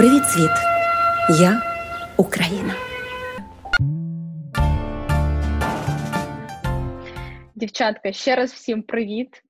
Привіт, 0.00 0.24
світ! 0.24 0.50
Я 1.40 1.62
Україна. 2.16 2.74
Дівчатка, 7.54 8.12
ще 8.12 8.36
раз 8.36 8.52
всім 8.52 8.82
привіт. 8.82 9.42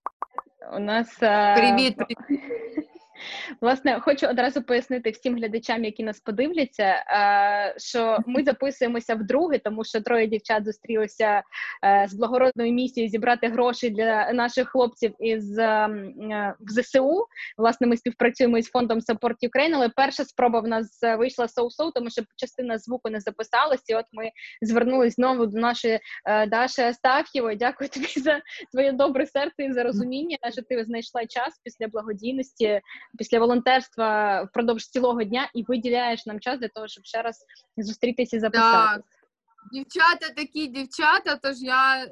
У 0.77 0.79
нас 0.79 1.23
е, 1.23 1.55
Привіт, 1.57 1.97
привіт. 1.97 2.43
Власне, 3.61 4.01
хочу 4.01 4.27
одразу 4.27 4.63
пояснити 4.63 5.11
всім 5.11 5.37
глядачам, 5.37 5.85
які 5.85 6.03
нас 6.03 6.21
подивляться, 6.21 6.85
е, 6.85 7.75
що 7.77 8.19
ми 8.27 8.45
записуємося 8.45 9.15
вдруге, 9.15 9.59
тому 9.59 9.85
що 9.85 10.01
троє 10.01 10.27
дівчат 10.27 10.65
зустрілися 10.65 11.43
е, 11.85 12.07
з 12.09 12.15
благородною 12.15 12.73
місією 12.73 13.11
зібрати 13.11 13.49
гроші 13.49 13.91
для 13.91 14.33
наших 14.33 14.69
хлопців 14.69 15.15
із 15.19 15.59
е, 15.59 15.89
в 16.61 16.71
ЗСУ. 16.71 17.27
Власне, 17.59 17.87
ми 17.87 17.97
співпрацюємо 17.97 18.59
із 18.59 18.71
фондом 18.71 18.99
Support 18.99 19.37
Ukraine, 19.43 19.75
але 19.75 19.89
перша 19.89 20.25
спроба 20.25 20.61
в 20.61 20.69
нас 20.69 21.01
вийшла 21.19 21.49
соу-соу, 21.49 21.93
тому 21.95 22.11
що 22.11 22.23
частина 22.37 22.79
звуку 22.79 23.11
не 23.11 23.21
записалась. 23.21 23.83
І 23.89 23.95
от 23.95 24.05
ми 24.13 24.31
звернулись 24.63 25.15
знову 25.15 25.47
до 25.47 25.59
нашої 25.59 26.01
Даші 26.49 26.83
Астаф'євої. 26.83 27.57
Дякую 27.57 27.91
тобі 27.91 28.07
за 28.17 28.41
твоє 28.73 28.93
добре 28.93 29.27
серце 29.27 29.65
і 29.65 29.73
за 29.73 29.83
розуміння, 29.83 30.37
що 30.53 30.63
ти 30.63 30.85
знайшла 30.85 31.27
час 31.27 31.61
після 31.65 31.89
благодійності 31.89 32.81
після 33.19 33.39
волонтерства 33.39 34.43
впродовж 34.43 34.89
цілого 34.89 35.25
дня 35.25 35.51
і 35.55 35.63
виділяєш 35.63 36.27
нам 36.27 36.41
час 36.41 36.61
для 36.61 36.69
того, 36.69 36.89
щоб 36.89 37.05
ще 37.05 37.23
раз 37.23 37.45
зустрітися 37.77 38.37
і 38.37 38.41
записати. 38.41 38.97
Так. 38.97 39.05
Дівчата 39.73 40.35
такі 40.37 40.67
дівчата, 40.67 41.39
тож 41.43 41.63
я 41.63 42.05
е, 42.05 42.11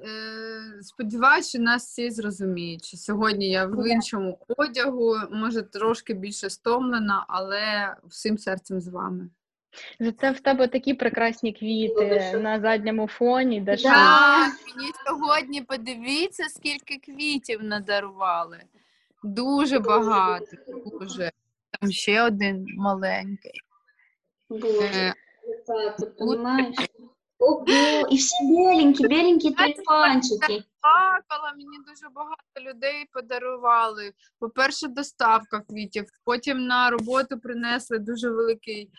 сподіваюся, 0.82 1.48
що 1.48 1.58
нас 1.58 1.86
всі 1.86 2.10
зрозуміють. 2.10 2.84
що 2.84 2.96
Сьогодні 2.96 3.50
я 3.50 3.66
в 3.66 3.90
іншому 3.90 4.38
одягу, 4.56 5.16
може 5.30 5.62
трошки 5.62 6.14
більше 6.14 6.50
стомлена, 6.50 7.24
але 7.28 7.96
всім 8.04 8.38
серцем 8.38 8.80
з 8.80 8.88
вами. 8.88 9.28
Це 10.20 10.30
в 10.30 10.40
тебе 10.40 10.68
такі 10.68 10.94
прекрасні 10.94 11.52
квіти 11.52 12.38
на 12.42 12.60
задньому 12.60 13.08
фоні. 13.08 13.64
Так, 13.66 14.52
мені 14.76 14.90
сьогодні 15.06 15.62
подивіться, 15.62 16.44
скільки 16.48 16.98
квітів 16.98 17.62
надарували. 17.62 18.58
Дуже 19.22 19.78
багато. 19.78 20.46
Дуже. 21.00 21.32
Там 21.80 21.90
ще 21.92 22.22
один 22.22 22.66
маленький. 22.76 23.60
Боже, 24.48 25.14
так, 25.66 26.16
понимаешь? 26.16 26.76
Ого, 27.38 27.64
і 28.10 28.16
всі 28.16 28.44
беленькі, 28.44 29.08
беленькі 29.08 29.50
тюльпанчики. 29.50 30.64
Плакала, 30.80 31.52
мені 31.56 31.78
дуже 31.86 32.08
багато 32.14 32.70
людей 32.70 33.08
подарували. 33.12 34.12
По-перше, 34.38 34.88
доставка 34.88 35.60
квітів, 35.60 36.04
потім 36.24 36.66
на 36.66 36.90
роботу 36.90 37.40
принесли 37.40 37.98
дуже 37.98 38.30
великий 38.30 38.90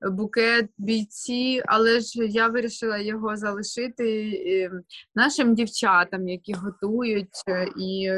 букет 0.00 0.70
бійці, 0.78 1.62
але 1.66 2.00
ж 2.00 2.26
я 2.26 2.48
вирішила 2.48 2.98
його 2.98 3.36
залишити 3.36 4.30
ем, 4.46 4.82
нашим 5.14 5.54
дівчатам, 5.54 6.28
які 6.28 6.52
готують 6.52 7.42
і. 7.78 8.10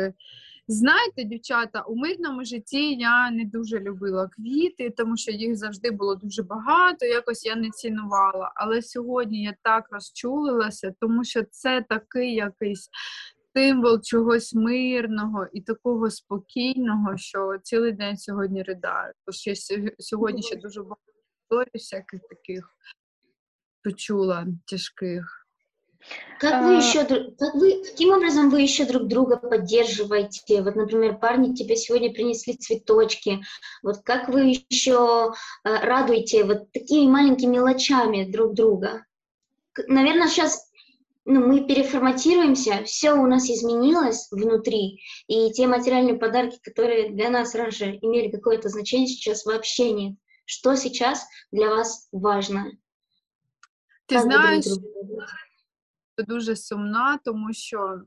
Знаєте, 0.70 1.24
дівчата, 1.24 1.80
у 1.80 1.97
мирному 1.97 2.44
житті 2.44 2.94
я 2.94 3.30
не 3.30 3.44
дуже 3.44 3.80
любила 3.80 4.28
квіти, 4.28 4.91
тому 4.91 5.16
що 5.16 5.30
їх 5.30 5.56
завжди 5.56 5.91
було 5.91 6.14
дуже 6.14 6.42
багато, 6.42 7.06
якось 7.06 7.47
я 7.47 7.56
не 7.56 7.70
цінувала. 7.70 8.52
Але 8.55 8.83
сьогодні 8.83 9.42
я 9.42 9.55
так 9.62 9.89
розчулилася, 9.91 10.94
тому 11.00 11.24
що 11.24 11.42
це 11.50 11.84
такий 11.89 12.34
якийсь 12.34 12.89
символ 13.56 14.00
чогось 14.02 14.55
мирного 14.55 15.46
і 15.52 15.61
такого 15.61 16.11
спокійного, 16.11 17.16
що 17.16 17.58
цілий 17.62 17.92
день 17.92 18.16
сьогодні 18.16 18.62
ридаю. 18.62 19.12
Тож 19.27 19.46
я 19.46 19.55
сьогодні 19.98 20.42
ще 20.42 20.56
дуже 20.56 20.83
багато 20.83 21.12
історій 21.42 21.70
всяких 21.74 22.20
таких 22.30 22.69
почула 23.84 24.46
тяжких. 24.66 25.48
Как 26.39 26.64
вы 26.64 26.77
еще, 26.77 27.05
как 27.05 27.55
вы, 27.55 27.83
каким 27.83 28.11
образом 28.11 28.48
вы 28.51 28.61
еще 28.61 28.85
друг 28.85 29.09
друга 29.09 29.36
поддерживаете? 29.36 30.63
Вот, 30.63 30.77
например, 30.77 31.19
парни 31.19 31.55
тебе 31.55 31.75
сегодня 31.77 32.13
принесли 32.13 32.57
цветочки. 32.57 33.42
Вот 33.83 33.98
как 34.05 34.29
вы 34.29 34.57
еще 34.70 35.33
э, 35.64 35.85
радуете 35.85 36.45
вот 36.45 36.70
такими 36.70 37.11
маленькими 37.11 37.57
мелочами 37.57 38.31
друг 38.31 38.55
друга? 38.55 39.05
Наверное, 39.89 40.29
сейчас 40.29 40.69
ну, 41.25 41.47
мы 41.47 41.67
переформатируемся, 41.67 42.85
все 42.85 43.13
у 43.13 43.27
нас 43.27 43.51
изменилось 43.51 44.29
внутри, 44.30 45.03
и 45.27 45.53
те 45.53 45.67
материальные 45.67 46.17
подарки, 46.17 46.59
которые 46.63 47.11
для 47.11 47.29
нас 47.29 47.55
раньше 47.55 47.98
имели 48.01 48.30
какое-то 48.30 48.70
значение, 48.70 49.09
сейчас 49.09 49.45
вообще 49.45 49.92
нет. 49.92 50.15
Что 50.47 50.75
сейчас 50.75 51.27
для 51.53 51.69
вас 51.69 52.09
важно? 52.13 52.70
Ты 54.07 54.15
как 54.15 54.25
знаешь, 54.25 54.65
дуже 56.23 56.56
сумна, 56.56 57.18
тому 57.24 57.52
що 57.52 58.02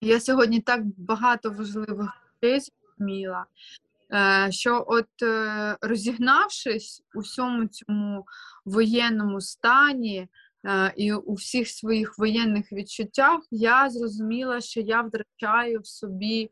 я 0.00 0.20
сьогодні 0.20 0.60
так 0.60 0.82
багато 0.96 1.50
важливих 1.50 2.10
речей 2.42 2.60
зрозуміла, 2.60 3.46
е, 4.12 4.52
що 4.52 4.84
от 4.88 5.22
е, 5.22 5.76
розігнавшись 5.80 7.02
у 7.14 7.20
всьому 7.20 7.66
цьому 7.66 8.26
воєнному 8.64 9.40
стані 9.40 10.28
е, 10.66 10.92
і 10.96 11.12
у 11.12 11.34
всіх 11.34 11.68
своїх 11.68 12.18
воєнних 12.18 12.72
відчуттях, 12.72 13.40
я 13.50 13.90
зрозуміла, 13.90 14.60
що 14.60 14.80
я 14.80 15.02
втрачаю 15.02 15.80
в 15.80 15.86
собі 15.86 16.50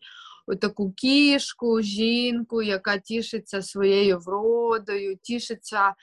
таку 0.60 0.92
кішку, 0.92 1.82
жінку, 1.82 2.62
яка 2.62 2.98
тішиться 2.98 3.62
своєю 3.62 4.18
вродою, 4.18 5.16
тішиться 5.16 5.94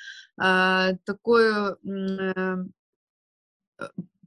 такою. 1.04 1.78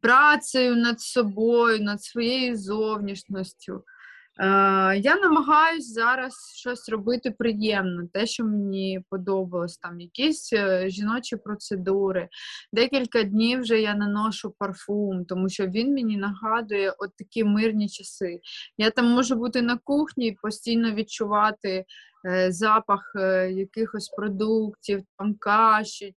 Працею 0.03 0.77
над 0.77 1.00
собою, 1.00 1.83
над 1.83 2.03
своєю 2.03 2.56
зовнішністю. 2.56 3.84
Е, 4.41 4.44
я 4.99 5.16
намагаюся 5.16 5.93
зараз 5.93 6.34
щось 6.55 6.88
робити 6.88 7.31
приємне, 7.31 8.09
те, 8.12 8.27
що 8.27 8.44
мені 8.44 9.05
подобалось, 9.10 9.77
там 9.78 10.00
якісь 10.00 10.53
е, 10.53 10.89
жіночі 10.89 11.37
процедури. 11.37 12.28
Декілька 12.72 13.22
днів 13.22 13.60
вже 13.60 13.81
я 13.81 13.94
наношу 13.94 14.55
парфум, 14.59 15.25
тому 15.25 15.49
що 15.49 15.66
він 15.66 15.94
мені 15.94 16.16
нагадує 16.16 16.94
от 16.99 17.16
такі 17.16 17.44
мирні 17.44 17.89
часи. 17.89 18.41
Я 18.78 18.91
там 18.91 19.06
можу 19.06 19.34
бути 19.34 19.62
на 19.62 19.78
кухні 19.84 20.27
і 20.27 20.37
постійно 20.43 20.91
відчувати 20.91 21.84
е, 22.27 22.53
запах 22.53 23.12
якихось 23.50 24.09
продуктів, 24.09 25.03
там 25.19 25.34
каші, 25.34 26.15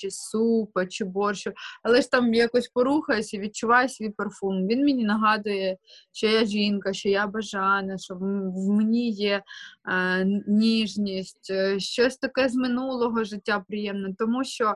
чи 0.00 0.10
супа, 0.10 0.86
чи 0.86 1.04
борщу, 1.04 1.52
але 1.82 2.00
ж 2.00 2.10
там 2.10 2.34
якось 2.34 2.68
порухаюся 2.68 3.36
і 3.36 3.40
відчуваю 3.40 3.88
свій 3.88 4.10
парфум. 4.10 4.66
Він 4.66 4.84
мені 4.84 5.04
нагадує, 5.04 5.76
що 6.12 6.26
я 6.26 6.44
жінка, 6.44 6.92
що 6.92 7.08
я 7.08 7.26
бажана, 7.26 7.98
що 7.98 8.14
в 8.14 8.68
мені 8.68 9.10
є 9.10 9.42
е, 9.88 10.24
ніжність, 10.46 11.50
е, 11.50 11.80
щось 11.80 12.16
таке 12.16 12.48
з 12.48 12.54
минулого 12.54 13.24
життя 13.24 13.64
приємне, 13.68 14.14
тому 14.18 14.44
що, 14.44 14.74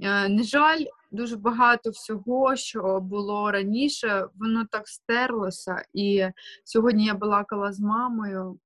е, 0.00 0.28
на 0.28 0.42
жаль, 0.42 0.84
дуже 1.10 1.36
багато 1.36 1.90
всього, 1.90 2.56
що 2.56 3.00
було 3.00 3.50
раніше, 3.50 4.26
воно 4.34 4.66
так 4.70 4.88
стерлося. 4.88 5.84
І 5.94 6.26
сьогодні 6.64 7.06
я 7.06 7.14
балакала 7.14 7.72
з 7.72 7.80
мамою 7.80 8.58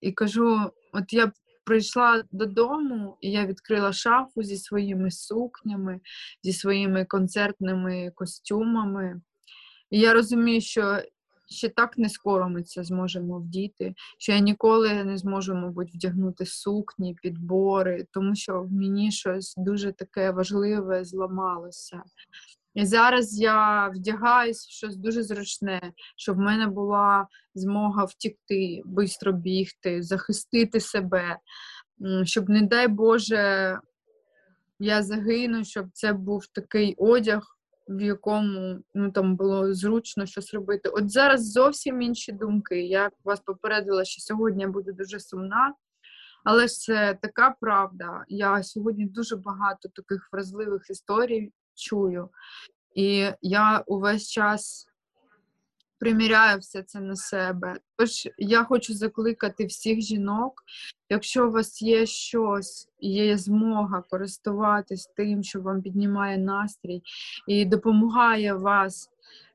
і 0.00 0.12
кажу: 0.12 0.60
от 0.92 1.12
я 1.12 1.26
б 1.26 1.30
прийшла 1.64 2.24
додому, 2.32 3.16
і 3.20 3.30
я 3.30 3.46
відкрила 3.46 3.92
шафу 3.92 4.42
зі 4.42 4.56
своїми 4.56 5.10
сукнями, 5.10 6.00
зі 6.42 6.52
своїми 6.52 7.04
концертними 7.04 8.12
костюмами. 8.14 9.20
І 9.90 10.00
я 10.00 10.14
розумію, 10.14 10.60
що 10.60 11.02
ще 11.46 11.68
так 11.68 11.98
не 11.98 12.08
скоро 12.08 12.48
ми 12.48 12.62
це 12.62 12.84
зможемо 12.84 13.38
вдіти, 13.38 13.94
що 14.18 14.32
я 14.32 14.38
ніколи 14.38 15.04
не 15.04 15.18
зможу, 15.18 15.54
мабуть, 15.54 15.94
вдягнути 15.94 16.46
сукні, 16.46 17.16
підбори, 17.22 18.06
тому 18.10 18.34
що 18.34 18.62
в 18.62 18.72
мені 18.72 19.12
щось 19.12 19.54
дуже 19.56 19.92
таке 19.92 20.30
важливе 20.30 21.04
зламалося. 21.04 22.02
І 22.74 22.86
зараз 22.86 23.40
я 23.40 23.88
вдягаюсь 23.88 24.66
в 24.66 24.70
щось 24.70 24.96
дуже 24.96 25.22
зручне, 25.22 25.92
щоб 26.16 26.36
в 26.36 26.40
мене 26.40 26.66
була 26.66 27.28
змога 27.54 28.04
втікти, 28.04 28.82
швидко 28.96 29.32
бігти, 29.32 30.02
захистити 30.02 30.80
себе, 30.80 31.38
щоб, 32.24 32.48
не 32.48 32.62
дай 32.62 32.88
Боже, 32.88 33.78
я 34.78 35.02
загину, 35.02 35.64
щоб 35.64 35.86
це 35.92 36.12
був 36.12 36.46
такий 36.46 36.94
одяг, 36.98 37.42
в 37.88 38.00
якому 38.00 38.78
ну, 38.94 39.10
там 39.10 39.36
було 39.36 39.74
зручно 39.74 40.26
щось 40.26 40.54
робити. 40.54 40.88
От 40.88 41.10
зараз 41.10 41.52
зовсім 41.52 42.02
інші 42.02 42.32
думки. 42.32 42.86
Я 42.86 43.10
вас 43.24 43.40
попередила, 43.40 44.04
що 44.04 44.20
сьогодні 44.20 44.62
я 44.62 44.68
буду 44.68 44.92
дуже 44.92 45.20
сумна. 45.20 45.74
Але 46.44 46.68
ж 46.68 46.74
це 46.74 47.18
така 47.22 47.54
правда. 47.60 48.24
Я 48.28 48.62
сьогодні 48.62 49.06
дуже 49.06 49.36
багато 49.36 49.88
таких 49.88 50.28
вразливих 50.32 50.90
історій 50.90 51.52
чую. 51.74 52.28
І 52.94 53.30
я 53.42 53.84
увесь 53.86 54.30
час 54.30 54.88
приміряю 55.98 56.58
все 56.58 56.82
це 56.82 57.00
на 57.00 57.16
себе. 57.16 57.76
Тож 57.96 58.28
я 58.38 58.64
хочу 58.64 58.94
закликати 58.94 59.66
всіх 59.66 60.00
жінок, 60.00 60.64
якщо 61.08 61.48
у 61.48 61.50
вас 61.50 61.82
є 61.82 62.06
щось, 62.06 62.88
є 63.00 63.38
змога 63.38 64.02
користуватись 64.10 65.06
тим, 65.16 65.42
що 65.42 65.60
вам 65.60 65.82
піднімає 65.82 66.38
настрій 66.38 67.02
і 67.46 67.64
допомагає 67.64 68.54
вас. 68.54 69.10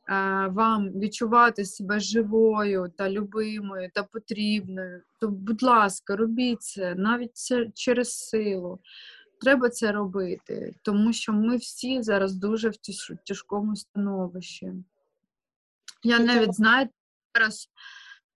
е, 0.10 0.48
Вам 0.48 0.90
відчувати 0.90 1.66
себе 1.66 2.00
живою 2.00 2.92
та 2.98 3.10
любимою 3.10 3.90
та 3.94 4.04
потрібною, 4.04 5.02
то, 5.20 5.28
будь 5.28 5.64
ласка, 5.64 6.16
робіть 6.16 6.62
це 6.62 6.96
навіть 6.96 7.32
через 7.74 8.12
силу. 8.14 8.80
Треба 9.42 9.70
це 9.70 9.92
робити, 9.92 10.76
тому 10.82 11.14
що 11.14 11.34
ми 11.34 11.58
всі 11.58 12.02
зараз 12.04 12.36
дуже 12.36 12.70
в 12.70 12.78
тяжкому 13.26 13.76
становищі. 13.76 14.74
Я 16.04 16.20
навіть 16.20 16.56
знаєте, 16.56 16.94
зараз 17.36 17.70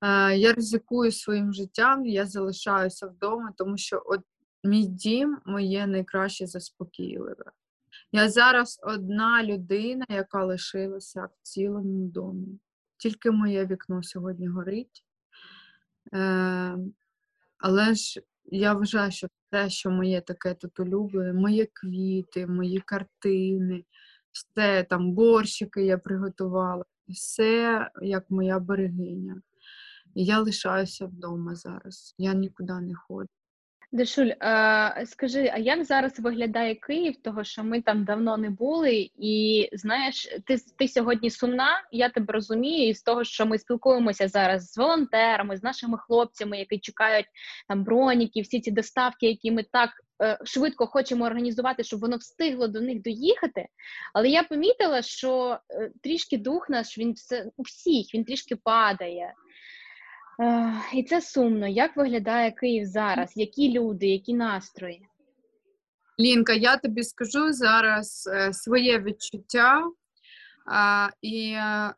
е, 0.01 0.37
я 0.37 0.53
ризикую 0.53 1.11
своїм 1.11 1.53
життям, 1.53 2.05
я 2.05 2.25
залишаюся 2.25 3.07
вдома, 3.07 3.53
тому 3.57 3.77
що 3.77 4.03
от 4.05 4.21
мій 4.63 4.85
дім 4.85 5.37
моє 5.45 5.87
найкраще 5.87 6.47
заспокійливе. 6.47 7.45
Я 8.11 8.29
зараз 8.29 8.79
одна 8.83 9.43
людина, 9.43 10.05
яка 10.09 10.45
лишилася 10.45 11.25
в 11.25 11.31
цілому 11.41 12.07
домі. 12.07 12.59
Тільки 12.97 13.31
моє 13.31 13.65
вікно 13.65 14.03
сьогодні 14.03 14.47
горить. 14.47 15.05
Е, 16.13 16.77
але 17.57 17.93
ж 17.93 18.21
я 18.45 18.73
вважаю, 18.73 19.11
що 19.11 19.27
те, 19.53 19.69
що 19.69 19.89
моє 19.91 20.21
таке 20.21 20.53
тут 20.53 20.79
улюблене, 20.79 21.33
мої 21.33 21.65
квіти, 21.73 22.47
мої 22.47 22.79
картини, 22.79 23.85
все 24.31 24.83
там 24.83 25.11
борщики 25.13 25.85
я 25.85 25.97
приготувала, 25.97 26.85
все 27.07 27.89
як 28.01 28.29
моя 28.29 28.59
берегиня. 28.59 29.41
Я 30.15 30.39
лишаюся 30.39 31.05
вдома 31.05 31.55
зараз. 31.55 32.15
Я 32.17 32.33
нікуди 32.33 32.73
не 32.73 32.95
ходжу. 32.95 33.29
Дашуль, 33.93 34.31
а, 34.39 35.05
скажи, 35.05 35.51
а 35.53 35.57
як 35.57 35.83
зараз 35.83 36.19
виглядає 36.19 36.75
Київ, 36.75 37.15
того 37.21 37.43
що 37.43 37.63
ми 37.63 37.81
там 37.81 38.03
давно 38.03 38.37
не 38.37 38.49
були, 38.49 39.09
і 39.17 39.69
знаєш, 39.73 40.29
ти, 40.45 40.57
ти 40.77 40.87
сьогодні 40.87 41.29
сумна, 41.29 41.83
я 41.91 42.09
тебе 42.09 42.33
розумію, 42.33 42.89
і 42.89 42.93
з 42.93 43.03
того, 43.03 43.23
що 43.23 43.45
ми 43.45 43.59
спілкуємося 43.59 44.27
зараз 44.27 44.71
з 44.71 44.77
волонтерами, 44.77 45.57
з 45.57 45.63
нашими 45.63 45.97
хлопцями, 45.97 46.59
які 46.59 46.79
чекають 46.79 47.25
там 47.67 47.83
броніки, 47.83 48.41
всі 48.41 48.61
ці 48.61 48.71
доставки, 48.71 49.27
які 49.27 49.51
ми 49.51 49.63
так 49.71 49.89
е, 50.21 50.39
швидко 50.43 50.87
хочемо 50.87 51.25
організувати, 51.25 51.83
щоб 51.83 51.99
воно 51.99 52.17
встигло 52.17 52.67
до 52.67 52.81
них 52.81 53.01
доїхати. 53.01 53.67
Але 54.13 54.29
я 54.29 54.43
помітила, 54.43 55.01
що 55.01 55.59
е, 55.69 55.91
трішки 56.03 56.37
дух 56.37 56.69
наш 56.69 56.97
він 56.97 57.13
все 57.13 57.45
у 57.57 57.61
всіх, 57.61 58.13
він 58.13 58.23
трішки 58.23 58.55
падає. 58.55 59.33
І 60.93 61.03
це 61.03 61.21
сумно. 61.21 61.67
Як 61.67 61.97
виглядає 61.97 62.51
Київ 62.51 62.85
зараз? 62.85 63.31
Які 63.35 63.79
люди, 63.79 64.07
які 64.07 64.33
настрої? 64.33 65.07
Лінка, 66.19 66.53
я 66.53 66.77
тобі 66.77 67.03
скажу 67.03 67.53
зараз 67.53 68.29
е, 68.33 68.53
своє 68.53 68.99
відчуття, 68.99 69.83
і 71.21 71.53
е, 71.57 71.93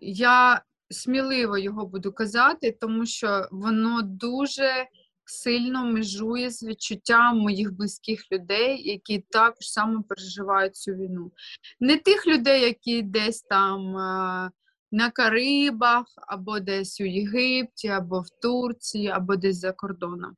я 0.00 0.62
сміливо 0.90 1.58
його 1.58 1.86
буду 1.86 2.12
казати, 2.12 2.76
тому 2.80 3.06
що 3.06 3.48
воно 3.50 4.02
дуже 4.02 4.86
сильно 5.24 5.84
межує 5.84 6.50
з 6.50 6.62
відчуттям 6.62 7.38
моїх 7.38 7.72
близьких 7.72 8.32
людей, 8.32 8.90
які 8.90 9.24
також 9.30 9.70
само 9.70 10.02
переживають 10.02 10.76
цю 10.76 10.92
війну. 10.92 11.32
Не 11.80 11.96
тих 11.96 12.26
людей, 12.26 12.62
які 12.62 13.02
десь 13.02 13.42
там 13.42 13.96
е, 13.96 14.50
на 14.92 15.10
Карибах, 15.10 16.04
або 16.16 16.60
десь 16.60 17.00
у 17.00 17.04
Єгипті, 17.04 17.88
або 17.88 18.20
в 18.20 18.28
Турції, 18.42 19.08
або 19.08 19.36
десь 19.36 19.56
за 19.60 19.72
кордоном. 19.72 20.32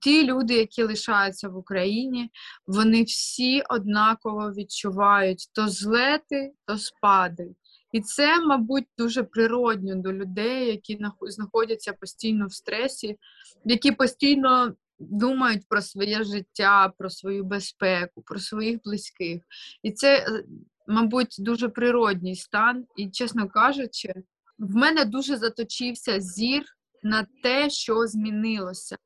Ті 0.00 0.26
люди, 0.26 0.54
які 0.54 0.82
лишаються 0.82 1.48
в 1.48 1.56
Україні, 1.56 2.30
вони 2.66 3.02
всі 3.02 3.62
однаково 3.68 4.52
відчувають 4.52 5.50
то 5.52 5.68
злети, 5.68 6.52
то 6.66 6.78
спади. 6.78 7.54
І 7.92 8.00
це, 8.00 8.40
мабуть, 8.40 8.86
дуже 8.98 9.22
природньо 9.22 9.94
до 9.94 10.12
людей, 10.12 10.66
які 10.66 10.98
знаходяться 11.22 11.92
постійно 11.92 12.46
в 12.46 12.52
стресі, 12.52 13.16
які 13.64 13.92
постійно 13.92 14.74
думають 15.00 15.62
про 15.68 15.82
своє 15.82 16.24
життя, 16.24 16.92
про 16.98 17.10
свою 17.10 17.44
безпеку, 17.44 18.22
про 18.22 18.38
своїх 18.38 18.78
близьких. 18.84 19.42
І 19.82 19.92
це, 19.92 20.16
е, 20.16 20.44
мабуть, 20.90 21.36
дуже 21.38 21.68
природній 21.68 22.36
стан. 22.36 22.84
І, 22.96 23.10
чесно 23.10 23.48
кажучи, 23.48 24.12
в 24.58 24.76
мене 24.76 25.04
дуже 25.04 25.36
заточився 25.36 26.20
зір 26.20 26.64
на 27.02 27.26
те, 27.42 27.70
що 27.70 28.06
змінилося. 28.06 28.96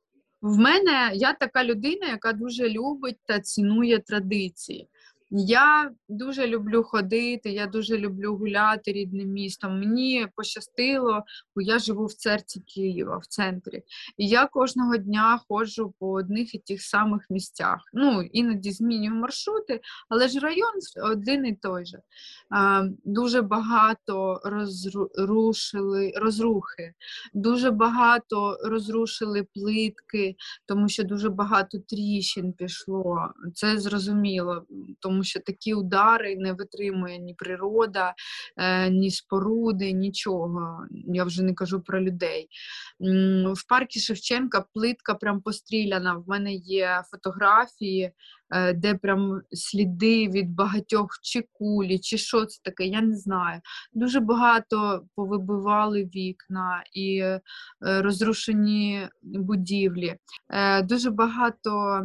В 0.42 0.58
мене 0.58 1.10
я 1.14 1.32
така 1.32 1.64
людина, 1.64 2.06
яка 2.06 2.32
дуже 2.32 2.68
любить 2.68 3.18
та 3.26 3.40
цінує 3.40 3.98
традиції. 3.98 4.88
Я 5.36 5.90
дуже 6.08 6.46
люблю 6.46 6.82
ходити, 6.82 7.50
я 7.50 7.66
дуже 7.66 7.98
люблю 7.98 8.36
гуляти 8.36 8.92
рідним 8.92 9.28
містом. 9.28 9.78
Мені 9.78 10.26
пощастило, 10.36 11.22
бо 11.56 11.62
я 11.62 11.78
живу 11.78 12.06
в 12.06 12.12
серці 12.12 12.60
Києва, 12.60 13.18
в 13.18 13.26
центрі. 13.26 13.82
І 14.16 14.28
я 14.28 14.46
кожного 14.46 14.96
дня 14.96 15.40
ходжу 15.48 15.94
по 15.98 16.12
одних 16.12 16.54
і 16.54 16.58
тих 16.58 16.82
самих 16.82 17.26
місцях. 17.30 17.78
Ну, 17.92 18.22
іноді 18.22 18.70
змінюю 18.70 19.14
маршрути, 19.14 19.80
але 20.08 20.28
ж 20.28 20.40
район 20.40 20.72
один 21.04 21.46
і 21.46 21.54
той 21.54 21.86
же. 21.86 21.98
Дуже 23.04 23.42
багато 23.42 24.40
розрушили 24.44 26.12
розрухи, 26.16 26.94
дуже 27.34 27.70
багато 27.70 28.58
розрушили 28.64 29.46
плитки, 29.54 30.36
тому 30.66 30.88
що 30.88 31.04
дуже 31.04 31.28
багато 31.28 31.78
тріщин 31.78 32.52
пішло. 32.52 33.28
Це 33.54 33.78
зрозуміло, 33.78 34.66
тому 35.00 35.23
що 35.24 35.40
такі 35.40 35.74
удари 35.74 36.36
не 36.36 36.52
витримує 36.52 37.18
ні 37.18 37.34
природа, 37.34 38.14
е, 38.56 38.90
ні 38.90 39.10
споруди, 39.10 39.92
нічого. 39.92 40.86
Я 40.90 41.24
вже 41.24 41.42
не 41.42 41.54
кажу 41.54 41.80
про 41.80 42.02
людей. 42.02 42.48
В 43.54 43.68
парку 43.68 43.98
Шевченка 43.98 44.64
плитка 44.74 45.14
прям 45.14 45.40
постріляна. 45.40 46.14
В 46.14 46.28
мене 46.28 46.52
є 46.54 47.02
фотографії, 47.10 48.12
де 48.74 48.94
прям 48.94 49.40
сліди 49.50 50.28
від 50.28 50.50
багатьох 50.50 51.08
чи 51.22 51.44
кулі, 51.52 51.98
чи 51.98 52.18
що 52.18 52.44
це 52.44 52.60
таке, 52.62 52.86
я 52.86 53.00
не 53.00 53.16
знаю. 53.16 53.60
Дуже 53.92 54.20
багато 54.20 55.04
повибивали 55.14 56.04
вікна 56.04 56.84
і 56.92 57.18
е, 57.18 57.40
розрушені 57.80 59.08
будівлі. 59.22 60.14
Е, 60.50 60.82
Дуже 60.82 61.10
багато 61.10 62.02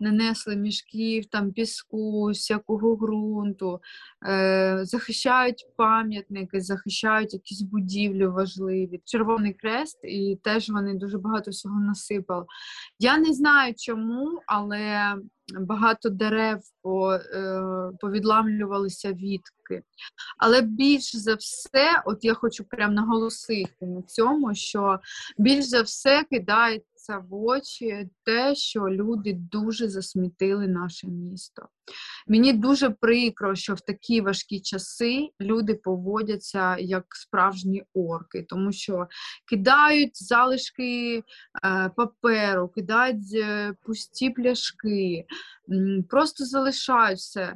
нанесли 0.00 0.56
мішків, 0.56 1.26
там 1.26 1.52
піску, 1.52 2.26
всякого 2.26 2.96
ґрунту, 2.96 3.80
е, 4.28 4.80
захищають 4.82 5.66
пам'ятники, 5.76 6.60
захищають 6.60 7.34
якісь 7.34 7.62
будівлі 7.62 8.26
важливі. 8.26 9.00
Червоний 9.04 9.52
крест, 9.52 9.98
і 10.04 10.38
теж 10.42 10.70
вони 10.70 10.94
дуже 10.94 11.18
багато 11.18 11.50
всього 11.50 11.80
насипали. 11.80 12.46
Я 12.98 13.18
не 13.18 13.32
знаю 13.32 13.74
чому, 13.76 14.40
але 14.46 15.14
багато 15.60 16.08
дерев 16.10 16.58
е, 16.58 17.60
повідламлювалися 18.00 19.12
вітки. 19.12 19.82
Але 20.38 20.60
більш 20.60 21.16
за 21.16 21.34
все, 21.34 22.02
от 22.06 22.24
я 22.24 22.34
хочу 22.34 22.64
прям 22.64 22.94
наголосити 22.94 23.86
на 23.86 24.02
цьому, 24.02 24.54
що 24.54 24.98
більш 25.38 25.64
за 25.64 25.82
все 25.82 26.24
кидається 26.30 26.97
в 27.16 27.34
очі 27.34 28.08
те, 28.24 28.54
що 28.54 28.80
люди 28.80 29.32
дуже 29.32 29.88
засмітили 29.88 30.68
наше 30.68 31.06
місто. 31.06 31.68
Мені 32.26 32.52
дуже 32.52 32.90
прикро, 32.90 33.54
що 33.54 33.74
в 33.74 33.80
такі 33.80 34.20
важкі 34.20 34.60
часи 34.60 35.28
люди 35.40 35.74
поводяться 35.74 36.76
як 36.76 37.04
справжні 37.10 37.84
орки, 37.94 38.42
тому 38.48 38.72
що 38.72 39.06
кидають 39.48 40.22
залишки 40.22 41.22
е, 41.64 41.90
паперу, 41.96 42.68
кидають 42.68 43.34
е, 43.34 43.74
пусті 43.82 44.30
пляшки, 44.30 45.24
просто 46.08 46.44
залишають 46.44 47.18
все. 47.18 47.54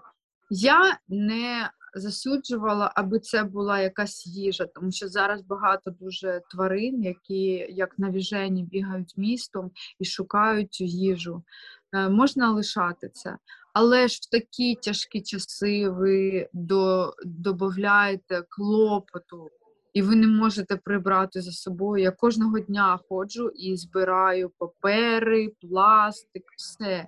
Я 0.50 0.98
не 1.08 1.70
засуджувала, 1.94 2.92
аби 2.94 3.18
це 3.18 3.44
була 3.44 3.80
якась 3.80 4.26
їжа, 4.26 4.66
тому 4.74 4.92
що 4.92 5.08
зараз 5.08 5.42
багато 5.42 5.90
дуже 5.90 6.40
тварин, 6.50 7.02
які 7.02 7.66
як 7.70 7.98
навіжені 7.98 8.64
бігають 8.64 9.14
містом 9.16 9.70
і 9.98 10.04
шукають 10.04 10.80
їжу. 10.80 11.42
Е, 11.92 12.08
Можна 12.08 12.52
лишати 12.52 13.08
це. 13.08 13.36
Але 13.72 14.08
ж 14.08 14.20
в 14.22 14.30
такі 14.30 14.74
тяжкі 14.74 15.20
часи 15.20 15.88
ви 15.88 16.48
до, 16.52 17.14
додаєте 17.24 18.42
клопоту, 18.48 19.50
і 19.92 20.02
ви 20.02 20.16
не 20.16 20.26
можете 20.26 20.76
прибрати 20.76 21.40
за 21.40 21.52
собою. 21.52 22.02
Я 22.02 22.10
кожного 22.10 22.58
дня 22.58 23.00
ходжу 23.08 23.48
і 23.48 23.76
збираю 23.76 24.50
папери, 24.58 25.52
пластик, 25.60 26.44
все. 26.56 27.06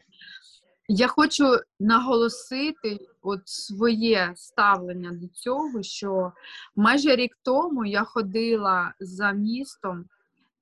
Я 0.89 1.09
хочу 1.09 1.59
наголосити 1.81 2.99
от 3.23 3.49
своє 3.49 4.33
ставлення 4.37 5.13
до 5.13 5.29
цього, 5.29 5.83
що 5.83 6.33
майже 6.77 7.17
рік 7.17 7.39
тому 7.43 7.85
я 7.85 8.05
ходила 8.05 8.95
за 9.01 9.33
містом 9.33 10.05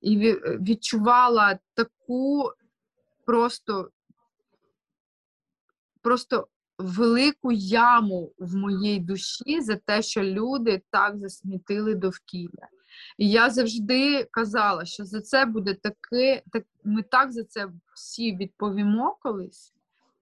і 0.01 0.17
відчувала 0.43 1.59
таку 1.73 2.51
просто, 3.25 3.89
просто 6.01 6.47
велику 6.77 7.51
яму 7.51 8.33
в 8.37 8.55
моїй 8.55 8.99
душі 8.99 9.61
за 9.61 9.75
те, 9.75 10.01
що 10.01 10.23
люди 10.23 10.81
так 10.89 11.17
засмітили 11.17 11.95
довкілля. 11.95 12.67
І 13.17 13.29
я 13.29 13.49
завжди 13.49 14.23
казала, 14.31 14.85
що 14.85 15.05
за 15.05 15.21
це 15.21 15.45
буде 15.45 15.73
таке, 15.73 16.43
так 16.51 16.63
ми 16.83 17.03
так 17.03 17.31
за 17.31 17.43
це 17.43 17.67
всі 17.93 18.35
відповімо 18.35 19.17
колись. 19.21 19.73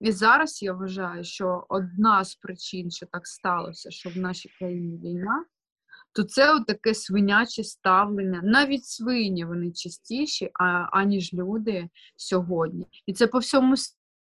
І 0.01 0.12
зараз 0.12 0.63
я 0.63 0.74
вважаю, 0.74 1.24
що 1.24 1.65
одна 1.70 2.24
з 2.24 2.36
причин, 2.36 2.91
що 2.91 3.05
так 3.05 3.27
сталося, 3.27 3.91
що 3.91 4.10
в 4.10 4.17
нашій 4.17 4.50
країні 4.60 4.98
війна, 4.98 5.46
то 6.13 6.24
це 6.24 6.60
таке 6.67 6.93
свиняче 6.93 7.63
ставлення. 7.63 8.41
Навіть 8.43 8.86
свині 8.86 9.46
вони 9.46 9.72
частіші, 9.72 10.50
а, 10.53 10.65
аніж 10.91 11.34
люди 11.34 11.89
сьогодні. 12.15 12.88
І 13.05 13.13
це 13.13 13.27
по 13.27 13.39
всьому 13.39 13.75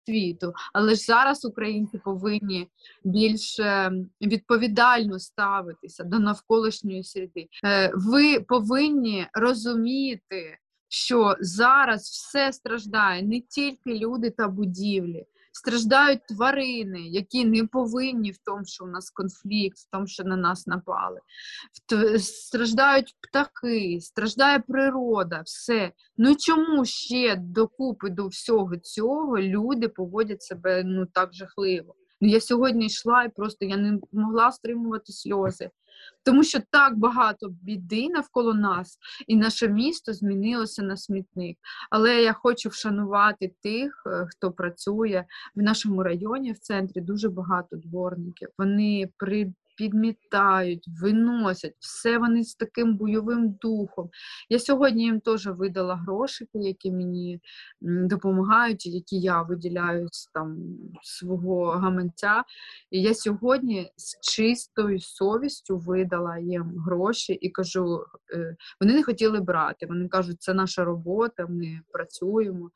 світу. 0.05 0.53
Але 0.73 0.95
ж 0.95 1.01
зараз 1.01 1.45
українці 1.45 1.97
повинні 1.97 2.67
більш 3.03 3.59
відповідально 4.21 5.19
ставитися 5.19 6.03
до 6.03 6.19
навколишньої 6.19 7.03
середи. 7.03 7.47
Е, 7.65 7.91
ви 7.95 8.39
повинні 8.39 9.27
розуміти, 9.33 10.57
що 10.89 11.35
зараз 11.39 12.01
все 12.01 12.53
страждає 12.53 13.23
не 13.23 13.41
тільки 13.41 13.93
люди 13.93 14.29
та 14.29 14.47
будівлі 14.47 15.25
страждають 15.55 16.27
тварини, 16.27 17.01
які 17.01 17.45
не 17.45 17.67
повинні 17.67 18.31
в 18.31 18.37
тому, 18.37 18.65
що 18.65 18.85
у 18.85 18.87
нас 18.87 19.09
конфлікт, 19.09 19.77
в 19.77 19.91
тому, 19.91 20.07
що 20.07 20.23
на 20.23 20.37
нас 20.37 20.67
напали. 20.67 21.19
Страждають 22.19 23.15
птахи, 23.21 23.99
страждає 24.01 24.59
природа, 24.59 25.41
все. 25.45 25.91
Ну 26.17 26.35
чому 26.35 26.85
ще 26.85 27.35
докупи 27.35 28.09
до 28.09 28.27
всього 28.27 28.77
цього 28.77 29.39
люди 29.39 29.87
поводять 29.87 30.43
себе 30.43 30.83
ну 30.85 31.05
так 31.05 31.33
жахливо? 31.33 31.95
Ну 32.21 32.29
я 32.29 32.41
сьогодні 32.41 32.85
йшла 32.85 33.23
і 33.23 33.29
просто 33.29 33.65
я 33.65 33.77
не 33.77 33.99
могла 34.11 34.51
стримувати 34.51 35.13
сльози 35.13 35.69
тому 36.23 36.43
що 36.43 36.59
так 36.69 36.97
багато 36.97 37.49
біди 37.61 38.09
навколо 38.09 38.53
нас, 38.53 38.97
і 39.27 39.35
наше 39.35 39.67
місто 39.67 40.13
змінилося 40.13 40.83
на 40.83 40.97
смітник. 40.97 41.57
Але 41.89 42.21
я 42.21 42.33
хочу 42.33 42.69
вшанувати 42.69 43.53
тих, 43.63 44.03
е, 44.07 44.27
хто 44.29 44.51
працює 44.51 45.25
в 45.55 45.61
нашому 45.61 46.03
районі 46.03 46.51
в 46.51 46.59
центрі. 46.59 47.01
Дуже 47.01 47.29
багато 47.29 47.75
дворників. 47.75 48.49
Вони 48.57 49.09
при 49.17 49.53
підмітають, 49.75 50.87
виносять, 51.01 51.75
все 51.79 52.17
вони 52.17 52.43
з 52.43 52.55
таким 52.55 52.97
бойовим 52.97 53.51
духом. 53.61 54.09
Я 54.49 54.59
сьогодні 54.59 55.03
їм 55.03 55.19
теж 55.19 55.47
видала 55.47 55.95
грошики, 55.95 56.59
які 56.59 56.91
мені 56.91 57.39
допомагають, 57.81 58.85
які 58.85 59.19
я 59.19 59.41
виділяю 59.41 60.07
з 60.11 60.27
там 60.27 60.57
свого 61.03 61.65
гаманця. 61.65 62.43
І 62.91 63.01
я 63.01 63.13
сьогодні 63.13 63.91
з 63.95 64.19
чистою 64.21 64.99
совістю 64.99 65.77
видала 65.77 66.37
їм 66.37 66.77
гроші 66.85 67.33
і 67.33 67.49
кажу, 67.49 68.05
е, 68.33 68.55
вони 68.81 68.93
не 68.93 69.03
хотіли 69.03 69.39
брати. 69.39 69.85
Вони 69.85 70.07
кажуть, 70.07 70.41
це 70.41 70.53
наша 70.53 70.83
робота, 70.83 71.47
ми 71.49 71.79
працюємо. 71.91 72.71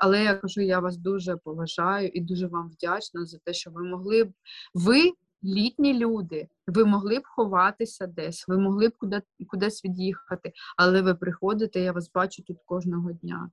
Але 0.00 0.24
я 0.24 0.34
кажу, 0.34 0.60
я 0.60 0.78
вас 0.80 0.96
дуже 0.96 1.36
поважаю 1.36 2.08
і 2.08 2.20
дуже 2.20 2.46
вам 2.46 2.70
вдячна 2.70 3.26
за 3.26 3.38
те, 3.38 3.52
що 3.52 3.70
ви 3.70 3.84
могли 3.84 4.24
б 4.24 4.32
ви 4.74 5.12
літні 5.44 5.98
люди, 5.98 6.48
ви 6.66 6.84
могли 6.84 7.18
б 7.18 7.22
ховатися 7.24 8.06
десь, 8.06 8.48
ви 8.48 8.58
могли 8.58 8.88
б 8.88 8.92
куди, 8.98 9.22
кудись 9.48 9.84
від'їхати, 9.84 10.52
але 10.76 11.02
ви 11.02 11.14
приходите, 11.14 11.80
я 11.80 11.92
вас 11.92 12.10
бачу 12.12 12.42
тут 12.42 12.58
кожного 12.64 13.12
дня. 13.12 13.50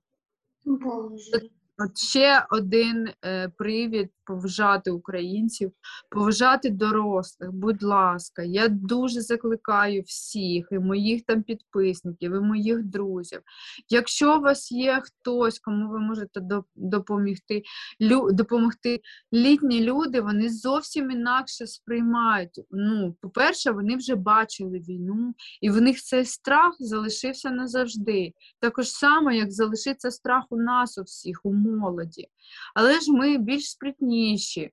Боже. 0.64 1.50
От 1.80 1.98
ще 1.98 2.46
один 2.50 3.08
е, 3.24 3.48
привід 3.48 4.10
поважати 4.24 4.90
українців, 4.90 5.72
поважати 6.10 6.70
дорослих, 6.70 7.52
будь 7.52 7.82
ласка, 7.82 8.42
я 8.42 8.68
дуже 8.68 9.20
закликаю 9.20 10.02
всіх, 10.02 10.68
і 10.70 10.78
моїх 10.78 11.22
там 11.22 11.42
підписників, 11.42 12.34
і 12.34 12.40
моїх 12.40 12.82
друзів. 12.82 13.40
Якщо 13.88 14.38
у 14.38 14.40
вас 14.40 14.72
є 14.72 15.02
хтось, 15.04 15.58
кому 15.58 15.90
ви 15.90 15.98
можете 15.98 16.40
допомогти, 16.74 17.62
лю, 18.02 18.32
допомогти, 18.32 19.00
літні 19.32 19.80
люди 19.80 20.20
вони 20.20 20.48
зовсім 20.48 21.10
інакше 21.10 21.66
сприймають. 21.66 22.60
Ну, 22.70 23.16
По-перше, 23.20 23.70
вони 23.70 23.96
вже 23.96 24.14
бачили 24.14 24.78
війну, 24.78 25.34
і 25.60 25.70
в 25.70 25.80
них 25.80 26.02
цей 26.02 26.24
страх 26.24 26.76
залишився 26.78 27.50
назавжди. 27.50 28.32
Також 28.60 28.90
само, 28.90 29.32
як 29.32 29.52
залишиться 29.52 30.10
страх 30.10 30.44
у 30.50 30.56
нас 30.56 30.98
у 30.98 31.02
всіх. 31.02 31.40
у 31.44 31.52
молоді. 31.76 32.28
Але 32.74 33.00
ж 33.00 33.12
ми 33.12 33.38
більш 33.38 33.70
спритніші, 33.70 34.70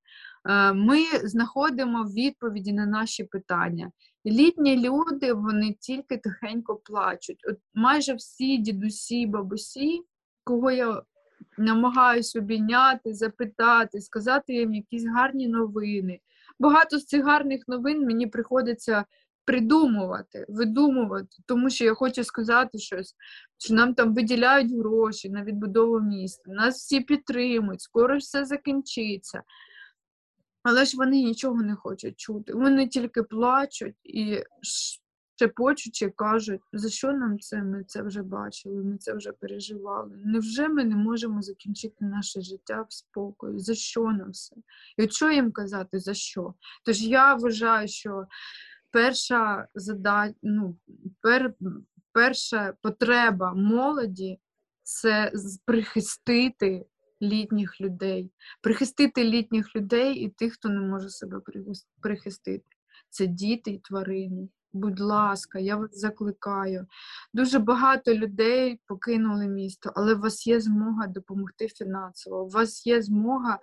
е, 0.49 0.73
ми 0.73 0.97
знаходимо 1.23 2.03
відповіді 2.03 2.73
на 2.73 2.85
наші 2.85 3.23
питання. 3.23 3.91
Літні 4.25 4.89
люди 4.89 5.33
вони 5.33 5.75
тільки 5.79 6.17
тихенько 6.17 6.75
плачуть. 6.75 7.45
От 7.49 7.57
майже 7.73 8.13
всі 8.13 8.57
дідусі, 8.57 9.27
бабусі, 9.27 10.01
кого 10.43 10.71
я 10.71 11.01
намагаюся 11.57 12.39
обійняти, 12.39 13.13
запитати, 13.13 14.01
сказати 14.01 14.53
їм 14.53 14.73
якісь 14.73 15.05
гарні 15.05 15.47
новини. 15.47 16.19
Багато 16.59 16.99
з 16.99 17.05
цих 17.05 17.25
гарних 17.25 17.67
новин 17.67 18.05
мені 18.05 18.27
приходиться 18.27 19.05
придумувати, 19.45 20.45
видумувати, 20.49 21.37
тому 21.45 21.69
що 21.69 21.85
я 21.85 21.93
хочу 21.93 22.23
сказати 22.23 22.77
щось, 22.77 23.15
що 23.57 23.73
нам 23.73 23.93
там 23.93 24.13
виділяють 24.13 24.71
гроші 24.71 25.29
на 25.29 25.43
відбудову 25.43 25.99
міста, 25.99 26.51
нас 26.51 26.75
всі 26.75 27.01
підтримують, 27.01 27.81
скоро 27.81 28.17
все 28.17 28.45
закінчиться. 28.45 29.43
Але 30.63 30.85
ж 30.85 30.97
вони 30.97 31.23
нічого 31.23 31.61
не 31.61 31.75
хочуть 31.75 32.19
чути. 32.19 32.53
Вони 32.53 32.87
тільки 32.87 33.23
плачуть 33.23 33.95
і 34.03 34.43
шепочучи 35.39 36.09
кажуть, 36.09 36.61
за 36.73 36.89
що 36.89 37.13
нам 37.13 37.39
це? 37.39 37.63
Ми 37.63 37.83
це 37.83 38.01
вже 38.01 38.23
бачили, 38.23 38.83
ми 38.83 38.97
це 38.97 39.13
вже 39.13 39.31
переживали. 39.31 40.11
Невже 40.25 40.69
ми 40.69 40.83
не 40.83 40.95
можемо 40.95 41.41
закінчити 41.41 42.05
наше 42.05 42.41
життя 42.41 42.85
в 42.89 42.93
спокої? 42.93 43.59
За 43.59 43.75
що 43.75 44.01
нам 44.01 44.31
все? 44.31 44.55
І 44.97 45.09
що 45.09 45.31
їм 45.31 45.51
казати, 45.51 45.99
за 45.99 46.13
що? 46.13 46.53
Тож 46.85 47.01
я 47.01 47.35
вважаю, 47.35 47.87
що 47.87 48.25
перша 48.95 49.67
задача, 49.75 50.35
ну, 50.43 50.77
пер, 51.21 51.53
перша 52.11 52.73
потреба 52.81 53.53
молоді 53.53 54.39
це 54.83 55.31
прихистити 55.65 56.85
літніх 57.21 57.81
людей, 57.81 58.31
прихистити 58.61 59.23
літніх 59.23 59.75
людей 59.75 60.13
і 60.15 60.29
тих, 60.29 60.53
хто 60.53 60.69
не 60.69 60.79
може 60.79 61.09
себе 61.09 61.41
прихистити. 62.01 62.65
Це 63.09 63.27
діти 63.27 63.71
і 63.71 63.79
тварини. 63.79 64.49
Будь 64.73 64.99
ласка, 64.99 65.59
я 65.59 65.75
вас 65.75 65.99
закликаю. 65.99 66.87
Дуже 67.33 67.59
багато 67.59 68.13
людей 68.13 68.79
покинули 68.87 69.47
місто, 69.47 69.91
але 69.95 70.13
у 70.13 70.19
вас 70.19 70.47
є 70.47 70.61
змога 70.61 71.07
допомогти 71.07 71.67
фінансово. 71.67 72.43
У 72.43 72.49
вас 72.49 72.87
є 72.87 73.01
змога 73.01 73.59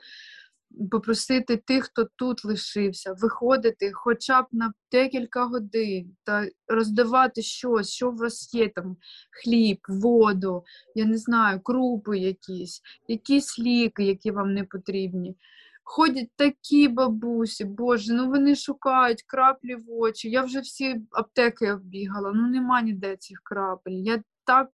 попросити 0.90 1.56
тих, 1.56 1.84
хто 1.84 2.08
тут 2.16 2.44
лишився, 2.44 3.12
виходити 3.18 3.90
хоча 3.92 4.42
б 4.42 4.46
на 4.52 4.72
декілька 4.92 5.44
годин 5.44 6.16
та 6.24 6.48
роздавати 6.68 7.42
щось, 7.42 7.90
що 7.90 8.10
у 8.10 8.16
вас 8.16 8.54
є 8.54 8.68
там 8.68 8.96
хліб, 9.30 9.78
воду, 9.88 10.64
я 10.94 11.04
не 11.04 11.18
знаю, 11.18 11.60
крупи 11.60 12.18
якісь, 12.18 12.82
якісь 13.08 13.58
ліки, 13.58 14.04
які 14.04 14.30
вам 14.30 14.54
не 14.54 14.64
потрібні. 14.64 15.36
Ходять 15.84 16.30
такі 16.36 16.88
бабусі, 16.88 17.64
боже, 17.64 18.14
ну 18.14 18.28
вони 18.28 18.56
шукають 18.56 19.22
краплі 19.22 19.74
в 19.74 19.92
очі. 19.92 20.30
Я 20.30 20.42
вже 20.42 20.60
всі 20.60 21.02
аптеки 21.10 21.72
оббігала, 21.72 22.32
ну 22.34 22.48
нема 22.48 22.82
ніде 22.82 23.16
цих 23.16 23.40
крапель. 23.44 23.92
Я 23.92 24.22
так, 24.44 24.70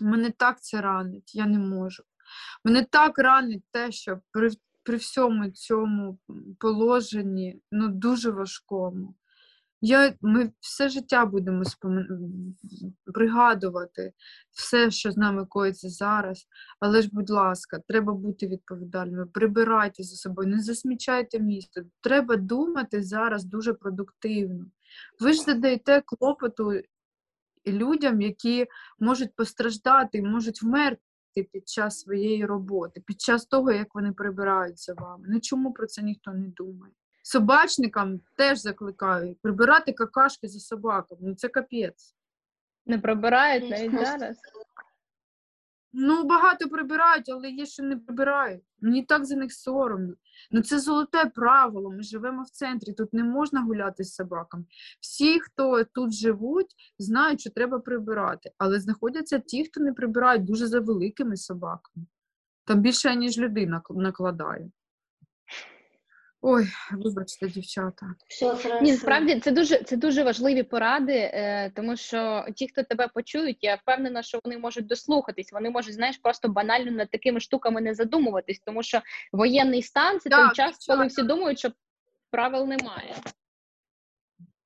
Мене 0.00 0.30
так 0.30 0.62
це 0.62 0.80
ранить, 0.80 1.34
я 1.34 1.46
не 1.46 1.58
можу. 1.58 2.02
Мене 2.64 2.86
так 2.90 3.18
ранить 3.18 3.64
те, 3.70 3.92
що 3.92 4.20
при 4.32 4.50
при 4.84 4.96
всьому 4.96 5.50
цьому 5.50 6.18
положенні, 6.58 7.60
ну 7.72 7.88
дуже 7.88 8.30
важкому. 8.30 9.14
Я, 9.84 10.14
Ми 10.20 10.52
все 10.60 10.88
життя 10.88 11.26
будемо 11.26 11.64
спомин... 11.64 12.06
пригадувати 13.14 14.12
все, 14.50 14.90
що 14.90 15.10
з 15.10 15.16
нами 15.16 15.46
коїться 15.46 15.88
зараз. 15.88 16.46
Але 16.80 17.02
ж, 17.02 17.08
будь 17.12 17.30
ласка, 17.30 17.80
треба 17.88 18.12
бути 18.12 18.46
відповідальними. 18.46 19.26
Прибирайте 19.26 20.02
за 20.02 20.16
собою, 20.16 20.48
не 20.48 20.62
засмічайте 20.62 21.40
місто. 21.40 21.80
Треба 22.00 22.36
думати 22.36 23.02
зараз 23.02 23.44
дуже 23.44 23.72
продуктивно. 23.72 24.66
Ви 25.20 25.32
ж 25.32 25.42
задаєте 25.42 26.02
клопоту 26.06 26.72
людям, 27.66 28.20
які 28.20 28.66
можуть 28.98 29.34
постраждати, 29.36 30.22
можуть 30.22 30.62
вмерти. 30.62 31.02
Під 31.40 31.68
час 31.68 32.00
своєї 32.00 32.46
роботи, 32.46 33.02
під 33.06 33.20
час 33.20 33.46
того, 33.46 33.72
як 33.72 33.94
вони 33.94 34.12
прибирають 34.12 34.78
за 34.78 34.94
вами. 34.94 35.26
Ну 35.28 35.40
чому 35.40 35.72
про 35.72 35.86
це 35.86 36.02
ніхто 36.02 36.30
не 36.32 36.48
думає? 36.48 36.92
Собачникам 37.22 38.20
теж 38.36 38.58
закликаю 38.58 39.36
прибирати 39.42 39.92
какашки 39.92 40.48
за 40.48 40.60
собаками. 40.60 41.20
Ну 41.24 41.34
це 41.34 41.48
капець. 41.48 42.14
Не 42.86 42.98
прибирають 42.98 43.70
навіть 43.70 43.92
зараз. 43.92 44.36
Ну, 45.92 46.24
багато 46.24 46.68
прибирають, 46.68 47.28
але 47.28 47.50
є, 47.50 47.66
що 47.66 47.82
не 47.82 47.96
прибирають. 47.96 48.62
Мені 48.80 49.02
так 49.02 49.24
за 49.24 49.36
них 49.36 49.52
соромно. 49.52 50.14
Ну 50.50 50.62
це 50.62 50.78
золоте 50.78 51.24
правило. 51.34 51.90
Ми 51.90 52.02
живемо 52.02 52.42
в 52.42 52.50
центрі. 52.50 52.92
Тут 52.92 53.12
не 53.12 53.24
можна 53.24 53.62
гуляти 53.62 54.04
з 54.04 54.14
собаками. 54.14 54.64
Всі, 55.00 55.40
хто 55.40 55.84
тут 55.84 56.12
живуть, 56.12 56.74
знають, 56.98 57.40
що 57.40 57.50
треба 57.50 57.78
прибирати. 57.78 58.50
Але 58.58 58.80
знаходяться 58.80 59.38
ті, 59.38 59.64
хто 59.64 59.80
не 59.80 59.92
прибирають 59.92 60.44
дуже 60.44 60.66
за 60.66 60.80
великими 60.80 61.36
собаками. 61.36 62.06
Там 62.64 62.80
більше, 62.80 63.16
ніж 63.16 63.38
людина 63.38 63.82
накладає. 63.90 64.70
Ой, 66.44 66.66
вибачте, 66.92 67.48
дівчата. 67.48 68.06
Все. 68.28 68.80
Ні, 68.80 68.92
справді 68.92 69.40
це 69.40 69.50
дуже 69.50 69.78
це 69.78 69.96
дуже 69.96 70.22
важливі 70.22 70.62
поради, 70.62 71.12
е, 71.12 71.70
тому 71.76 71.96
що 71.96 72.46
ті, 72.56 72.68
хто 72.68 72.82
тебе 72.82 73.08
почують, 73.08 73.58
я 73.60 73.74
впевнена, 73.74 74.22
що 74.22 74.40
вони 74.44 74.58
можуть 74.58 74.86
дослухатись. 74.86 75.52
Вони 75.52 75.70
можуть, 75.70 75.94
знаєш, 75.94 76.18
просто 76.18 76.48
банально 76.48 76.90
над 76.90 77.10
такими 77.10 77.40
штуками 77.40 77.80
не 77.80 77.94
задумуватись, 77.94 78.60
тому 78.66 78.82
що 78.82 79.00
воєнний 79.32 79.82
стан 79.82 80.20
це 80.20 80.30
той 80.30 80.46
час, 80.46 80.56
час, 80.56 80.86
коли 80.86 81.06
всі 81.06 81.22
думають, 81.22 81.58
що 81.58 81.72
правил 82.30 82.66
немає. 82.66 83.16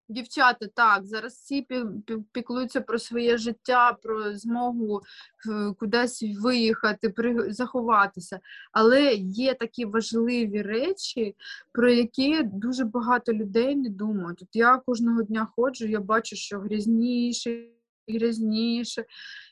Дівчата, 0.09 0.67
так, 0.75 1.07
зараз 1.07 1.33
всі 1.33 1.63
пі- 1.63 2.03
пі- 2.03 2.25
піклуються 2.33 2.81
про 2.81 2.99
своє 2.99 3.39
життя, 3.39 3.93
про 4.03 4.35
змогу 4.35 5.03
е, 5.51 5.75
кудись 5.79 6.25
виїхати, 6.41 7.15
заховатися. 7.49 8.41
Але 8.73 9.15
є 9.15 9.55
такі 9.55 9.85
важливі 9.85 10.63
речі, 10.63 11.37
про 11.73 11.91
які 11.91 12.43
дуже 12.43 12.85
багато 12.85 13.33
людей 13.33 13.77
не 13.77 13.89
думають. 13.89 14.43
От 14.43 14.49
я 14.53 14.79
кожного 14.87 15.23
дня 15.23 15.49
ходжу, 15.57 15.87
я 15.87 16.01
бачу, 16.01 16.37
що 16.37 16.59
грязніше. 16.59 17.69
Грязніше. 18.09 19.05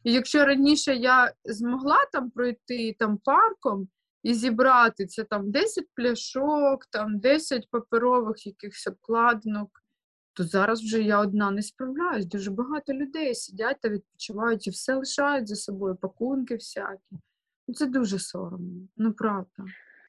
І 0.04 0.12
якщо 0.12 0.46
раніше 0.46 0.94
я 0.94 1.32
змогла 1.44 1.96
там 2.12 2.30
пройти 2.30 2.96
там 2.98 3.18
парком 3.18 3.88
і 4.22 4.34
зібрати 4.34 5.06
це 5.06 5.24
там 5.24 5.50
10 5.50 5.84
пляшок, 5.94 6.86
там 6.86 7.18
10 7.18 7.68
паперових 7.70 8.46
якихось 8.46 8.86
обкладинок, 8.86 9.83
то 10.34 10.44
зараз 10.44 10.82
вже 10.82 11.02
я 11.02 11.20
одна 11.20 11.50
не 11.50 11.62
справляюсь. 11.62 12.26
Дуже 12.26 12.50
багато 12.50 12.92
людей 12.92 13.34
сидять 13.34 13.76
та 13.80 13.88
відпочивають 13.88 14.66
і 14.66 14.70
все 14.70 14.94
лишають 14.94 15.48
за 15.48 15.56
собою, 15.56 15.96
пакунки 15.96 16.54
всякі. 16.54 17.18
Ну, 17.68 17.74
Це 17.74 17.86
дуже 17.86 18.18
соромно, 18.18 18.88
ну 18.96 19.12
правда. 19.12 19.64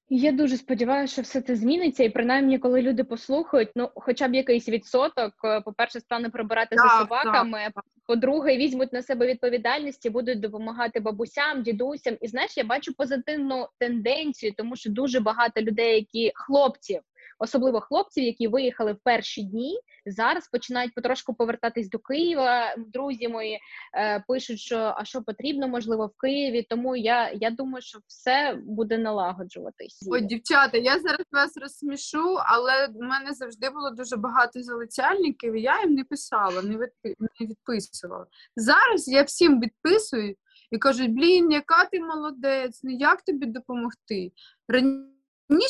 Я 0.09 0.31
дуже 0.31 0.57
сподіваюся, 0.57 1.13
що 1.13 1.21
все 1.21 1.41
це 1.41 1.55
зміниться, 1.55 2.03
і 2.03 2.09
принаймні, 2.09 2.59
коли 2.59 2.81
люди 2.81 3.03
послухають, 3.03 3.69
ну 3.75 3.89
хоча 3.95 4.27
б 4.27 4.35
якийсь 4.35 4.69
відсоток, 4.69 5.33
е, 5.43 5.61
по-перше, 5.61 5.99
стане 5.99 6.29
прибирати 6.29 6.75
за 6.75 6.83
Так, 6.83 6.99
собаками. 6.99 7.59
По-друге, 8.07 8.57
візьмуть 8.57 8.93
на 8.93 9.01
себе 9.01 9.27
відповідальність 9.27 10.05
і 10.05 10.09
будуть 10.09 10.39
допомагати 10.39 10.99
бабусям, 10.99 11.63
дідусям. 11.63 12.17
І 12.21 12.27
знаєш, 12.27 12.57
я 12.57 12.63
бачу 12.63 12.93
позитивну 12.93 13.67
тенденцію, 13.79 14.53
тому 14.57 14.75
що 14.75 14.89
дуже 14.89 15.19
багато 15.19 15.61
людей, 15.61 15.95
які 15.95 16.31
хлопців, 16.35 16.99
особливо 17.39 17.81
хлопців, 17.81 18.23
які 18.23 18.47
виїхали 18.47 18.93
в 18.93 18.97
перші 19.03 19.43
дні, 19.43 19.79
зараз 20.05 20.47
починають 20.47 20.93
потрошку 20.93 21.33
повертатись 21.33 21.89
до 21.89 21.99
Києва. 21.99 22.75
Друзі 22.77 23.27
мої 23.27 23.59
е, 23.97 24.23
пишуть, 24.27 24.59
що 24.59 24.93
а 24.97 25.05
що 25.05 25.21
потрібно, 25.21 25.67
можливо, 25.67 26.07
в 26.07 26.21
Києві. 26.21 26.63
Тому 26.69 26.95
я, 26.95 27.31
я 27.31 27.49
думаю, 27.49 27.81
що 27.81 27.99
все 28.07 28.59
буде 28.65 28.97
налагоджуватись. 28.97 30.07
Ой, 30.11 30.21
дівчата, 30.21 30.77
я 30.77 30.99
зараз 30.99 31.25
вас 31.31 31.57
розсмішу, 31.57 32.37
але 32.45 32.87
в 32.87 33.01
мене 33.01 33.33
завжди 33.33 33.69
було 33.69 33.89
дуже 33.89 34.17
багато 34.17 34.63
залицяльників, 34.63 35.53
і 35.53 35.61
я 35.61 35.81
їм 35.81 35.93
не 35.93 36.03
писала, 36.03 36.61
не, 36.61 36.75
відпи- 36.77 37.15
не 37.19 37.47
відписувала. 37.47 38.25
Зараз 38.55 39.07
я 39.07 39.23
всім 39.23 39.61
відписую 39.61 40.35
і 40.71 40.77
кажуть, 40.77 41.11
блін, 41.11 41.51
яка 41.51 41.85
ти 41.85 41.99
молодець, 41.99 42.83
ну 42.83 42.91
як 42.91 43.21
тобі 43.21 43.45
допомогти? 43.45 44.31
Раніше 44.67 45.14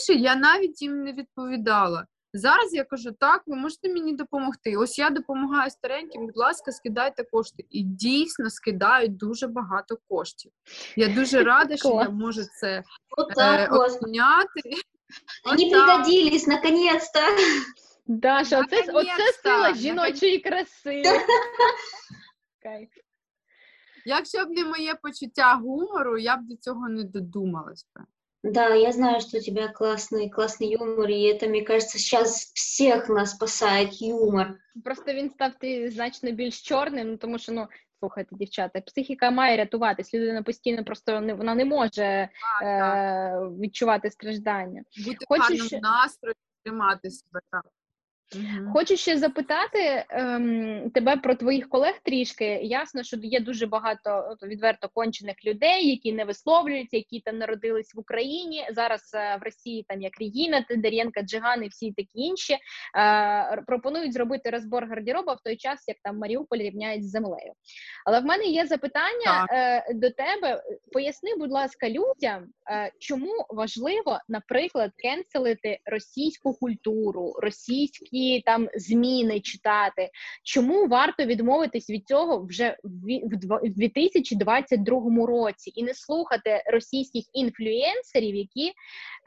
я 0.10 0.36
навіть 0.36 0.82
їм 0.82 1.04
не 1.04 1.14
відповідала. 1.14 2.06
Зараз 2.34 2.74
я 2.74 2.84
кажу, 2.84 3.12
так, 3.12 3.44
ви 3.48 3.56
можете 3.56 3.94
мені 3.94 4.14
допомогти. 4.14 4.78
Ось 4.78 5.00
я 5.00 5.10
допомагаю 5.10 5.72
стареньким, 5.72 6.26
будь 6.26 6.38
ласка, 6.38 6.72
скидайте 6.72 7.24
кошти. 7.24 7.66
І 7.70 7.84
дійсно 7.84 8.50
скидають 8.50 9.18
дуже 9.18 9.48
багато 9.48 9.98
коштів. 10.10 10.52
Я 10.96 11.08
дуже 11.08 11.44
рада, 11.44 11.78
що 11.78 11.90
я 11.90 12.10
можу 12.10 12.42
це 12.60 12.84
е, 13.38 13.68
обміняти. 13.68 14.62
Они 15.52 15.68
Отак. 15.68 15.86
пригодились, 15.86 16.48
наконец-то. 16.48 17.20
Даша, 18.08 18.60
оце, 18.60 18.92
оце 18.94 19.32
сила 19.44 19.74
жіночої 19.74 20.40
краси. 20.40 21.04
Кайф. 22.64 22.90
Якщо 24.06 24.46
б 24.46 24.50
не 24.50 24.66
моє 24.66 24.96
почуття 24.96 25.56
гумору, 25.56 26.18
я 26.18 26.38
б 26.38 26.40
до 26.44 26.56
цього 26.56 26.90
не 26.90 27.04
додумалась. 27.04 27.86
Да, 28.45 28.75
я 28.75 28.93
знаю, 28.93 29.21
что 29.21 29.37
у 29.37 29.41
тебя 29.41 29.69
классный, 29.69 30.31
классный 30.31 30.73
юмор, 30.73 31.09
и 31.11 31.23
это, 31.25 31.47
мне 31.47 31.63
кажется, 31.63 31.99
сейчас 31.99 32.51
всех 32.55 33.09
нас 33.09 33.31
спасает 33.33 33.93
юмор. 34.01 34.59
Просто 34.85 35.13
він 35.13 35.31
став 35.31 35.53
ти 35.61 35.91
значно 35.91 36.31
більш 36.33 36.63
чорним, 36.63 37.11
ну, 37.11 37.17
тому 37.17 37.39
що 37.39 37.53
ну. 37.53 37.69
Слухайте, 38.03 38.37
дівчата, 38.37 38.81
психіка 38.81 39.31
має 39.31 39.57
рятуватись. 39.57 40.15
Людина 40.15 40.43
постійно 40.43 40.85
просто 40.85 41.21
не 41.21 41.35
вона 41.35 41.55
не 41.55 41.65
може 41.65 42.29
Так, 42.61 42.61
так. 42.61 42.97
е, 42.97 43.41
відчувати 43.61 44.11
страждання. 44.11 44.83
Бути 45.05 45.25
в 45.25 45.29
хочу 45.29 45.43
гарному 45.43 45.65
ще- 45.69 45.81
настрої, 45.81 46.35
тримати 46.65 47.11
себе 47.11 47.41
так. 47.51 47.67
Мгм. 48.34 48.72
Хочу 48.74 48.98
ще 48.98 49.18
запитати 49.18 50.06
ем, 50.10 50.92
тебе 50.94 51.18
про 51.18 51.36
твоїх 51.36 51.70
колег 51.70 51.94
трішки. 52.04 52.46
Ясно, 52.64 53.04
що 53.04 53.18
є 53.18 53.40
дуже 53.40 53.66
багато 53.68 54.38
відверто 54.44 54.90
кончених 54.94 55.36
людей, 55.46 55.90
які 55.90 56.14
не 56.14 56.26
висловлюються, 56.26 56.98
які 56.98 57.20
там 57.20 57.38
народились 57.38 57.96
в 57.96 58.00
Україні. 58.00 58.68
Зараз 58.72 59.12
е, 59.16 59.38
в 59.42 59.44
Росії 59.44 59.86
там 59.88 60.02
як 60.02 60.20
Регіна, 60.20 60.62
Тендерєнка, 60.62 61.22
Джиган 61.22 61.64
і 61.64 61.68
всі 61.68 61.92
такі 61.92 62.10
інші 62.14 62.54
е, 62.54 63.64
пропонують 63.68 64.14
зробити 64.14 64.50
розбор 64.50 64.88
гардероба 64.88 65.34
в 65.34 65.44
той 65.44 65.56
час, 65.56 65.88
як 65.88 65.98
там 66.04 66.18
Маріуполь 66.18 66.58
рівняють 66.58 67.08
з 67.08 67.12
землею. 67.12 67.54
Але 68.06 68.20
в 68.20 68.26
мене 68.26 68.44
є 68.44 68.66
запитання 68.66 69.48
е, 69.52 69.94
до 69.94 70.10
тебе. 70.10 70.64
Поясни, 70.94 71.36
будь 71.38 71.52
ласка, 71.52 71.90
людям, 71.90 72.46
е, 72.72 72.92
чому 73.00 73.46
важливо, 73.50 74.20
наприклад, 74.30 74.92
кенселити 74.98 75.80
російську 75.86 76.54
культуру, 76.54 77.34
російські 77.42 78.15
там 78.46 78.70
зміни 78.76 79.40
читати. 79.40 80.10
Чому 80.44 80.88
варто 80.88 81.26
відмовитись 81.26 81.90
від 81.90 82.08
цього 82.08 82.46
вже 82.46 82.78
в 82.84 83.06
ві- 83.08 83.26
в 83.26 83.34
дво- 83.34 83.72
в 83.72 83.76
2022 83.76 85.26
році 85.28 85.72
і 85.76 85.84
не 85.84 85.94
слухати 85.94 86.64
російських 86.66 87.24
інфлюенсерів, 87.34 88.36
які 88.36 88.72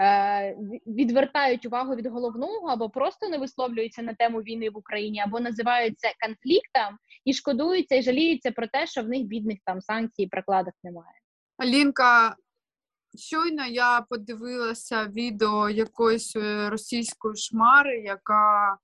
е, 0.01 0.57
відвертають 0.87 1.67
увагу 1.67 1.95
від 1.95 2.07
головного 2.07 2.69
або 2.69 2.91
просто 2.91 3.29
не 3.29 3.39
висловлюються 3.39 4.03
на 4.03 4.15
тему 4.15 4.39
війни 4.39 4.71
в 4.71 4.77
Україні, 4.79 5.21
або 5.21 5.41
називають 5.41 5.99
це 5.99 6.13
конфліктом 6.27 6.99
і 7.25 7.33
шкодуються 7.33 7.97
і 7.97 8.03
жаліються 8.03 8.51
про 8.51 8.67
те, 8.67 8.87
що 8.87 9.03
в 9.03 9.09
них 9.09 9.23
бідних 9.23 9.59
там 9.65 9.81
санкцій 9.81 10.23
і 10.23 10.27
прокладок 10.27 10.75
немає. 10.85 11.15
Алінка, 11.59 12.37
щойно 13.17 13.67
я 13.67 14.07
подивилася 14.11 15.05
відео 15.05 15.71
якоїсь 15.71 16.37
е, 16.37 16.71
російської 16.71 17.37
шмари, 17.37 17.99
яка 17.99 18.77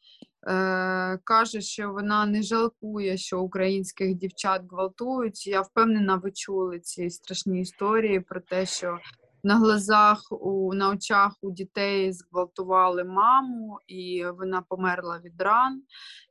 е, 0.49 1.19
каже, 1.25 1.61
що 1.61 1.91
вона 1.93 2.27
не 2.27 2.43
жалкує, 2.43 3.17
що 3.17 3.41
українських 3.41 4.15
дівчат 4.15 4.63
гвалтують. 4.71 5.47
Я 5.47 5.61
впевнена, 5.61 6.17
ви 6.17 6.33
чули 6.33 6.81
ці 6.81 7.11
страшні 7.11 7.61
історії 7.61 8.21
про 8.21 8.41
те, 8.41 8.67
що 8.67 8.99
на 9.45 9.59
глазах 9.59 10.27
у 10.31 10.75
на 10.75 10.91
очах 10.91 11.37
у 11.43 11.51
дітей 11.51 12.13
зґвалтували 12.13 13.05
маму, 13.05 13.79
і 13.87 14.25
вона 14.39 14.63
померла 14.69 15.21
від 15.25 15.41
ран. 15.41 15.83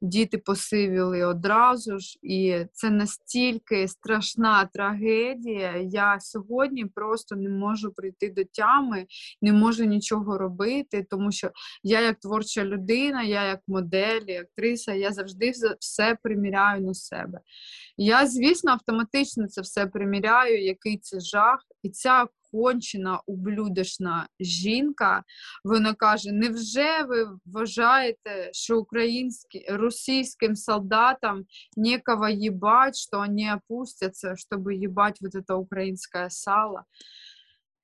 Діти 0.02 0.38
посивіли 0.38 1.24
одразу 1.24 2.00
ж, 2.00 2.20
і 2.22 2.66
це 2.74 2.90
настільки 2.90 3.88
страшна 3.88 4.70
трагедія. 4.74 5.78
Я 5.78 6.20
сьогодні 6.20 6.86
просто 6.86 7.36
не 7.36 7.50
можу 7.50 7.94
прийти 7.94 8.30
до 8.30 8.44
тями, 8.44 9.06
не 9.42 9.54
можу 9.54 9.84
нічого 9.84 10.38
робити, 10.38 11.08
тому 11.10 11.32
що 11.32 11.52
я 11.84 12.02
як 12.02 12.20
творча 12.20 12.66
людина, 12.66 13.24
я 13.24 13.44
як 13.44 13.60
модель, 13.68 14.22
і 14.28 14.38
актриса, 14.38 14.94
я 14.94 15.12
завжди 15.12 15.52
все 15.80 16.18
приміряю 16.24 16.82
на 16.82 16.94
себе. 16.94 17.40
Я, 17.98 18.28
звісно, 18.28 18.72
автоматично 18.72 19.48
це 19.48 19.62
все 19.62 19.88
приміряю, 19.88 20.64
який 20.64 20.98
це 20.98 21.20
жах, 21.20 21.60
і 21.84 21.90
ця 21.90 22.28
кончена 22.54 23.22
ублюдочна 23.26 24.28
жінка. 24.40 25.24
Вона 25.64 25.94
каже: 25.94 26.32
Невже 26.32 27.04
ви 27.08 27.28
вважаєте, 27.46 28.50
що 28.52 28.80
українські 28.80 29.66
російським 29.70 30.56
солдатам 30.56 31.44
некого 31.78 32.30
їбать, 32.30 32.96
що 32.96 33.18
вони 33.18 33.56
опустяться, 33.56 34.36
щоб 34.36 34.72
їбать 34.72 35.22
вот 35.22 35.36
это 35.36 35.54
українське 35.54 36.30
сало? 36.30 36.82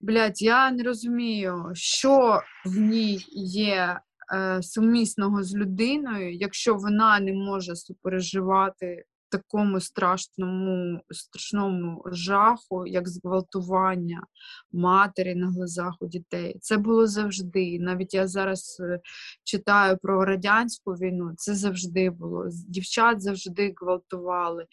Блять, 0.01 0.41
я 0.41 0.71
не 0.71 0.83
розумію, 0.83 1.71
що 1.73 2.41
в 2.65 2.77
ній 2.77 3.25
є 3.35 3.99
е, 4.33 4.63
сумісного 4.63 5.43
з 5.43 5.55
людиною, 5.55 6.35
якщо 6.35 6.75
вона 6.75 7.19
не 7.19 7.33
може 7.33 7.75
супереживати 7.75 9.03
такому 9.29 9.79
страшному 9.79 11.01
страшному 11.11 12.03
жаху, 12.05 12.87
як 12.87 13.09
зґвалтування 13.09 14.23
матері 14.71 15.35
на 15.35 15.51
глазах 15.51 15.93
у 15.99 16.07
дітей. 16.07 16.57
Це 16.61 16.77
було 16.77 17.07
завжди. 17.07 17.79
Навіть 17.79 18.13
я 18.13 18.27
зараз 18.27 18.77
е, 18.79 18.99
читаю 19.43 19.97
про 19.97 20.25
радянську 20.25 20.91
війну, 20.91 21.33
це 21.37 21.55
завжди 21.55 22.09
було. 22.09 22.45
Дівчат 22.67 23.21
завжди 23.21 23.73
гвалтували. 23.81 24.65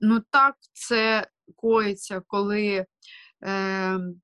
Ну 0.00 0.22
так 0.30 0.54
це 0.72 1.26
коїться, 1.56 2.22
коли 2.26 2.66
е, 2.66 2.86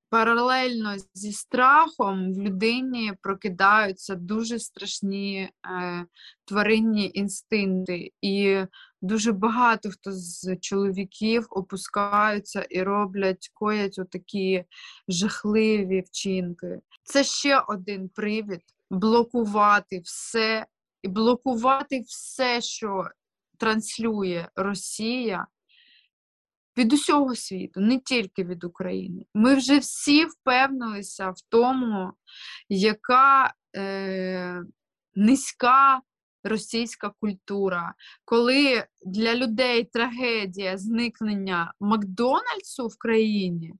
паралельно 0.09 0.95
зі 1.13 1.31
страхом 1.31 2.33
в 2.33 2.37
людині 2.37 3.13
прокидаються 3.21 4.15
дуже 4.15 4.59
страшні 4.59 5.49
е, 5.65 6.05
тваринні 6.45 7.11
інстинкти, 7.13 8.11
і 8.21 8.57
дуже 9.01 9.31
багато 9.31 9.89
хто 9.91 10.11
з 10.11 10.55
чоловіків 10.61 11.47
опускаються 11.49 12.61
і 12.61 12.83
роблять, 12.83 13.51
коять 13.53 13.99
отакі 13.99 14.63
жахливі 15.07 16.03
вчинки. 16.07 16.79
Це 17.03 17.23
ще 17.23 17.59
один 17.59 18.09
привід 18.09 18.61
блокувати 18.89 19.99
все 19.99 20.65
і 21.01 21.07
блокувати 21.07 22.01
все, 22.07 22.61
що 22.61 23.05
транслює 23.57 24.47
Росія 24.55 25.47
від 26.79 26.93
усього 26.93 27.35
світу, 27.35 27.79
не 27.81 27.99
тільки 27.99 28.43
від 28.43 28.63
України. 28.63 29.25
Ми 29.33 29.55
вже 29.55 29.77
всі 29.77 30.25
впевнилися 30.25 31.29
в 31.29 31.37
тому, 31.49 32.13
яка 32.69 33.53
е, 33.75 34.63
низька 35.15 36.01
російська 36.43 37.11
культура, 37.19 37.93
коли 38.25 38.85
для 39.05 39.35
людей 39.35 39.83
трагедія 39.83 40.77
зникнення 40.77 41.73
Макдональдсу 41.79 42.87
в 42.87 42.97
країні. 42.97 43.73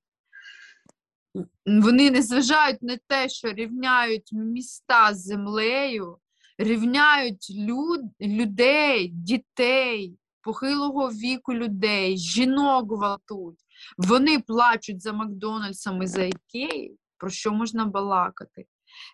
Вони 1.66 2.12
не 2.12 2.22
зважають 2.22 2.82
на 2.82 2.98
те, 3.08 3.30
що 3.30 3.54
рівняють 3.54 4.30
міста 4.32 5.14
з 5.14 5.24
землею, 5.24 6.18
рівняють 6.58 7.48
люд, 7.50 8.02
людей, 8.22 9.08
дітей, 9.08 10.19
похилого 10.42 11.10
віку 11.10 11.54
людей, 11.54 12.18
жінок 12.18 12.92
гвалтують. 12.92 13.60
Вони 13.98 14.40
плачуть 14.40 15.02
за 15.02 15.14
Макдональдсом 15.14 16.04
і 16.04 16.08
за 16.08 16.24
Ікеї, 16.24 16.98
про 17.18 17.30
що 17.30 17.52
можна 17.52 17.86
балакати? 17.86 18.66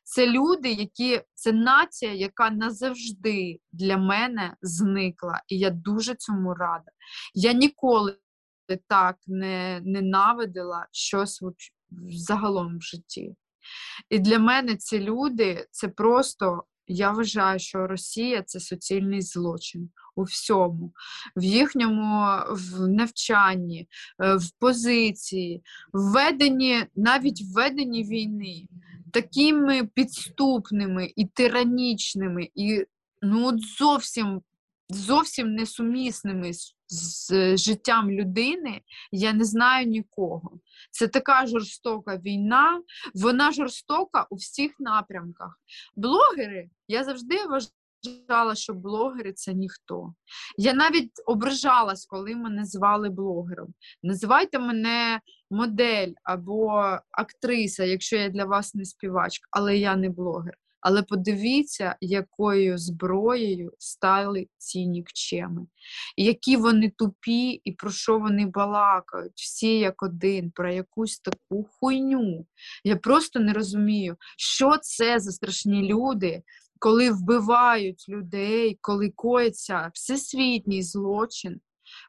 Це 0.04 0.28
люди, 0.28 0.72
які 0.72 1.22
це 1.34 1.52
нація, 1.52 2.14
яка 2.14 2.50
назавжди 2.50 3.60
для 3.72 3.98
мене 3.98 4.56
зникла. 4.62 5.42
І 5.48 5.58
я 5.58 5.70
дуже 5.70 6.16
цьому 6.16 6.54
рада. 6.54 6.92
Я 7.34 7.54
ніколи 7.54 8.18
так 8.88 9.16
не 9.28 9.82
ненавидила 9.86 10.88
щось 10.92 11.44
загалом 12.10 12.78
в 12.78 12.82
житті. 12.82 13.36
І 14.10 14.20
для 14.20 14.40
мене 14.40 14.76
ці 14.76 15.00
люди 15.00 15.68
це 15.72 15.88
просто 15.88 16.64
я 16.88 17.12
вважаю, 17.12 17.60
що 17.60 17.88
Росія 17.88 18.41
це 18.41 18.60
суцільний 18.60 19.21
злочин 19.21 19.89
у 20.15 20.24
всьому, 20.24 20.93
в 21.36 21.43
їхньому 21.43 22.26
в 22.50 22.88
навчанні, 22.88 23.88
е, 24.24 24.36
в 24.36 24.52
позиції, 24.60 25.63
введенні, 25.93 26.86
навіть 26.95 27.41
введенні 27.41 28.04
війни, 28.04 28.67
такими 29.12 29.86
підступними 29.86 31.12
і 31.15 31.26
тиранічними, 31.26 32.50
і 32.56 32.86
ну 33.21 33.48
от 33.48 33.62
зовсім 33.78 34.41
зовсім 34.89 35.56
несумісними 35.56 36.54
з, 36.54 36.75
з 36.88 37.58
життям 37.58 38.12
людини, 38.12 38.82
я 39.12 39.34
не 39.34 39.43
знаю 39.43 39.88
нікого. 39.88 40.60
Це 40.91 41.08
така 41.08 41.45
жорстока 41.45 42.17
війна, 42.17 42.82
вона 43.13 43.52
жорстока 43.52 44.28
у 44.30 44.36
всіх 44.36 44.71
напрямках. 44.80 45.60
Блогери, 45.95 46.69
я 46.88 47.04
завжди 47.04 47.38
вважала, 47.45 48.56
що 48.56 48.74
блогери 48.74 49.34
це 49.34 49.54
ніхто. 49.54 50.13
Я 50.58 50.74
навіть 50.74 51.12
ображалась, 51.26 52.06
коли 52.06 52.36
мене 52.36 52.65
звали 52.65 53.10
блогером. 53.10 53.74
Називайте 54.04 54.60
мене 54.60 55.21
модель 55.52 56.13
або 56.24 56.84
актриса, 57.12 57.84
якщо 57.84 58.15
я 58.15 58.30
для 58.30 58.45
вас 58.45 58.76
не 58.76 58.86
співачка, 58.86 59.48
але 59.52 59.78
я 59.78 59.95
не 59.95 60.10
блогер. 60.10 60.58
Але 60.88 61.04
подивіться, 61.04 61.95
якою 62.02 62.78
зброєю 62.78 63.71
стали 63.80 64.48
ці 64.58 64.86
нікчеми, 64.88 65.67
які 66.17 66.58
вони 66.58 66.91
тупі 66.98 67.50
і 67.63 67.71
про 67.71 67.91
що 67.91 68.19
вони 68.19 68.45
балакають, 68.45 69.34
всі 69.36 69.80
як 69.80 70.04
один, 70.04 70.52
про 70.52 70.74
якусь 70.74 71.19
таку 71.19 71.69
хуйню. 71.71 72.45
Я 72.84 72.95
просто 72.95 73.39
не 73.39 73.54
розумію, 73.54 74.15
що 74.38 74.78
це 74.82 75.19
за 75.19 75.32
страшні 75.32 75.84
люди, 75.84 76.43
коли 76.80 77.12
вбивають 77.12 78.06
людей, 78.10 78.78
коли 78.82 79.10
коїться 79.10 79.91
всесвітній 79.93 80.84
злочин. 80.84 81.60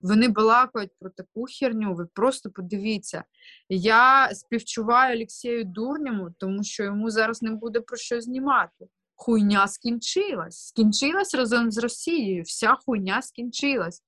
Вони 0.03 0.29
балакають 0.29 0.90
про 0.99 1.11
таку 1.11 1.44
херню. 1.61 1.94
Ви 1.94 2.07
просто 2.07 2.51
подивіться. 2.51 3.25
Я 3.68 4.35
співчуваю 4.35 5.16
Олексію 5.16 5.64
Дурньому, 5.64 6.31
тому 6.38 6.64
що 6.64 6.85
йому 6.85 7.11
зараз 7.11 7.42
не 7.42 7.51
буде 7.51 7.81
про 7.81 7.96
що 7.96 8.20
знімати. 8.20 8.87
Хуйня 9.14 9.68
скінчилась. 9.68 10.66
Скінчилась 10.66 11.35
разом 11.35 11.70
з 11.70 11.79
Росією. 11.79 12.42
Вся 12.42 12.77
хуйня 12.87 13.22
скінчилась. 13.22 14.03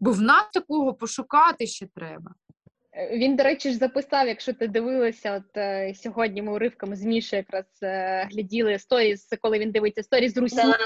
Бо 0.00 0.12
в 0.12 0.20
нас 0.20 0.44
такого 0.52 0.94
пошукати 0.94 1.66
ще 1.66 1.86
треба. 1.86 2.34
Е, 2.96 3.18
він, 3.18 3.36
до 3.36 3.44
речі, 3.44 3.70
ж 3.70 3.76
записав, 3.76 4.28
якщо 4.28 4.52
ти 4.52 4.68
дивилася, 4.68 5.36
от 5.36 5.56
е, 5.56 5.94
сьогодні 5.94 6.42
ми 6.42 6.52
уривками 6.52 6.96
з 6.96 7.04
Міші 7.04 7.36
якраз 7.36 7.64
е, 7.82 8.28
гляділи 8.32 8.78
сторіс, 8.78 9.28
коли 9.40 9.58
він 9.58 9.70
дивиться 9.70 10.02
сторіс 10.02 10.34
з 10.34 10.36
Русі. 10.36 10.56
Да, 10.56 10.78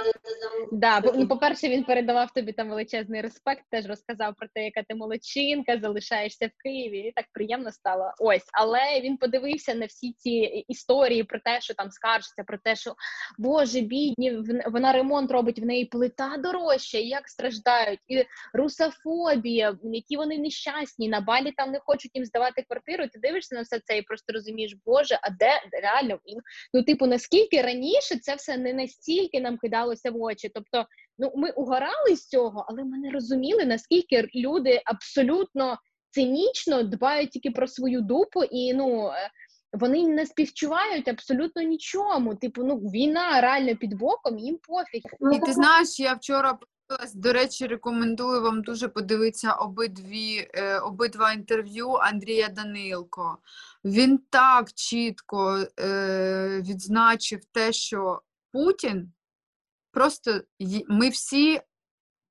да, 0.73 1.01
да. 1.01 1.13
Ну, 1.15 1.29
по-перше, 1.29 1.69
він 1.69 1.85
передавав 1.85 2.31
тобі 2.31 2.53
там 2.53 2.69
величезний 2.69 3.21
респект, 3.21 3.63
теж 3.71 3.87
розказав 3.87 4.35
про 4.37 4.49
те, 4.55 4.65
яка 4.65 4.83
ти 4.83 4.95
молодчинка, 4.95 5.79
залишаєшся 5.79 6.47
в 6.47 6.63
Києві. 6.63 6.99
І 6.99 7.13
так 7.13 7.25
приємно 7.33 7.73
стало. 7.73 8.13
Ось, 8.19 8.47
але 8.53 9.01
він 9.01 9.17
подивився 9.17 9.75
на 9.75 9.87
всі 9.87 10.13
ці 10.13 10.31
історії 10.69 11.25
про 11.25 11.41
те, 11.41 11.61
що 11.61 11.75
там 11.75 11.91
скаржиться, 11.91 12.45
про 12.45 12.59
те, 12.59 12.77
що 12.77 12.95
Боже, 13.39 13.81
бідні, 13.81 14.43
вона 14.67 14.93
ремонт 14.93 15.31
робить 15.31 15.59
в 15.59 15.65
неї 15.65 15.85
плита 15.85 16.37
дорожча, 16.39 16.99
як 16.99 17.29
страждають, 17.29 18.01
і 18.09 18.25
русофобія, 18.53 19.77
які 19.83 20.17
вони 20.17 20.39
нещасні, 20.39 21.09
на 21.09 21.21
балі 21.21 21.53
там 21.57 21.71
не 21.71 21.79
хочуть 21.79 21.98
хочуть 21.99 22.15
їм 22.15 22.25
здавати 22.25 22.63
квартиру, 22.63 23.05
ти 23.13 23.19
дивишся 23.19 23.55
на 23.55 23.63
все 23.63 23.81
це 23.85 23.99
і 23.99 24.03
просто 24.03 24.33
розумієш, 24.33 24.77
Боже, 24.87 25.19
а 25.23 25.31
де 25.31 25.81
реально 25.83 26.19
ну, 26.75 26.83
типу, 26.83 27.07
наскільки 27.07 27.63
раніше 27.63 28.19
це 28.23 28.35
все 28.35 28.57
не 28.57 28.73
настільки 28.73 29.41
нам 29.41 29.59
кидалося 29.59 30.11
в 30.11 30.23
очі? 30.23 30.51
Тобто, 30.55 30.87
ну 31.19 31.33
ми 31.37 31.51
угорали 31.51 32.17
з 32.17 32.29
цього, 32.29 32.65
але 32.69 32.85
ми 32.85 32.99
не 32.99 33.11
розуміли, 33.11 33.65
наскільки 33.65 34.29
люди 34.35 34.83
абсолютно 34.85 35.79
цинічно 36.11 36.83
дбають 36.83 37.31
тільки 37.31 37.51
про 37.51 37.67
свою 37.67 38.01
дупу 38.01 38.45
і 38.45 38.75
ну. 38.75 39.09
Е, 39.09 39.31
вони 39.73 40.09
не 40.09 40.27
співчувають 40.27 41.09
абсолютно 41.09 41.63
нічому. 41.63 42.35
Типу, 42.35 42.65
ну 42.65 42.77
війна 42.77 43.41
реально 43.41 43.77
під 43.77 43.95
боком, 43.95 44.39
їм 44.39 44.59
пофіг. 44.69 45.03
І 45.37 45.39
ти 45.47 45.53
знаєш, 45.53 46.01
я 46.01 46.15
вчора 46.15 46.59
до 47.15 47.33
речі, 47.33 47.67
рекомендую 47.67 48.43
вам 48.43 48.63
дуже 48.63 48.89
подивитися 48.89 49.53
обидві, 49.53 50.51
е, 50.55 50.79
обидва 50.79 51.33
інтерв'ю 51.33 51.93
Андрія 51.93 52.49
Данилко. 52.49 53.39
Він 53.85 54.19
так 54.31 54.73
чітко 54.73 55.67
е, 55.81 56.63
відзначив 56.67 57.41
те, 57.53 57.73
що 57.73 58.23
Путін 58.53 59.13
просто 59.93 60.41
ми 60.89 61.09
всі 61.09 61.61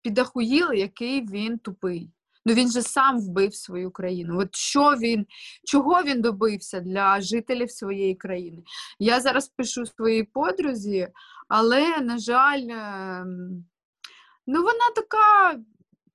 підахуїли, 0.01 0.77
який 0.77 1.27
він 1.27 1.57
тупий. 1.57 2.11
Ну 2.45 2.53
він 2.53 2.71
же 2.71 2.81
сам 2.81 3.19
вбив 3.19 3.55
свою 3.55 3.91
країну. 3.91 4.39
От 4.39 4.55
що 4.55 4.95
він, 4.95 5.25
чого 5.65 6.03
він 6.03 6.21
добився 6.21 6.79
для 6.79 7.21
жителів 7.21 7.71
своєї 7.71 8.15
країни? 8.15 8.63
Я 8.99 9.21
зараз 9.21 9.47
пишу 9.47 9.85
своїй 9.85 10.23
подрузі, 10.23 11.07
але, 11.47 12.01
на 12.01 12.17
жаль, 12.17 12.67
ем, 12.69 13.65
Ну, 14.47 14.63
вона 14.63 14.91
така, 14.95 15.59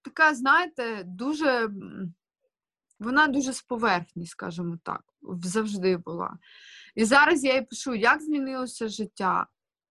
така, 0.02 0.34
знаєте, 0.34 1.02
дуже 1.04 1.70
вона 2.98 3.26
дуже 3.26 3.52
з 3.52 3.62
поверхні, 3.62 4.26
скажімо 4.26 4.78
так, 4.82 5.02
завжди 5.42 5.96
була. 5.96 6.38
І 6.94 7.04
зараз 7.04 7.44
я 7.44 7.54
їй 7.54 7.62
пишу, 7.62 7.94
як 7.94 8.22
змінилося 8.22 8.88
життя. 8.88 9.46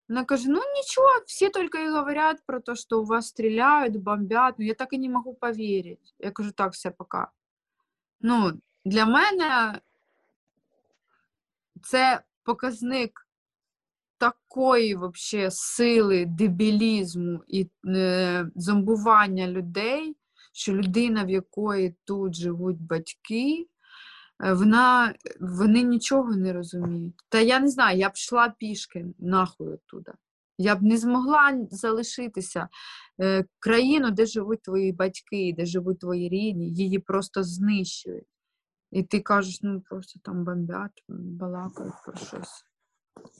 Вона 0.09 0.25
каже: 0.25 0.49
ну 0.49 0.61
нічого, 0.75 1.23
всі 1.25 1.49
тільки 1.49 1.83
і 1.83 1.89
говорять 1.89 2.43
про 2.45 2.59
те, 2.59 2.75
що 2.75 2.99
у 2.99 3.05
вас 3.05 3.27
стріляють, 3.27 3.97
бомбять. 3.97 4.55
Ну, 4.57 4.65
я 4.65 4.73
так 4.73 4.93
і 4.93 4.97
не 4.97 5.09
можу 5.09 5.33
повірити. 5.33 6.01
Я 6.19 6.31
кажу, 6.31 6.51
так, 6.51 6.73
все 6.73 6.91
пока. 6.91 7.31
Ну, 8.21 8.51
для 8.85 9.05
мене 9.05 9.79
це 11.83 12.21
показник 12.43 13.27
такої 14.21 14.95
вообще 14.95 15.51
сили, 15.51 16.25
дебілізму 16.25 17.43
і 17.47 17.69
е, 17.87 18.51
зомбування 18.55 19.47
людей, 19.47 20.15
що 20.53 20.73
людина, 20.73 21.23
в 21.23 21.29
якої 21.29 21.95
тут 22.05 22.35
живуть 22.35 22.81
батьки, 22.81 23.67
е, 24.43 24.53
вона, 24.53 25.15
вони 25.39 25.83
нічого 25.83 26.35
не 26.35 26.53
розуміють. 26.53 27.13
Та 27.29 27.39
я 27.39 27.59
не 27.59 27.67
знаю, 27.67 27.99
я 27.99 28.09
б 28.09 28.11
йшла 28.15 28.53
пішки 28.59 29.05
нахуй 29.19 29.73
оттуда. 29.73 30.13
Я 30.57 30.75
б 30.75 30.83
не 30.83 30.97
змогла 30.97 31.67
залишитися. 31.71 32.69
Е, 33.21 33.45
країну, 33.59 34.11
де 34.11 34.25
живуть 34.25 34.61
твої 34.61 34.91
батьки, 34.91 35.55
де 35.57 35.65
живуть 35.65 35.99
твої 35.99 36.29
рідні, 36.29 36.69
її 36.69 36.99
просто 36.99 37.43
знищують. 37.43 38.27
І 38.91 39.03
ти 39.03 39.19
кажеш, 39.19 39.59
ну 39.61 39.81
просто 39.81 40.19
там 40.23 40.45
бомбять, 40.45 41.03
балакають 41.07 41.93
про 42.05 42.15
щось. 42.15 42.70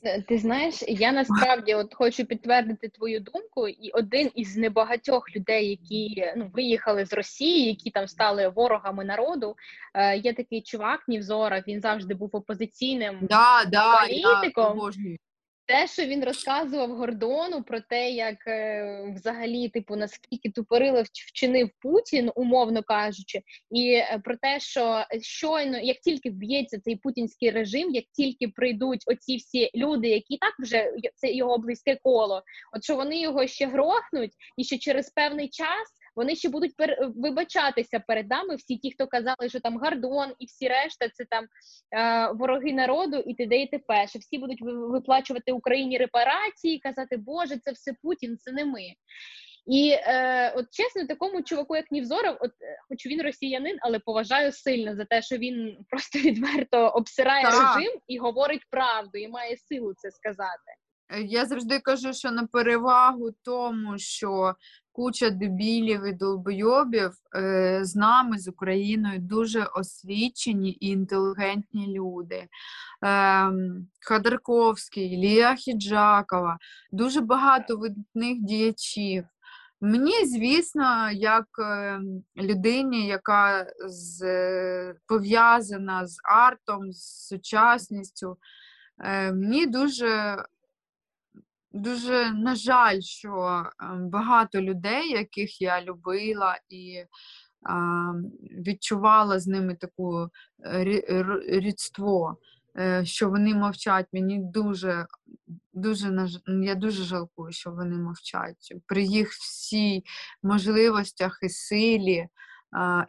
Е, 0.04 0.22
ти 0.22 0.38
знаєш, 0.38 0.84
я 0.88 1.12
насправді 1.12 1.74
от 1.74 1.94
хочу 1.94 2.26
підтвердити 2.26 2.90
твою 2.90 3.20
думку, 3.20 3.68
і 3.68 3.92
один 3.92 4.32
із 4.36 4.58
небагатьох 4.58 5.36
людей, 5.36 5.70
які 5.70 6.34
ну 6.38 6.52
виїхали 6.54 7.06
з 7.06 7.14
Росії, 7.14 7.68
які 7.68 7.92
там 7.92 8.08
стали 8.08 8.48
ворогами 8.48 9.06
народу. 9.06 9.56
Е, 9.94 10.18
Є 10.18 10.34
такий 10.34 10.62
чувак, 10.62 11.08
Нівзора, 11.08 11.64
він 11.68 11.82
завжди 11.82 12.14
був 12.14 12.30
опозиційним 12.34 13.18
да, 13.22 13.66
да, 13.68 14.08
політиком. 14.08 14.92
Я 14.94 15.18
те, 15.72 15.88
що 15.88 16.06
він 16.06 16.24
розказував 16.24 16.96
Гордону 16.96 17.64
про 17.64 17.80
те, 17.80 18.12
як 18.12 18.48
е, 18.48 19.14
взагалі, 19.16 19.70
типу, 19.70 19.96
наскільки 19.96 20.50
тупорило 20.50 21.04
вчинив 21.04 21.70
Путін, 21.80 22.32
умовно 22.36 22.84
кажучи, 22.84 23.42
і 23.72 23.94
е, 23.94 24.22
про 24.24 24.38
те, 24.38 24.60
що 24.60 25.06
щойно, 25.22 25.80
як 25.80 25.98
тільки 25.98 26.30
вб'ється 26.30 26.80
цей 26.80 26.96
путінський 26.96 27.50
режим, 27.50 27.92
як 27.92 28.06
тільки 28.12 28.48
прийдуть 28.48 29.04
оці 29.08 29.36
всі 29.36 29.70
люди, 29.76 30.08
які 30.08 30.38
так 30.38 30.54
вже 30.60 30.92
це 31.16 31.32
його 31.32 31.58
близьке 31.58 31.98
коло, 32.04 32.44
от 32.74 32.84
що 32.84 32.96
вони 32.96 33.22
його 33.22 33.48
ще 33.48 33.68
грохнуть, 33.68 34.34
і 34.58 34.64
що 34.64 34.78
через 34.78 35.10
певний 35.10 35.50
час 35.50 36.01
вони 36.16 36.36
ще 36.36 36.50
будуть 36.50 36.76
пер... 36.76 37.12
вибачатися 37.16 38.00
перед 38.00 38.30
нами. 38.30 38.56
Всі 38.56 38.78
ті, 38.78 38.92
хто 38.92 39.08
казали, 39.08 39.50
що 39.50 39.60
там 39.60 39.78
Гардон 39.78 40.34
і 40.40 40.46
всі 40.46 40.68
решта, 40.68 41.10
це 41.10 41.26
там 41.30 41.46
е, 41.96 42.32
вороги 42.32 42.74
народу, 42.74 43.18
і 43.18 43.36
т.д. 43.36 43.62
і 43.62 43.68
т.п. 43.68 44.08
що 44.08 44.20
всі 44.20 44.38
будуть 44.38 44.62
виплачувати 44.62 45.52
Україні 45.52 45.98
репарації, 45.98 46.80
казати, 46.80 47.18
Боже, 47.18 47.58
це 47.58 47.72
все 47.72 47.94
Путін, 48.02 48.38
це 48.38 48.52
не 48.52 48.66
ми. 48.66 48.82
І 49.68 49.92
е, 49.92 50.52
от 50.52 50.66
чесно, 50.72 51.08
такому 51.08 51.44
чуваку, 51.44 51.76
як 51.76 51.92
Нівзоров, 51.92 52.38
от 52.40 52.52
е, 52.62 52.78
хоч 52.90 53.06
він 53.06 53.22
росіянин, 53.22 53.78
але 53.82 54.00
поважаю 54.00 54.52
сильно 54.52 54.96
за 54.96 55.06
те, 55.06 55.22
що 55.22 55.38
він 55.38 55.78
просто 55.90 56.20
відверто 56.30 56.88
обсирає 56.88 57.44
так. 57.44 57.54
режим 57.54 57.94
і 58.08 58.18
говорить 58.18 58.62
правду, 58.70 59.18
і 59.18 59.28
має 59.28 59.58
силу 59.58 59.94
це 59.98 60.12
сказати. 60.12 60.72
Е, 61.14 61.22
я 61.22 61.46
завжди 61.46 61.80
кажу, 61.80 62.14
що 62.14 62.32
на 62.32 62.48
перевагу 62.48 63.32
тому, 63.44 63.98
що 63.98 64.56
куча 64.92 65.30
дебілів 65.30 66.06
і 66.06 66.14
долбойобів 66.14 67.12
е, 67.36 67.80
з 67.84 67.96
нами, 67.96 68.40
з 68.40 68.48
Україною, 68.48 69.20
дуже 69.20 69.64
освічені 69.64 70.72
і 70.72 70.88
інтелігентні 70.88 71.98
люди. 71.98 72.48
Е, 73.06 73.52
Ходорковський, 74.08 75.18
Лія 75.18 75.56
Хіджакова, 75.56 76.58
дуже 76.92 77.22
багато 77.22 77.78
видатних 77.78 78.40
діячів. 78.42 79.26
Мені, 79.84 80.26
звісно, 80.26 81.12
як 81.12 81.46
е, 81.60 82.00
людині, 82.38 83.08
яка 83.08 83.66
з, 83.88 84.24
пов'язана 85.08 86.08
з 86.08 86.18
артом, 86.24 86.92
з 86.94 87.28
сучасністю, 87.28 88.38
е, 89.00 89.32
мені 89.34 89.66
дуже 89.66 90.38
Дуже 91.74 92.32
на 92.32 92.56
жаль, 92.56 93.00
що 93.02 93.64
ем, 93.80 94.10
багато 94.10 94.62
людей, 94.62 95.10
яких 95.10 95.62
я 95.62 95.82
любила 95.82 96.60
і 96.70 97.04
відчувала 98.68 99.40
з 99.40 99.48
ними 99.48 99.76
таку 99.76 100.30
е, 100.66 100.84
рідство, 101.48 102.38
е, 102.78 103.06
що 103.06 103.30
вони 103.30 103.56
мовчать. 103.56 104.06
Мені 104.14 104.40
дуже, 104.40 105.08
дуже 105.74 106.28
я 106.48 106.76
дуже 106.76 107.04
жалкую, 107.04 107.52
що 107.52 107.72
вони 107.72 107.98
мовчать. 107.98 108.74
При 108.86 109.04
їх 109.04 109.30
всій 109.30 110.04
можливостях 110.44 111.40
і 111.44 111.50
силі 111.50 112.28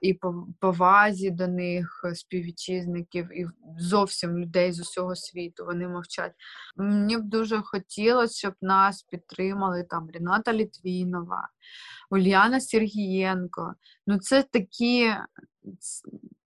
і 0.00 0.18
повазі 0.60 1.30
до 1.30 1.48
них 1.48 2.02
е, 2.04 2.14
співвітчизників 2.14 3.38
і 3.40 3.46
зовсім 3.78 4.38
людей 4.38 4.72
з 4.72 4.80
усього 4.80 5.16
світу. 5.16 5.64
Вони 5.64 5.88
мовчать. 5.88 6.32
Мені 6.76 7.16
б 7.16 7.22
дуже 7.22 7.62
хотілося, 7.62 8.38
щоб 8.38 8.54
нас 8.60 9.02
підтримали 9.02 9.84
там 9.90 10.10
Ріната 10.10 10.52
Літвінова, 10.52 11.48
Ульяна 12.10 12.60
Сергієнко. 12.60 13.74
Ну, 14.06 14.18
це 14.18 14.42
такі. 14.42 15.14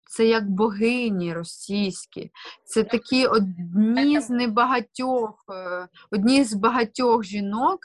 Це 0.07 0.27
як 0.27 0.51
богині 0.51 1.35
російські, 1.35 2.31
це 2.65 2.85
такі 2.85 3.27
одні 3.27 4.21
з 4.21 4.31
небагатьох, 4.31 5.45
е, 5.53 5.89
одні 6.11 6.45
з 6.45 6.55
багатьох 6.55 7.25
жінок, 7.25 7.79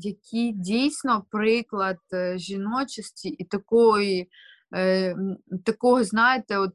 які 0.00 0.52
дійсно 0.52 1.24
приклад 1.30 1.98
е, 2.12 2.38
жіночості 2.38 3.28
і 3.28 3.44
такої, 3.44 4.28
е, 4.74 5.16
такого, 5.64 6.04
знаєте, 6.04 6.58
от 6.58 6.74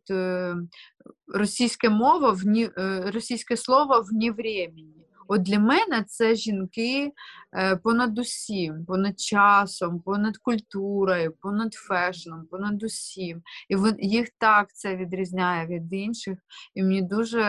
російське 1.34 1.90
мова 1.90 2.32
в 2.32 2.72
російське 3.12 3.58
слово 3.58 4.06
вні 4.12 4.32
времени. 4.32 4.92
От 5.28 5.42
для 5.42 5.60
мене 5.60 6.04
це 6.08 6.36
жінки 6.36 7.12
понад 7.84 8.20
усім, 8.20 8.86
понад 8.86 9.20
часом, 9.20 10.00
понад 10.00 10.38
культурою, 10.38 11.34
понад 11.42 11.74
фешном, 11.74 12.46
понад 12.52 12.84
усім. 12.84 13.42
І 13.70 13.76
їх 14.08 14.30
так 14.38 14.74
це 14.74 14.96
відрізняє 14.96 15.68
від 15.68 15.94
інших. 15.94 16.40
І 16.74 16.84
мені 16.84 17.02
дуже 17.02 17.42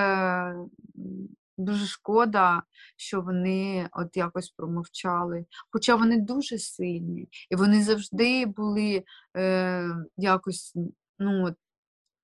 Дуже 1.59 1.87
шкода, 1.87 2.63
що 2.97 3.21
вони 3.21 3.89
от 3.93 4.17
якось 4.17 4.51
промовчали. 4.51 5.45
Хоча 5.71 5.95
вони 5.95 6.21
дуже 6.21 6.59
сильні, 6.59 7.29
і 7.51 7.57
вони 7.57 7.83
завжди 7.83 8.47
були 8.47 9.05
е, 9.37 9.89
якось 10.17 10.73
ну, 11.19 11.55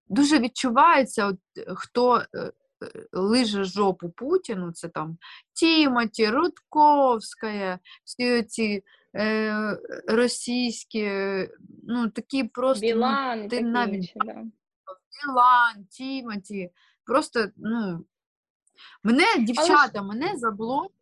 дуже 0.09 0.39
відчувається, 0.39 1.27
от, 1.27 1.39
хто 1.77 2.17
е, 2.17 2.53
лиже 3.13 3.65
жопу 3.65 4.11
Путіну, 4.11 4.73
це 4.73 4.89
там 4.89 5.19
Тімоті, 5.53 6.29
Рудковська, 6.29 7.79
всі 8.05 8.43
ці 8.43 8.83
е, 9.17 9.79
російські, 10.09 11.11
ну 11.89 12.11
такі 12.11 12.45
просто 12.45 12.87
ну, 12.87 12.93
Білан, 12.93 13.43
ну, 13.43 13.49
ти 13.49 13.61
навіть 13.61 14.13
да. 14.17 14.33
Білан, 14.33 15.87
Тімоті, 15.91 16.71
просто 17.05 17.49
ну. 17.57 18.05
Мене, 19.05 19.25
дівчата, 19.39 19.91
Але... 19.95 20.09
мене 20.09 20.37
заблок 20.37 20.93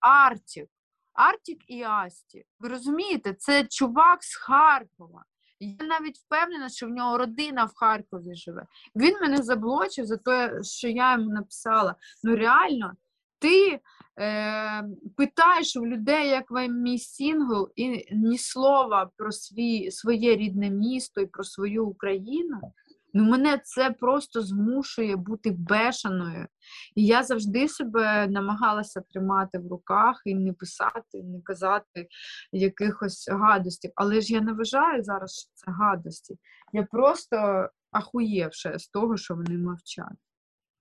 Артік. 0.00 0.68
Артік 1.12 1.58
і 1.68 1.82
Асті. 1.82 2.44
Ви 2.60 2.68
розумієте, 2.68 3.34
це 3.34 3.64
чувак 3.64 4.24
з 4.24 4.36
Харкова. 4.36 5.24
Я 5.60 5.86
навіть 5.86 6.18
впевнена, 6.18 6.68
що 6.68 6.86
в 6.86 6.90
нього 6.90 7.18
родина 7.18 7.64
в 7.64 7.74
Харкові 7.74 8.34
живе. 8.34 8.66
Він 8.96 9.14
мене 9.20 9.42
заблочив 9.42 10.06
за 10.06 10.16
те, 10.16 10.62
що 10.62 10.88
я 10.88 11.12
йому 11.12 11.30
написала. 11.30 11.94
Ну 12.22 12.36
реально, 12.36 12.92
ти 13.38 13.80
е, 14.20 14.84
питаєш 15.16 15.76
у 15.76 15.86
людей, 15.86 16.28
як 16.28 16.50
вам 16.50 16.82
мій 16.82 16.98
сингл, 16.98 17.68
і 17.76 18.14
ні 18.14 18.38
слова 18.38 19.10
про 19.16 19.32
свій, 19.32 19.90
своє 19.90 20.36
рідне 20.36 20.70
місто 20.70 21.20
і 21.20 21.26
про 21.26 21.44
свою 21.44 21.86
Україну. 21.86 22.60
Ну, 23.18 23.24
мене 23.24 23.60
це 23.64 23.90
просто 23.90 24.42
змушує 24.42 25.16
бути 25.16 25.50
бешеною. 25.50 26.46
І 26.94 27.06
я 27.06 27.22
завжди 27.22 27.68
себе 27.68 28.26
намагалася 28.26 29.00
тримати 29.00 29.58
в 29.58 29.68
руках 29.68 30.22
і 30.24 30.34
не 30.34 30.52
писати, 30.52 31.22
не 31.22 31.40
казати 31.40 32.08
якихось 32.52 33.28
гадостей. 33.28 33.92
Але 33.94 34.20
ж 34.20 34.32
я 34.32 34.40
не 34.40 34.52
вважаю 34.52 35.02
зараз, 35.02 35.34
що 35.34 35.50
це 35.54 35.72
гадості. 35.72 36.36
Я 36.72 36.82
просто 36.82 37.68
ахуєвша 37.90 38.78
з 38.78 38.88
того, 38.88 39.16
що 39.16 39.34
вони 39.34 39.58
мовчать. 39.58 40.25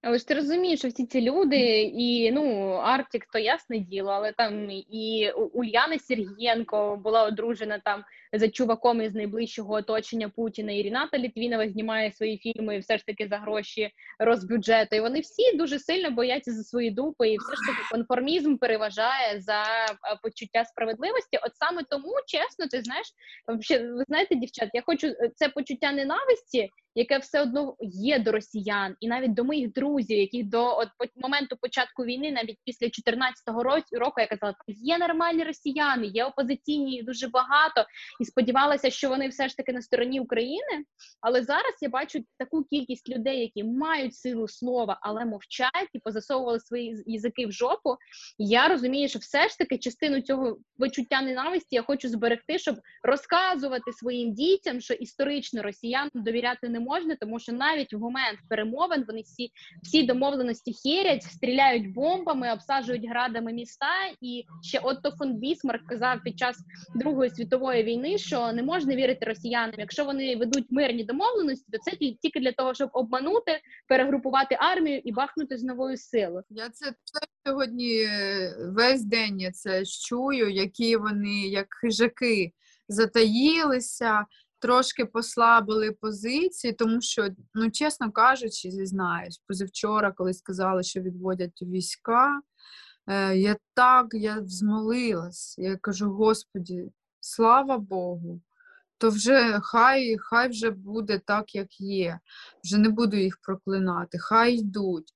Але 0.08 0.18
ж 0.18 0.28
ти 0.28 0.34
розумієш, 0.34 0.80
що 0.80 0.88
всі 0.88 1.06
ці 1.06 1.22
люди, 1.22 1.82
і 1.82 2.32
ну 2.32 2.70
Артік, 2.70 3.26
то 3.34 3.39
ясне 3.39 3.80
діло, 3.80 4.12
але 4.12 4.32
там 4.32 4.72
і 4.72 5.32
Ульяна 5.54 6.00
Сергієнко 6.00 6.98
була 7.04 7.24
одружена 7.24 7.80
там 7.86 8.04
за 8.34 8.50
чуваком 8.50 9.02
із 9.02 9.15
найближчого 9.15 9.74
оточення 9.74 10.30
Путіна, 10.30 10.72
і 10.72 10.82
Ріната 10.82 11.18
Літвінова 11.18 11.70
знімає 11.70 12.12
свої 12.12 12.38
фільми 12.38 12.80
все 12.80 12.98
ж 12.98 13.06
таки 13.06 13.28
за 13.28 13.38
гроші 13.38 13.89
розбюджету. 14.20 14.96
І 14.96 15.00
вони 15.00 15.20
всі 15.20 15.58
дуже 15.58 15.80
сильно 15.80 16.12
бояться 16.12 16.52
за 16.52 16.63
свої 16.63 16.91
дупи, 16.91 17.30
і 17.30 17.38
все 17.38 17.56
ж 17.56 17.62
таки 17.68 17.88
конформізм 17.91 18.58
переважає 18.58 19.41
за 19.41 19.63
почуття 20.24 20.65
справедливості. 20.65 21.38
От 21.44 21.56
саме 21.56 21.84
тому, 21.89 22.13
чесно, 22.28 22.68
ти 22.68 22.82
знаєш, 22.82 23.08
ви 23.98 24.04
знаєте, 24.08 24.36
дівчат, 24.36 24.70
я 24.74 24.82
хочу 24.86 25.13
це 25.36 25.50
почуття 25.50 25.91
ненависті 25.91 26.70
яке 26.96 27.18
все 27.18 27.41
одно 27.41 27.76
є 27.82 28.20
до 28.20 28.32
росіян, 28.32 28.96
і 29.00 29.08
навіть 29.08 29.34
до 29.34 29.44
моїх 29.44 29.74
друзів, 29.74 29.95
які 30.00 30.44
до 30.44 30.78
от 30.78 30.90
моменту 31.16 31.58
початку 31.62 32.06
війни, 32.06 32.32
навіть 32.32 32.58
після 32.64 32.88
14-го 32.88 33.64
року, 33.92 34.22
я 34.22 34.28
казала, 34.28 34.56
є 34.68 34.98
нормальні 34.98 35.44
росіяни, 35.44 36.08
є 36.08 36.26
опозиційні 36.26 37.04
дуже 37.04 37.28
багато, 37.28 37.86
і 38.22 38.26
сподівалася, 38.26 38.90
що 38.90 39.10
вони 39.10 39.28
все 39.28 39.50
ж 39.50 39.58
таки 39.58 39.74
на 39.74 39.82
стороні 39.82 40.20
України. 40.20 40.86
Але 41.22 41.44
зараз 41.44 41.74
я 41.82 41.90
бачу 41.90 42.20
таку 42.38 42.64
кількість 42.64 43.10
людей, 43.10 43.40
які 43.40 43.64
мають 43.64 44.16
силу 44.16 44.48
слова, 44.48 45.00
але 45.02 45.26
мовчать 45.26 45.90
і 45.94 46.00
позасовували 46.00 46.60
свої 46.60 47.04
язики 47.06 47.48
в 47.48 47.52
жопу. 47.52 47.96
Я 48.38 48.68
розумію, 48.68 49.10
що 49.10 49.20
все 49.20 49.50
ж 49.50 49.58
таки 49.58 49.78
частину 49.78 50.22
цього 50.22 50.58
почуття 50.80 51.22
ненависті 51.22 51.76
я 51.76 51.82
хочу 51.82 52.10
зберегти, 52.10 52.60
щоб 52.60 52.76
розказувати 53.04 53.92
своїм 53.94 54.34
дітям, 54.34 54.82
що 54.82 54.94
історично 54.94 55.62
росіянам 55.62 56.10
довіряти 56.14 56.70
не 56.70 56.80
можна, 56.80 57.16
тому 57.16 57.40
що 57.40 57.52
навіть 57.52 57.94
в 57.94 58.00
момент 58.00 58.40
перемовин 58.50 59.06
вони 59.08 59.22
всі 59.22 59.52
всі 59.86 60.04
домовленості 60.04 60.74
хірять, 60.74 61.24
стріляють 61.24 61.93
бомбами, 61.93 62.54
обсаджують 62.54 63.10
градами 63.10 63.54
міста. 63.54 63.88
І 64.21 64.45
ще 64.62 64.80
Отто 64.80 65.12
фон 65.12 65.34
Бісмарк 65.34 65.88
казав 65.88 66.19
під 66.24 66.39
час 66.39 66.58
Другої 66.95 67.30
світової 67.30 67.84
війни, 67.84 68.17
що 68.17 68.52
не 68.54 68.63
можна 68.63 68.95
вірити 68.95 69.26
росіянам. 69.26 69.76
Якщо 69.78 70.06
вони 70.06 70.36
ведуть 70.36 70.71
мирні 70.71 71.04
домовленості, 71.04 71.65
то 71.71 71.78
це 71.78 71.91
тільки 72.21 72.39
для 72.39 72.52
того, 72.52 72.74
щоб 72.74 72.89
обманути, 72.93 73.60
перегрупувати 73.88 74.58
армію 74.60 75.02
і 75.04 75.12
бахнути 75.12 75.58
з 75.58 75.63
новою 75.63 75.98
силою. 75.98 76.43
Я 76.50 76.69
це 76.69 76.93
сьогодні 77.48 77.98
е, 78.00 78.56
весь 78.60 79.04
день 79.04 79.39
я 79.39 79.52
це 79.52 79.86
чую, 79.86 80.50
які 80.50 80.98
вони 80.98 81.48
як 81.48 81.67
хижаки 81.69 82.52
затаїлися 82.88 84.26
трошки 84.65 85.06
послабили 85.06 85.91
позиції, 85.91 86.73
тому 86.73 87.01
що, 87.01 87.30
ну, 87.54 87.71
чесно 87.71 88.12
кажучи, 88.12 88.71
зізнаюсь, 88.71 89.41
позавчора, 89.47 90.12
коли 90.12 90.34
сказали, 90.34 90.84
що 90.84 91.01
відводять 91.01 91.62
війська, 91.62 92.41
е, 93.08 93.38
я 93.38 93.56
так 93.73 94.08
я 94.13 94.39
взмолилась. 94.39 95.56
Я 95.58 95.78
кажу, 95.78 96.12
Господі, 96.12 96.91
слава 97.19 97.78
Богу, 97.78 98.41
то 98.97 99.10
вже 99.10 99.60
хай 99.63 100.17
хай 100.19 100.49
вже 100.49 100.69
буде 100.69 101.21
так, 101.25 101.56
як 101.56 101.82
є. 101.82 102.19
Вже 102.63 102.78
не 102.78 102.89
буду 102.89 103.17
їх 103.17 103.38
проклинати, 103.41 104.17
хай 104.19 104.56
йдуть. 104.56 105.13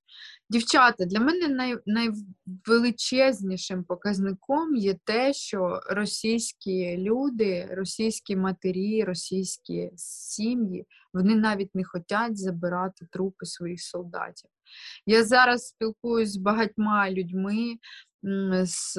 Дівчата, 0.50 1.04
для 1.04 1.20
мене 1.20 1.48
най, 1.48 1.76
найвеличезнішим 1.86 3.84
показником 3.84 4.76
є 4.76 4.94
те, 5.04 5.32
що 5.32 5.80
російські 5.90 6.96
люди, 6.96 7.68
російські 7.72 8.36
матері, 8.36 9.04
російські 9.04 9.90
сім'ї, 9.96 10.86
вони 11.14 11.34
навіть 11.34 11.74
не 11.74 11.84
хочуть 11.84 12.38
забирати 12.38 13.06
трупи 13.10 13.46
своїх 13.46 13.82
солдатів. 13.82 14.50
Я 15.06 15.24
зараз 15.24 15.66
спілкуюсь 15.66 16.32
з 16.32 16.36
багатьма 16.36 17.10
людьми, 17.10 17.74
з 18.62 18.94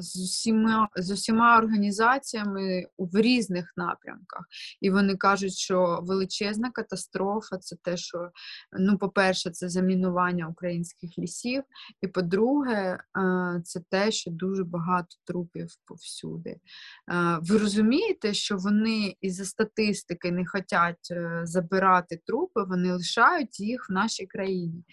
з, 0.00 0.16
усіма 0.16 0.88
з 0.96 1.10
усіма 1.10 1.58
організаціями 1.58 2.86
в 2.98 3.20
різних 3.20 3.72
напрямках. 3.76 4.44
І 4.80 4.90
вони 4.90 5.16
кажуть, 5.16 5.54
що 5.54 6.00
величезна 6.02 6.70
катастрофа 6.70 7.58
це 7.58 7.76
те, 7.82 7.96
що, 7.96 8.30
ну, 8.78 8.98
по-перше, 8.98 9.50
це 9.50 9.68
замінування 9.68 10.48
українських 10.48 11.18
лісів, 11.18 11.62
і 12.00 12.08
по-друге, 12.08 12.98
це 13.64 13.80
те, 13.90 14.10
що 14.10 14.30
дуже 14.30 14.64
багато 14.64 15.16
трупів 15.24 15.68
повсюди. 15.84 16.56
Ви 17.40 17.58
розумієте, 17.58 18.34
що 18.34 18.56
вони 18.56 19.16
із-за 19.20 19.44
статистики 19.44 20.30
не 20.30 20.46
хочуть 20.46 21.10
е, 21.10 21.40
забирати 21.44 22.20
трупи, 22.26 22.62
вони 22.62 22.92
лишають 22.92 23.60
їх 23.60 23.86
в 23.90 23.92
нашій 23.92 24.26
країні. 24.26 24.84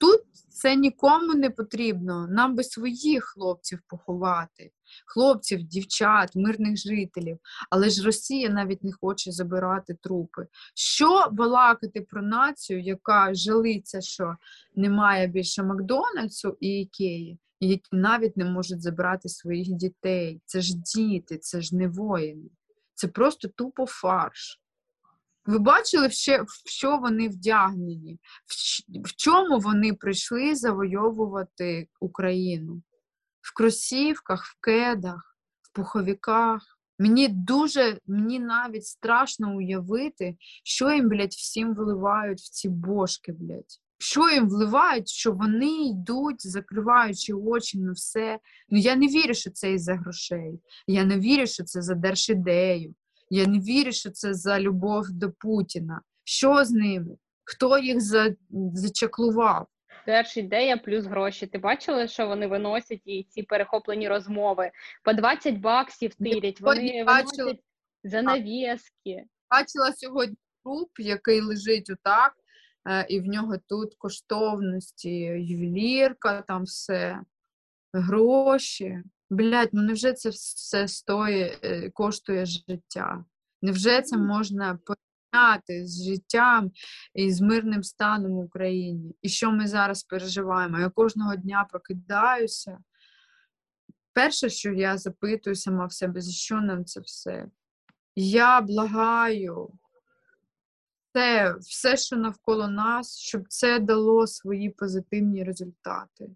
Тут 0.00 0.20
це 0.48 0.76
нікому 0.76 1.34
не 1.34 1.50
потрібно. 1.50 2.26
Нам 2.30 2.56
би 2.56 2.64
своїх 2.64 3.24
хлопців 3.24 3.80
поховати, 3.88 4.70
хлопців, 5.06 5.62
дівчат, 5.62 6.36
мирних 6.36 6.76
жителів. 6.76 7.38
Але 7.70 7.90
ж 7.90 8.04
Росія 8.04 8.48
навіть 8.48 8.84
не 8.84 8.92
хоче 8.92 9.32
забирати 9.32 9.94
трупи. 10.02 10.46
Що 10.74 11.28
балакати 11.32 12.00
про 12.00 12.22
націю, 12.22 12.80
яка 12.80 13.34
жалиться, 13.34 14.00
що 14.00 14.36
немає 14.74 15.26
більше 15.26 15.62
Макдональдсу 15.62 16.56
і 16.60 16.80
Ікеї, 16.80 17.38
які 17.60 17.88
навіть 17.92 18.36
не 18.36 18.44
можуть 18.44 18.82
забрати 18.82 19.28
своїх 19.28 19.68
дітей? 19.68 20.40
Це 20.44 20.60
ж 20.60 20.76
діти, 20.76 21.38
це 21.38 21.60
ж 21.60 21.76
не 21.76 21.88
воїни. 21.88 22.50
Це 22.94 23.08
просто 23.08 23.48
тупо 23.48 23.86
фарш. 23.86 24.60
Ви 25.46 25.58
бачили, 25.58 26.08
в 26.08 26.12
що 26.68 26.96
вони 26.96 27.28
вдягнені, 27.28 28.18
в 29.04 29.16
чому 29.16 29.58
вони 29.58 29.92
прийшли 29.92 30.54
завойовувати 30.54 31.88
Україну? 32.00 32.82
В 33.40 33.54
кросівках, 33.54 34.44
в 34.44 34.60
кедах, 34.60 35.36
в 35.62 35.76
пуховиках. 35.76 36.62
Мені 36.98 37.28
дуже, 37.28 37.98
мені 38.06 38.38
навіть 38.38 38.86
страшно 38.86 39.56
уявити, 39.56 40.36
що 40.64 40.92
їм, 40.92 41.08
блядь, 41.08 41.32
всім 41.32 41.74
вливають 41.74 42.40
в 42.40 42.50
ці 42.50 42.68
бошки, 42.68 43.32
блядь. 43.32 43.80
Що 43.98 44.30
їм 44.30 44.48
вливають, 44.48 45.08
що 45.08 45.32
вони 45.32 45.88
йдуть, 45.88 46.46
закриваючи 46.46 47.32
очі 47.32 47.78
на 47.78 47.92
все. 47.92 48.38
Ну 48.68 48.78
я 48.78 48.96
не 48.96 49.06
вірю, 49.06 49.34
що 49.34 49.50
це 49.50 49.72
із-за 49.72 49.94
грошей. 49.94 50.60
Я 50.86 51.04
не 51.04 51.18
вірю, 51.18 51.46
що 51.46 51.64
це 51.64 51.82
за 51.82 51.94
держідею. 51.94 52.94
Я 53.30 53.46
не 53.46 53.58
вірю, 53.58 53.92
що 53.92 54.10
це 54.10 54.34
за 54.34 54.60
любов 54.60 55.10
до 55.10 55.32
Путіна. 55.32 56.00
Що 56.24 56.64
з 56.64 56.70
ними? 56.70 57.16
Хто 57.44 57.78
їх 57.78 58.00
за... 58.00 58.34
зачаклував? 58.72 59.66
Ідея 60.36 60.76
плюс 60.76 61.04
гроші. 61.04 61.46
Ти 61.46 61.58
бачила, 61.58 62.08
що 62.08 62.26
вони 62.26 62.46
виносять 62.46 63.02
і 63.04 63.26
ці 63.30 63.42
перехоплені 63.42 64.08
розмови? 64.08 64.70
По 65.04 65.12
20 65.12 65.58
баксів 65.58 66.14
тирять, 66.14 66.60
вони 66.60 67.04
виносять 67.04 67.60
занавіски. 68.04 69.24
Бачила 69.50 69.92
сьогодні 69.92 70.36
труп, 70.64 70.90
який 70.98 71.40
лежить 71.40 71.90
отак, 71.90 72.34
е, 72.88 73.06
і 73.08 73.20
в 73.20 73.24
нього 73.24 73.56
тут 73.68 73.94
коштовності, 73.98 75.18
ювелірка, 75.24 76.42
там 76.42 76.62
все, 76.62 77.20
гроші. 77.92 79.02
Блять, 79.30 79.70
ну 79.72 79.82
невже 79.82 80.12
це 80.12 80.28
все 80.28 80.88
стоїть, 80.88 81.58
е, 81.62 81.90
коштує 81.90 82.46
життя? 82.46 83.24
Невже 83.62 84.02
це 84.02 84.16
можна 84.16 84.78
порівняти 84.84 85.86
з 85.86 86.04
життям 86.04 86.70
і 87.14 87.32
з 87.32 87.40
мирним 87.40 87.82
станом 87.82 88.32
в 88.32 88.38
Україні? 88.38 89.16
І 89.22 89.28
що 89.28 89.52
ми 89.52 89.66
зараз 89.66 90.02
переживаємо? 90.02 90.78
Я 90.78 90.88
кожного 90.88 91.36
дня 91.36 91.66
прокидаюся. 91.70 92.78
Перше, 94.12 94.50
що 94.50 94.72
я 94.72 94.98
запитую 94.98 95.56
сама 95.56 95.86
в 95.86 95.92
себе, 95.92 96.20
за 96.20 96.32
що 96.32 96.60
нам 96.60 96.84
це 96.84 97.00
все? 97.00 97.46
Я 98.16 98.60
благаю 98.60 99.78
все, 101.16 101.54
все, 101.60 101.96
що 101.96 102.16
навколо 102.16 102.68
нас, 102.68 103.18
щоб 103.18 103.44
це 103.48 103.78
дало 103.78 104.26
свої 104.26 104.70
позитивні 104.70 105.44
результати. 105.44 106.30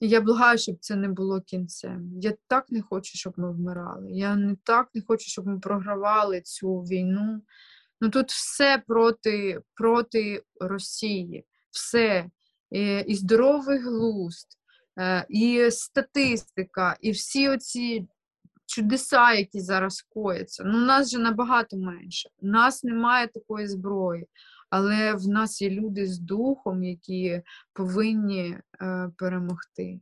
І 0.00 0.08
я 0.08 0.20
благаю, 0.20 0.58
щоб 0.58 0.76
це 0.80 0.96
не 0.96 1.08
було 1.08 1.40
кінцем. 1.40 2.10
Я 2.20 2.32
так 2.46 2.70
не 2.70 2.82
хочу, 2.82 3.18
щоб 3.18 3.32
ми 3.36 3.52
вмирали. 3.52 4.10
Я 4.10 4.36
не 4.36 4.56
так 4.64 4.88
не 4.94 5.02
хочу, 5.02 5.30
щоб 5.30 5.46
ми 5.46 5.58
програвали 5.58 6.40
цю 6.40 6.78
війну. 6.78 7.42
Ну 8.00 8.10
тут 8.10 8.30
все 8.30 8.82
проти 8.86 9.60
проти 9.74 10.42
Росії, 10.60 11.46
все. 11.70 12.30
І, 13.06 13.14
здоровий 13.14 13.78
глузд, 13.78 14.46
е, 14.98 15.26
і 15.28 15.70
статистика, 15.70 16.96
і 17.00 17.10
всі 17.10 17.48
оці 17.48 18.06
чудеса, 18.66 19.32
які 19.32 19.60
зараз 19.60 20.02
кояться. 20.02 20.64
Ну, 20.66 20.78
нас 20.78 21.10
же 21.10 21.18
набагато 21.18 21.76
менше. 21.76 22.28
У 22.38 22.46
нас 22.46 22.84
немає 22.84 23.26
такої 23.26 23.68
зброї 23.68 24.26
але 24.70 25.14
в 25.14 25.28
нас 25.28 25.62
є 25.62 25.70
люди 25.70 26.06
з 26.06 26.18
духом, 26.18 26.84
які 26.84 27.42
повинні 27.72 28.56
е, 28.82 29.10
перемогти. 29.16 30.00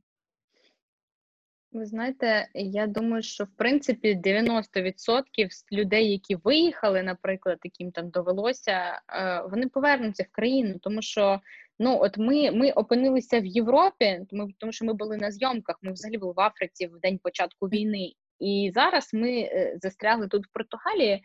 Ви 1.72 1.87
знаєте, 1.87 2.48
я 2.55 2.86
думаю, 2.86 3.22
що 3.22 3.45
в 3.45 3.51
принципі 3.57 4.20
90% 4.24 5.49
людей, 5.72 6.12
які 6.12 6.36
виїхали, 6.36 7.03
наприклад, 7.03 7.59
яким 7.64 7.91
там 7.91 8.11
довелося, 8.11 9.01
е, 9.09 9.43
вони 9.51 9.68
повернуться 9.68 10.22
в 10.22 10.34
країну, 10.34 10.78
тому 10.82 11.03
що 11.03 11.41
Ну, 11.78 11.99
от 12.01 12.18
ми 12.18 12.51
ми 12.51 12.70
опинилися 12.70 13.41
в 13.41 13.47
Європі, 13.47 14.20
тому, 14.30 14.49
тому 14.59 14.72
що 14.72 14.84
ми 14.84 14.93
були 14.93 15.16
на 15.16 15.30
зйомках. 15.30 15.78
Ми 15.82 15.93
взагалі 15.93 16.18
були 16.18 16.32
в 16.36 16.41
Африці 16.41 16.86
в 16.86 17.01
день 17.01 17.18
початку 17.18 17.66
війни, 17.66 18.12
і 18.41 18.70
зараз 18.74 19.11
ми 19.14 19.30
е, 19.30 19.78
застрягли 19.82 20.28
тут 20.28 20.47
в 20.47 20.53
Португалії. 20.53 21.22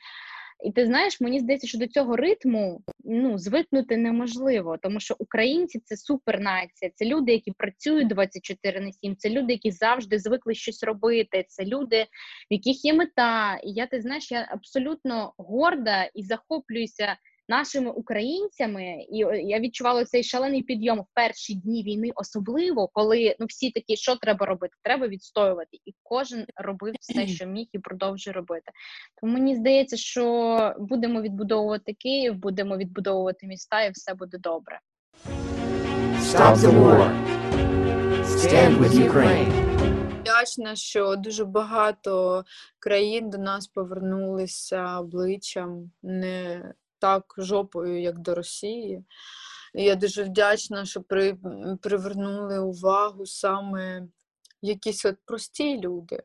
І 0.64 0.72
ти 0.72 0.86
знаєш, 0.86 1.22
мені 1.22 1.39
здається, 1.39 1.68
що 1.68 1.78
до 1.78 1.88
цього 1.88 2.16
ритму 2.16 2.82
ну 3.03 3.38
звикнути 3.38 3.97
неможливо, 3.97 4.78
тому 4.82 4.99
що 4.99 5.16
українці 5.20 5.80
це 5.80 5.97
супернація, 5.97 6.91
це 6.95 7.05
люди, 7.05 7.32
які 7.32 7.51
працюють 7.51 8.07
24 8.07 8.82
на 8.82 8.91
7, 8.91 9.16
це 9.16 9.30
люди, 9.30 9.53
які 9.53 9.72
завжди 9.72 10.20
звикли 10.20 10.55
щось 10.55 10.84
робити. 10.84 11.45
Це 11.47 11.66
люди, 11.66 12.03
в 12.51 12.53
яких 12.53 12.86
є 12.86 12.93
мета. 12.93 13.59
І 13.64 13.72
я 13.72 13.88
ти 13.88 14.01
знаєш, 14.01 14.32
я 14.32 14.47
абсолютно 14.51 15.34
горда 15.38 16.03
і 16.03 16.24
захоплююся 16.24 17.18
нашими 17.52 17.91
українцями, 17.91 19.06
і 19.10 19.18
я 19.47 19.60
відчувала 19.60 20.06
цей 20.06 20.24
шалений 20.24 20.64
підйом 20.64 20.99
в 20.99 21.06
перші 21.14 21.56
дні 21.56 21.84
війни, 21.84 22.10
особливо 22.16 22.88
коли 22.88 23.36
ну 23.39 23.45
всі 23.49 23.72
такі, 23.72 23.97
що 23.97 24.16
треба 24.16 24.45
робити, 24.45 24.74
треба 24.84 25.08
відстоювати, 25.08 25.78
і 25.86 25.93
кожен 26.04 26.45
робив 26.56 26.93
все, 26.99 27.28
що 27.28 27.45
міг, 27.45 27.68
і 27.74 27.80
продовжує 27.80 28.34
робити. 28.34 28.72
Тому 29.22 29.34
мені 29.34 29.56
здається, 29.56 29.97
що 29.97 30.76
будемо 30.80 31.22
відбудовувати 31.22 31.93
Київ, 31.93 32.36
будемо 32.36 32.78
відбудовувати 32.78 33.47
міста, 33.47 33.84
і 33.84 33.91
все 33.91 34.14
буде 34.14 34.38
добре. 34.38 34.80
Stop 36.20 36.56
the 36.56 36.72
war. 36.80 37.08
Stand 38.43 38.74
with 38.82 38.93
Ukraine. 39.08 39.72
Вдячна, 40.22 40.76
що 40.76 41.16
дуже 41.16 41.45
багато 41.45 42.43
країн 42.80 43.30
до 43.30 43.38
нас 43.38 43.68
повернулися 43.68 44.99
обличчям 44.99 45.91
не 46.04 46.64
так 47.02 47.34
жопою, 47.38 48.02
як 48.02 48.20
до 48.20 48.36
Росії. 48.36 49.06
І 49.74 49.84
я 49.84 49.95
дуже 49.95 50.24
вдячна, 50.24 50.86
що 50.86 51.02
при, 51.02 51.38
привернули 51.82 52.60
увагу 52.60 53.26
саме 53.26 54.08
якісь 54.62 55.06
от 55.06 55.16
прості 55.26 55.80
люди. 55.80 56.24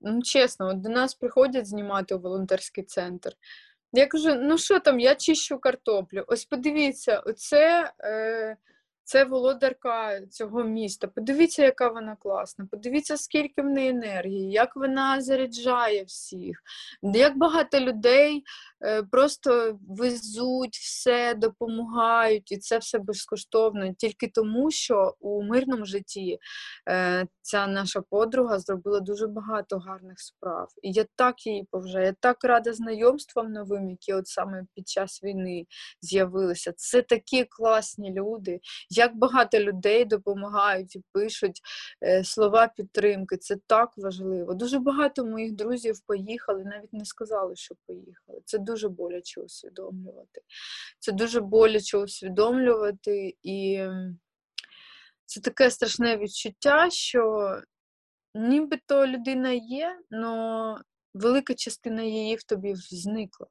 Ну, 0.00 0.22
чесно, 0.22 0.68
от 0.68 0.80
до 0.80 0.88
нас 0.88 1.14
приходять 1.14 1.66
знімати 1.66 2.14
у 2.14 2.18
волонтерський 2.18 2.84
центр. 2.84 3.32
Я 3.92 4.06
кажу: 4.06 4.34
ну 4.34 4.58
що 4.58 4.80
там, 4.80 5.00
я 5.00 5.14
чищу 5.14 5.58
картоплю. 5.58 6.24
Ось 6.26 6.44
подивіться, 6.44 7.18
оце. 7.26 7.92
Е, 8.00 8.56
це 9.06 9.24
володарка 9.24 10.26
цього 10.26 10.64
міста. 10.64 11.06
Подивіться, 11.06 11.62
яка 11.62 11.88
вона 11.88 12.16
класна. 12.16 12.66
Подивіться, 12.70 13.16
скільки 13.16 13.62
в 13.62 13.64
неї 13.64 13.88
енергії, 13.88 14.50
як 14.50 14.76
вона 14.76 15.20
заряджає 15.20 16.04
всіх, 16.04 16.62
як 17.02 17.38
багато 17.38 17.80
людей 17.80 18.44
е, 18.84 19.02
просто 19.02 19.78
везуть 19.88 20.76
все, 20.76 21.34
допомагають, 21.34 22.52
і 22.52 22.56
це 22.56 22.78
все 22.78 22.98
безкоштовно. 22.98 23.94
Тільки 23.98 24.28
тому, 24.28 24.70
що 24.70 25.14
у 25.20 25.42
мирному 25.42 25.84
житті 25.84 26.38
е, 26.88 27.26
ця 27.42 27.66
наша 27.66 28.00
подруга 28.00 28.58
зробила 28.58 29.00
дуже 29.00 29.26
багато 29.26 29.78
гарних 29.78 30.20
справ. 30.20 30.68
І 30.82 30.92
я 30.92 31.04
так 31.16 31.46
її 31.46 31.66
поважаю, 31.70 32.04
я 32.06 32.14
так 32.20 32.44
рада 32.44 32.72
знайомствам 32.72 33.52
новим, 33.52 33.90
які 33.90 34.12
от 34.12 34.26
саме 34.26 34.64
під 34.74 34.88
час 34.88 35.22
війни 35.24 35.66
з'явилися. 36.00 36.72
Це 36.76 37.02
такі 37.02 37.44
класні 37.44 38.12
люди 38.12 38.60
як 38.98 39.16
багато 39.16 39.60
людей 39.60 40.04
допомагають 40.04 40.96
і 40.96 41.02
пишуть 41.12 41.60
е, 42.02 42.24
слова 42.24 42.68
підтримки. 42.76 43.36
Це 43.36 43.56
так 43.66 43.92
важливо. 43.96 44.54
Дуже 44.54 44.78
багато 44.78 45.24
моїх 45.24 45.52
друзів 45.52 46.00
поїхали, 46.06 46.64
навіть 46.64 46.92
не 46.92 47.04
сказали, 47.04 47.56
що 47.56 47.74
поїхали. 47.86 48.40
Це 48.44 48.58
дуже 48.58 48.88
боляче 48.88 49.40
усвідомлювати. 49.40 50.40
Це 50.98 51.12
дуже 51.12 51.40
боляче 51.40 51.98
усвідомлювати, 51.98 53.36
і 53.42 53.86
це 55.26 55.40
таке 55.40 55.70
страшне 55.70 56.16
відчуття, 56.16 56.90
що 56.90 57.54
нібито 58.34 59.06
людина 59.06 59.50
є, 59.52 59.98
але 60.10 60.76
велика 61.14 61.54
частина 61.54 62.02
її 62.02 62.36
в 62.36 62.42
тобі 62.42 62.74
зникла. 62.74 63.46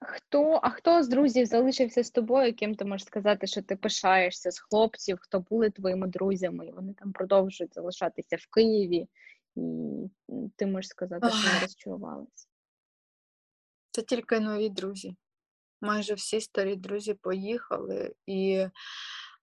Хто, 0.00 0.60
а 0.62 0.70
хто 0.70 1.02
з 1.02 1.08
друзів 1.08 1.46
залишився 1.46 2.04
з 2.04 2.10
тобою, 2.10 2.46
яким 2.46 2.74
ти 2.74 2.84
можеш 2.84 3.06
сказати, 3.06 3.46
що 3.46 3.62
ти 3.62 3.76
пишаєшся 3.76 4.50
з 4.50 4.58
хлопців, 4.58 5.18
хто 5.20 5.40
були 5.40 5.70
твоїми 5.70 6.06
друзями, 6.06 6.66
і 6.66 6.72
вони 6.72 6.94
там 6.94 7.12
продовжують 7.12 7.74
залишатися 7.74 8.36
в 8.36 8.46
Києві, 8.46 9.08
і 9.56 9.60
ти 10.56 10.66
можеш 10.66 10.88
сказати, 10.88 11.28
що 11.28 11.54
не 11.54 11.60
розчарувалися? 11.60 12.48
Це 13.90 14.02
тільки 14.02 14.40
нові 14.40 14.68
друзі. 14.68 15.16
Майже 15.80 16.14
всі 16.14 16.40
старі 16.40 16.76
друзі 16.76 17.14
поїхали. 17.14 18.14
І 18.26 18.66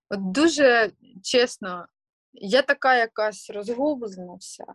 от 0.10 0.32
дуже 0.32 0.92
чесно, 1.24 1.88
я 2.34 2.62
така 2.62 2.98
якась 2.98 3.50
розгублена 3.50 4.36
вся. 4.36 4.66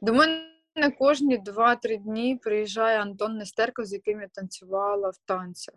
До 0.00 0.14
мене 0.14 0.57
мене 0.78 0.90
кожні 0.90 1.38
2-3 1.38 2.02
дні 2.02 2.36
приїжджає 2.42 3.00
Антон 3.00 3.36
Нестерко, 3.36 3.84
з 3.84 3.92
яким 3.92 4.20
я 4.20 4.28
танцювала 4.28 5.08
в 5.08 5.16
танцях. 5.24 5.74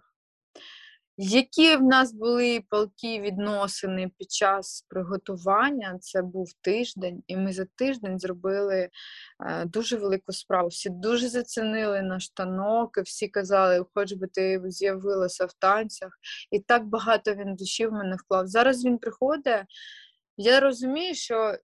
Які 1.18 1.76
в 1.76 1.84
нас 1.84 2.14
були 2.14 2.64
палкі 2.70 3.22
відносини 3.22 4.12
під 4.18 4.32
час 4.32 4.86
приготування, 4.90 5.98
це 6.02 6.22
був 6.22 6.54
тиждень, 6.62 7.24
і 7.28 7.38
ми 7.38 7.54
за 7.54 7.66
тиждень 7.76 8.20
зробили 8.20 8.90
е, 9.46 9.66
дуже 9.66 9.98
велику 9.98 10.34
справу. 10.34 10.68
Всі 10.68 10.90
дуже 10.90 11.30
зацінили 11.30 12.02
наш 12.02 12.30
танок, 12.30 12.98
і 12.98 13.02
всі 13.02 13.28
казали, 13.28 13.86
хоч 13.94 14.14
би 14.14 14.28
ти 14.28 14.62
з'явилася 14.66 15.46
в 15.46 15.54
танцях. 15.54 16.12
І 16.52 16.60
так 16.60 16.86
багато 16.86 17.34
він 17.34 17.56
душі 17.56 17.88
в 17.88 17.92
мене 17.92 18.16
вклав. 18.16 18.48
Зараз 18.48 18.86
він 18.86 18.98
приходить. 18.98 19.66
Я 20.38 20.60
розумію, 20.60 21.16
що 21.16 21.58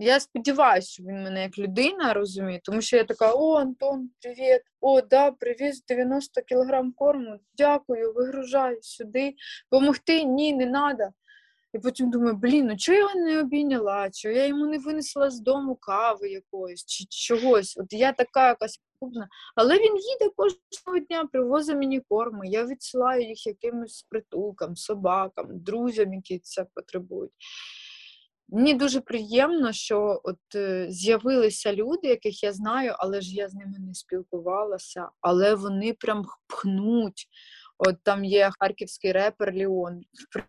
я 0.00 0.20
сподіваюся, 0.20 0.88
що 0.88 1.02
він 1.02 1.22
мене 1.22 1.42
як 1.42 1.58
людина 1.58 2.14
розуміє, 2.14 2.60
тому 2.64 2.80
що 2.80 2.96
я 2.96 3.04
така: 3.04 3.32
о, 3.34 3.54
Антон, 3.54 4.10
привіт! 4.22 4.62
О, 4.80 5.00
да, 5.00 5.30
привіз 5.30 5.84
90 5.84 6.42
кілограм 6.42 6.92
корму. 6.92 7.40
Дякую, 7.56 8.12
вигружай 8.12 8.78
сюди. 8.82 9.34
Помогти? 9.70 10.24
Ні, 10.24 10.52
не 10.52 10.66
треба. 10.66 11.12
І 11.74 11.78
потім 11.78 12.10
думаю, 12.10 12.36
блін, 12.36 12.66
ну 12.66 12.76
чого 12.76 12.96
я 12.96 13.00
його 13.00 13.14
не 13.14 13.40
обійняла, 13.40 14.10
чого 14.10 14.34
я 14.34 14.46
йому 14.46 14.66
не 14.66 14.78
винесла 14.78 15.30
з 15.30 15.40
дому 15.40 15.74
кави 15.74 16.28
якоїсь 16.30 16.84
чи 16.84 17.04
чогось. 17.08 17.76
От 17.76 17.92
я 17.92 18.12
така 18.12 18.48
якась 18.48 18.80
крупна. 19.00 19.28
Але 19.56 19.78
він 19.78 19.96
їде 19.96 20.32
кожного 20.36 20.98
дня, 21.08 21.28
привозить 21.32 21.76
мені 21.76 22.00
корми. 22.00 22.48
Я 22.48 22.64
відсилаю 22.66 23.28
їх 23.28 23.46
якимось 23.46 24.06
притулкам, 24.10 24.76
собакам, 24.76 25.46
друзям, 25.50 26.14
які 26.14 26.38
це 26.38 26.66
потребують. 26.74 27.32
Мені 28.52 28.74
дуже 28.74 29.00
приємно, 29.00 29.72
що 29.72 30.20
от 30.24 30.38
е, 30.54 30.86
з'явилися 30.90 31.72
люди, 31.72 32.08
яких 32.08 32.42
я 32.42 32.52
знаю, 32.52 32.94
але 32.98 33.20
ж 33.20 33.34
я 33.34 33.48
з 33.48 33.54
ними 33.54 33.78
не 33.78 33.94
спілкувалася, 33.94 35.08
але 35.20 35.54
вони 35.54 35.92
прям 35.92 36.24
пхнуть. 36.46 37.28
От 37.78 37.96
там 38.02 38.24
є 38.24 38.50
харківський 38.58 39.12
репер 39.12 39.52
Ліон. 39.52 40.00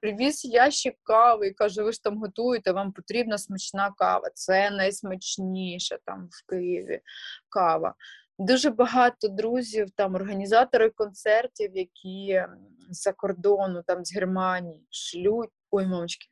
Привіз 0.02 0.46
ящик 0.46 0.96
кави 1.04 1.48
і 1.48 1.54
каже: 1.54 1.84
ви 1.84 1.92
ж 1.92 2.04
там 2.04 2.18
готуєте, 2.18 2.72
вам 2.72 2.92
потрібна 2.92 3.38
смачна 3.38 3.92
кава. 3.98 4.30
Це 4.34 4.72
найсмачніша 4.72 5.98
там 6.06 6.30
в 6.32 6.50
Києві 6.50 7.02
кава. 7.50 7.96
Дуже 8.40 8.70
багато 8.70 9.28
друзів, 9.28 9.88
там 9.96 10.16
організатори 10.16 10.90
концертів, 10.90 11.72
які 11.74 12.46
за 12.90 13.14
кордону, 13.14 13.84
там 13.88 14.06
з 14.06 14.16
Германії, 14.16 14.88
шлють. 14.90 15.50
Ой, 15.72 15.88
мамочки, 15.88 16.28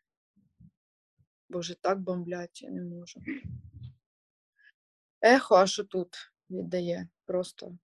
Боже, 1.50 1.76
так 1.76 2.00
бомблять, 2.00 2.62
я 2.62 2.70
не 2.70 2.82
можу. 2.82 3.22
Ехо, 5.22 5.56
а 5.56 5.68
що 5.68 5.84
тут 5.84 6.32
віддає? 6.50 7.10
Просто 7.26 7.78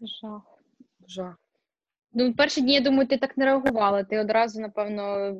жах. 0.00 0.42
жах. 1.06 1.47
Ну, 2.12 2.34
перші 2.34 2.60
дні, 2.60 2.74
я 2.74 2.80
думаю, 2.80 3.08
ти 3.08 3.18
так 3.18 3.36
не 3.36 3.44
реагувала. 3.44 4.04
Ти 4.04 4.18
одразу, 4.18 4.60
напевно, 4.60 5.34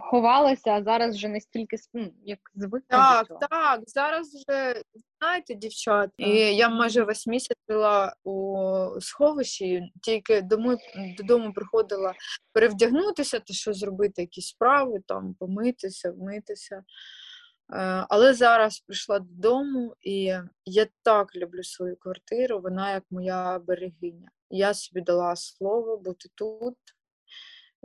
ховалася, 0.00 0.70
а 0.70 0.82
зараз 0.82 1.16
вже 1.16 1.28
настільки 1.28 1.76
ну, 1.94 2.12
як 2.24 2.38
звикла. 2.54 2.80
Так, 2.88 3.26
до 3.28 3.46
так. 3.46 3.80
Зараз 3.86 4.34
вже 4.34 4.82
знаєте, 5.18 5.54
дівчат, 5.54 6.10
і 6.16 6.30
я 6.56 6.68
майже 6.68 7.02
весь 7.02 7.26
місяць 7.26 7.58
жила 7.68 8.14
у 8.24 9.00
сховищі, 9.00 9.92
тільки 10.02 10.42
дому, 10.42 10.76
додому 11.18 11.52
приходила 11.52 12.14
перевдягнутися, 12.52 13.40
то 13.40 13.54
що 13.54 13.72
зробити 13.72 14.22
якісь 14.22 14.46
справи, 14.46 15.00
там 15.06 15.34
помитися, 15.38 16.10
вмитися. 16.10 16.76
Е, 16.76 18.06
але 18.08 18.34
зараз 18.34 18.80
прийшла 18.80 19.18
додому, 19.18 19.94
і 20.00 20.34
я 20.64 20.86
так 21.02 21.36
люблю 21.36 21.64
свою 21.64 21.96
квартиру, 21.96 22.60
вона 22.60 22.92
як 22.92 23.04
моя 23.10 23.58
берегиня. 23.58 24.28
Я 24.54 24.74
собі 24.74 25.00
дала 25.00 25.36
слово 25.36 25.96
бути 25.96 26.28
тут, 26.34 26.76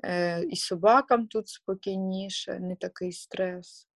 е, 0.03 0.43
і 0.43 0.55
собакам 0.55 1.28
тут 1.28 1.47
спокійніше, 1.47 2.59
не 2.59 2.76
такий 2.76 3.11
стрес. 3.11 3.88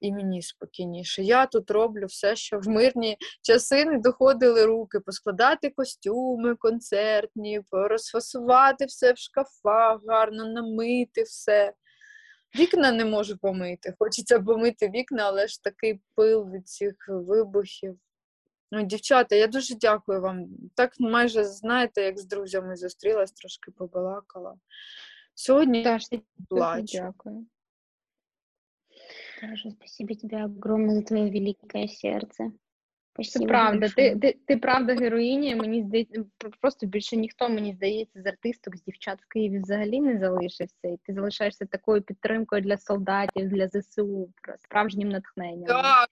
і 0.00 0.12
мені 0.12 0.42
спокійніше. 0.42 1.22
Я 1.22 1.46
тут 1.46 1.70
роблю 1.70 2.06
все, 2.06 2.36
що 2.36 2.58
в 2.58 2.68
мирні 2.68 3.16
часи 3.42 3.84
не 3.84 3.98
доходили 3.98 4.66
руки, 4.66 5.00
поскладати 5.00 5.70
костюми 5.70 6.56
концертні, 6.56 7.60
розфасувати 7.72 8.84
все 8.84 9.12
в 9.12 9.18
шкафах, 9.18 10.00
гарно 10.06 10.44
намити 10.44 11.22
все. 11.22 11.72
Вікна 12.58 12.92
не 12.92 13.04
можу 13.04 13.38
помити. 13.38 13.94
Хочеться 13.98 14.40
помити 14.40 14.88
вікна, 14.88 15.22
але 15.26 15.46
ж 15.46 15.62
такий 15.62 16.00
пил 16.14 16.50
від 16.50 16.68
цих 16.68 16.94
вибухів. 17.08 17.98
Ну, 18.74 18.82
дівчата, 18.82 19.36
я 19.36 19.46
дуже 19.46 19.74
дякую 19.74 20.20
вам. 20.20 20.46
Так 20.74 20.92
майже 21.00 21.44
знаєте, 21.44 22.02
як 22.02 22.18
з 22.18 22.24
друзями 22.24 22.76
зустрілась, 22.76 23.32
трошки 23.32 23.70
побалакала. 23.70 24.54
Сьогодні 25.34 25.82
Даш, 25.82 26.02
я 26.10 26.20
плачу. 26.48 26.84
дякую. 26.92 27.46
Тоже 29.40 29.70
спасибо 29.70 30.14
тебе 30.14 30.44
огромное 30.44 30.94
за 30.94 31.02
твое 31.02 31.30
великое 31.30 31.88
сердце. 31.88 32.52
Це 33.22 33.46
правда. 33.46 33.88
Ти, 33.88 34.16
ти, 34.16 34.38
ти 34.46 34.56
правда 34.56 34.94
героїня. 34.94 35.56
Мені 35.56 35.82
здається, 35.82 36.24
просто 36.60 36.86
більше 36.86 37.16
ніхто, 37.16 37.48
мені 37.48 37.74
здається, 37.74 38.22
з 38.22 38.26
артисток, 38.26 38.76
з 38.76 38.82
дівчат 38.82 39.22
в 39.22 39.28
Києві 39.28 39.58
взагалі 39.58 40.00
не 40.00 40.18
залишився. 40.18 40.88
І 40.88 40.96
ти 41.02 41.14
залишаєшся 41.14 41.66
такою 41.66 42.02
підтримкою 42.02 42.62
для 42.62 42.78
солдатів, 42.78 43.48
для 43.48 43.68
ЗСУ, 43.68 44.32
справжнім 44.58 45.08
натхненням. 45.08 45.66
Так. 45.66 46.08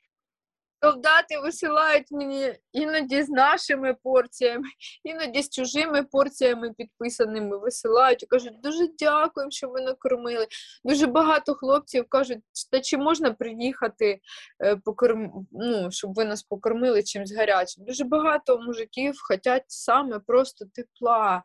Солдати 0.82 1.38
висилають 1.38 2.10
мені 2.10 2.54
іноді 2.72 3.22
з 3.22 3.28
нашими 3.28 3.94
порціями, 4.02 4.68
іноді 5.04 5.42
з 5.42 5.50
чужими 5.50 6.02
порціями 6.02 6.72
підписаними 6.72 7.58
висилають 7.58 8.22
і 8.22 8.26
кажуть, 8.26 8.60
дуже 8.60 8.88
дякуємо, 8.98 9.50
що 9.50 9.68
ви 9.68 9.80
накормили. 9.80 10.46
Дуже 10.84 11.06
багато 11.06 11.54
хлопців 11.54 12.04
кажуть, 12.08 12.38
та 12.70 12.80
чи 12.80 12.98
можна 12.98 13.32
приїхати, 13.32 14.20
е, 14.64 14.76
покорм... 14.76 15.46
ну, 15.52 15.90
щоб 15.90 16.14
ви 16.14 16.24
нас 16.24 16.42
покормили 16.42 17.02
чимось 17.02 17.32
гарячим. 17.32 17.84
Дуже 17.84 18.04
багато 18.04 18.58
мужиків 18.58 19.14
хочуть 19.28 19.64
саме 19.66 20.18
просто 20.18 20.64
тепла. 20.74 21.42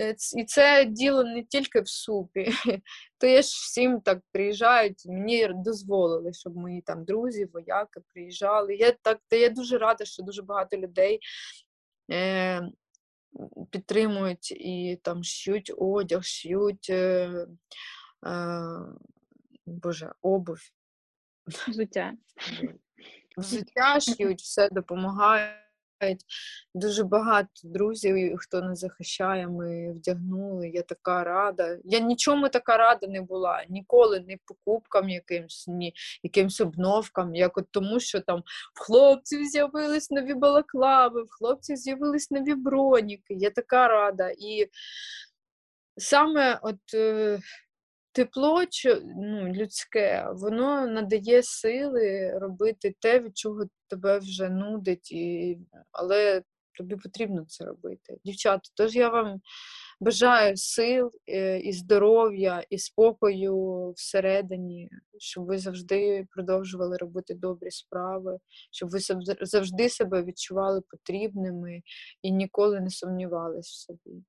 Е, 0.00 0.14
І 0.36 0.44
це 0.44 0.84
діло 0.84 1.24
не 1.24 1.42
тільки 1.42 1.80
в 1.80 1.88
супі. 1.88 2.52
То 3.20 3.26
я 3.26 3.42
ж 3.42 3.48
всім 3.48 4.00
так 4.00 4.18
приїжджають, 4.32 5.06
мені 5.06 5.48
дозволили, 5.54 6.32
щоб 6.32 6.56
мої 6.56 6.80
там 6.80 7.04
друзі, 7.04 7.44
вояки 7.44 8.00
приїжджали. 8.14 8.76
Я 8.76 8.92
так, 8.92 9.20
та 9.28 9.36
я 9.36 9.48
дуже 9.48 9.78
рада, 9.78 10.04
що 10.04 10.22
дуже 10.22 10.42
багато 10.42 10.76
людей 10.76 11.20
е, 12.12 12.62
підтримують 13.70 14.50
і 14.52 15.00
там 15.02 15.24
шьють 15.24 15.72
одяг, 15.76 16.24
шьють 16.24 16.90
е, 16.90 17.46
е, 18.26 18.60
Боже, 19.66 20.12
обувь, 20.22 20.72
Взуття. 21.68 22.12
взуття 23.36 24.00
шьють, 24.00 24.40
все 24.40 24.68
допомагають. 24.68 25.69
Дуже 26.74 27.04
багато 27.04 27.48
друзів, 27.64 28.36
хто 28.38 28.60
нас 28.60 28.78
захищає, 28.78 29.48
ми 29.48 29.92
вдягнули. 29.92 30.68
Я 30.68 30.82
така 30.82 31.24
рада. 31.24 31.78
Я 31.84 31.98
нічому 31.98 32.48
така 32.48 32.76
рада 32.76 33.06
не 33.06 33.20
була. 33.20 33.64
Ніколи 33.68 34.24
ні 34.28 34.38
покупкам 34.44 35.08
якимсь, 35.08 35.64
ні 35.68 35.94
якимсь 36.22 36.60
обновкам. 36.60 37.34
Як 37.34 37.58
от 37.58 37.66
тому, 37.70 38.00
що 38.00 38.20
там 38.20 38.42
в 38.74 38.80
хлопців 38.80 39.44
з'явились 39.44 40.10
нові 40.10 40.34
балаклави, 40.34 41.22
в 41.22 41.28
хлопців 41.30 41.76
з'явились 41.76 42.30
нові 42.30 42.54
броніки. 42.54 43.34
Я 43.34 43.50
така 43.50 43.88
рада. 43.88 44.30
І 44.38 44.70
саме 45.96 46.58
от 46.62 46.94
е, 46.94 47.38
тепло 48.12 48.62
ну, 49.16 49.48
людське, 49.48 50.28
воно 50.34 50.86
надає 50.86 51.42
сили 51.42 52.38
робити 52.38 52.94
те, 53.00 53.20
від 53.20 53.38
чого 53.38 53.64
тебе 53.88 54.18
вже 54.18 54.48
нудить, 54.48 55.12
і... 55.12 55.58
але 55.92 56.42
тобі 56.80 56.96
потрібно 56.96 57.44
це 57.48 57.64
робити. 57.64 58.16
Дівчата, 58.24 58.70
тож 58.74 58.96
я 58.96 59.08
вам 59.08 59.40
бажаю 60.00 60.56
сил 60.56 61.10
е, 61.28 61.58
і 61.58 61.72
здоров'я, 61.72 62.64
і 62.70 62.78
спокою 62.78 63.90
всередині, 63.96 64.90
щоб 65.18 65.44
ви 65.44 65.58
завжди 65.58 66.26
продовжували 66.30 66.96
робити 66.96 67.34
добрі 67.34 67.70
справи, 67.70 68.38
щоб 68.70 68.90
ви 68.90 68.98
завжди 69.40 69.88
себе 69.88 70.22
відчували 70.22 70.80
потрібними 70.88 71.82
і 72.22 72.30
ніколи 72.32 72.80
не 72.80 72.90
сумнівались 72.90 73.68
в 73.68 73.86
собі. 73.86 74.24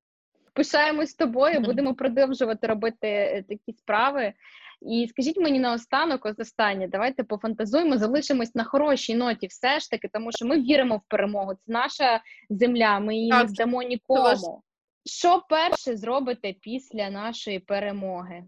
Пишаємось 0.54 1.14
тобою, 1.14 1.60
будемо 1.60 1.96
продовжувати 1.96 2.68
робити 2.68 3.08
е, 3.08 3.44
такі 3.50 3.74
справи. 3.78 4.34
І 4.82 5.08
скажіть 5.10 5.38
мені 5.38 5.60
наостанок, 5.60 6.26
ось 6.26 6.40
останнє, 6.40 6.88
давайте 6.88 7.24
пофантазуємо, 7.24 7.98
залишимось 7.98 8.56
на 8.56 8.64
хорошій 8.64 9.16
ноті, 9.16 9.48
все 9.48 9.80
ж 9.80 9.90
таки, 9.90 10.10
тому 10.14 10.32
що 10.32 10.46
ми 10.46 10.62
віримо 10.62 10.98
в 10.98 11.02
перемогу. 11.08 11.54
Це 11.54 11.72
наша 11.72 12.22
земля, 12.50 13.00
ми 13.00 13.16
її 13.16 13.32
не 13.32 13.48
здамо 13.48 13.84
нікому. 13.84 14.64
Що 15.06 15.44
перше 15.50 15.98
зробите 15.98 16.54
після 16.62 17.10
нашої 17.10 17.60
перемоги? 17.60 18.44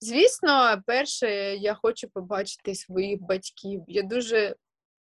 Звісно, 0.00 0.82
перше, 0.86 1.28
я 1.56 1.74
хочу 1.74 2.08
побачити 2.08 2.74
своїх 2.74 3.20
батьків. 3.22 3.84
Я 3.88 4.02
дуже 4.02 4.54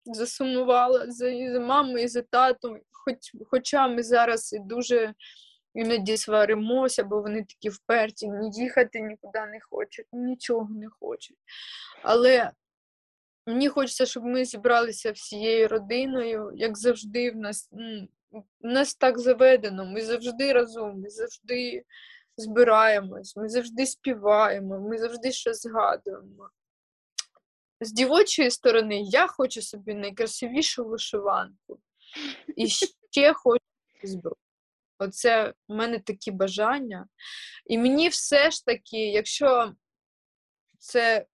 засумувала 0.05 1.11
за, 1.11 1.53
за 1.53 1.61
мамою, 1.61 2.05
і 2.05 2.09
за 2.09 2.23
татом, 2.23 2.81
хоч, 2.91 3.17
хоча 3.51 3.89
ми 3.89 4.03
зараз 4.03 4.53
і 4.53 4.59
дуже 4.59 5.15
іноді 5.75 6.17
сваримося, 6.17 7.05
бо 7.05 7.23
вони 7.23 7.45
такі 7.45 7.69
вперті, 7.69 8.29
ні 8.29 8.51
їхати 8.53 9.01
нікуди 9.01 9.41
не 9.41 9.61
хочуть, 9.61 10.07
нічого 10.13 10.69
не 10.71 10.89
хочуть. 11.01 11.37
Але 12.03 12.51
мені 13.47 13.69
хочеться, 13.69 14.07
щоб 14.07 14.25
ми 14.25 14.45
зібралися 14.45 15.13
всією 15.13 15.69
родиною, 15.69 16.53
як 16.55 16.79
завжди, 16.79 17.31
в 17.31 17.37
нас, 17.37 17.71
в 18.61 18.67
нас 18.67 18.95
так 18.95 19.19
заведено, 19.19 19.85
ми 19.85 20.01
завжди 20.01 20.53
разом, 20.53 21.01
ми 21.01 21.11
завжди 21.11 21.85
збираємось, 22.37 23.37
ми 23.37 23.49
завжди 23.49 23.87
співаємо, 23.87 24.81
ми 24.81 24.99
завжди 24.99 25.33
щось 25.33 25.63
згадуємо. 25.63 26.51
З 27.83 27.93
дівочої 27.93 28.51
сторони 28.51 29.01
я 29.03 29.27
хочу 29.27 29.63
собі 29.63 29.95
найкрасивішу 29.95 30.85
вишиванку. 30.85 31.79
І 32.57 32.69
ще 32.69 33.33
хочу 33.35 33.65
зброю. 34.03 34.37
Оце 34.99 35.55
в 35.69 35.75
мене 35.75 35.99
такі 35.99 36.31
бажання. 36.31 37.07
І 37.67 37.79
мені 37.79 38.09
все 38.09 38.51
ж 38.51 38.65
таки, 38.65 38.99
якщо 38.99 39.73
це 40.79 41.27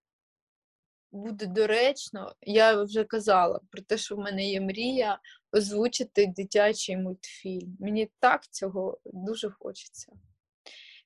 буде 1.12 1.46
доречно, 1.46 2.34
я 2.40 2.82
вже 2.82 3.04
казала 3.04 3.60
про 3.70 3.82
те, 3.82 3.98
що 3.98 4.16
в 4.16 4.18
мене 4.18 4.50
є 4.50 4.60
мрія 4.60 5.20
озвучити 5.52 6.26
дитячий 6.26 6.96
мультфільм. 6.96 7.76
Мені 7.80 8.10
так 8.20 8.48
цього 8.48 8.98
дуже 9.04 9.50
хочеться. 9.50 10.12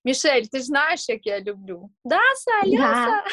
Мішель, 0.05 0.43
ти 0.43 0.61
знаєш, 0.61 1.09
як 1.09 1.27
я 1.27 1.41
люблю? 1.41 1.91
Да, 2.05 2.21
Саляса? 2.37 3.25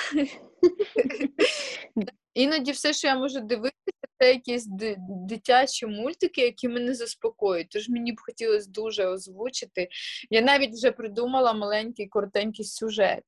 Іноді 2.34 2.72
все, 2.72 2.93
що 2.93 3.07
я 3.07 3.16
можу 3.16 3.39
дивитися, 3.39 3.74
це 4.20 4.34
якісь 4.34 4.66
ди- 4.66 4.95
дитячі 4.99 5.86
мультики, 5.86 6.41
які 6.41 6.68
мене 6.70 6.93
заспокоюють. 6.93 7.70
Тож 7.70 7.89
мені 7.89 8.12
б 8.12 8.16
хотілося 8.20 8.70
дуже 8.70 9.05
озвучити. 9.05 9.88
Я 10.30 10.41
навіть 10.41 10.74
вже 10.74 10.91
придумала 10.91 11.53
маленький 11.53 12.07
коротенький 12.07 12.66
сюжет. 12.66 13.24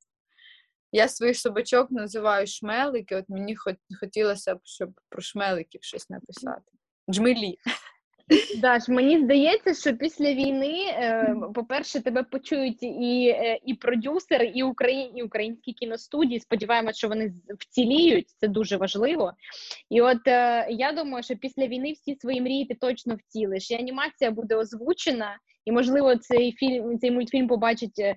Я 0.91 1.07
своїх 1.07 1.37
собачок 1.37 1.91
називаю 1.91 2.47
шмелики, 2.47 3.15
от 3.15 3.25
мені 3.29 3.55
хот- 3.55 3.95
хотілося 3.99 4.55
б, 4.55 4.59
щоб 4.63 4.89
про 5.09 5.21
шмеликів 5.21 5.83
щось 5.83 6.09
написати. 6.09 6.71
Джмелі. 7.09 7.57
Даш, 8.57 8.87
мені 8.87 9.19
здається, 9.19 9.73
що 9.73 9.97
після 9.97 10.33
війни, 10.33 10.85
е, 10.87 11.35
по-перше, 11.55 12.01
тебе 12.01 12.23
почують 12.23 12.83
і, 12.83 13.27
е, 13.27 13.59
і 13.65 13.73
продюсери, 13.73 14.45
і, 14.45 14.63
Украї... 14.63 15.11
і 15.15 15.23
українські 15.23 15.73
кіностудії. 15.73 16.39
Сподіваємося, 16.39 16.97
що 16.97 17.07
вони 17.07 17.33
вціліють. 17.59 18.27
Це 18.37 18.47
дуже 18.47 18.77
важливо. 18.77 19.33
І 19.89 20.01
от 20.01 20.27
е, 20.27 20.67
я 20.69 20.91
думаю, 20.91 21.23
що 21.23 21.35
після 21.35 21.67
війни 21.67 21.91
всі 21.91 22.15
свої 22.15 22.41
мрії 22.41 22.65
ти 22.65 22.75
точно 22.75 23.15
втілиш. 23.15 23.71
І 23.71 23.75
анімація 23.75 24.31
буде 24.31 24.55
озвучена, 24.55 25.37
і 25.65 25.71
можливо, 25.71 26.15
цей 26.15 26.51
фільм, 26.51 26.99
цей 26.99 27.11
мультфільм 27.11 27.47
побачить 27.47 27.99
е, 27.99 28.15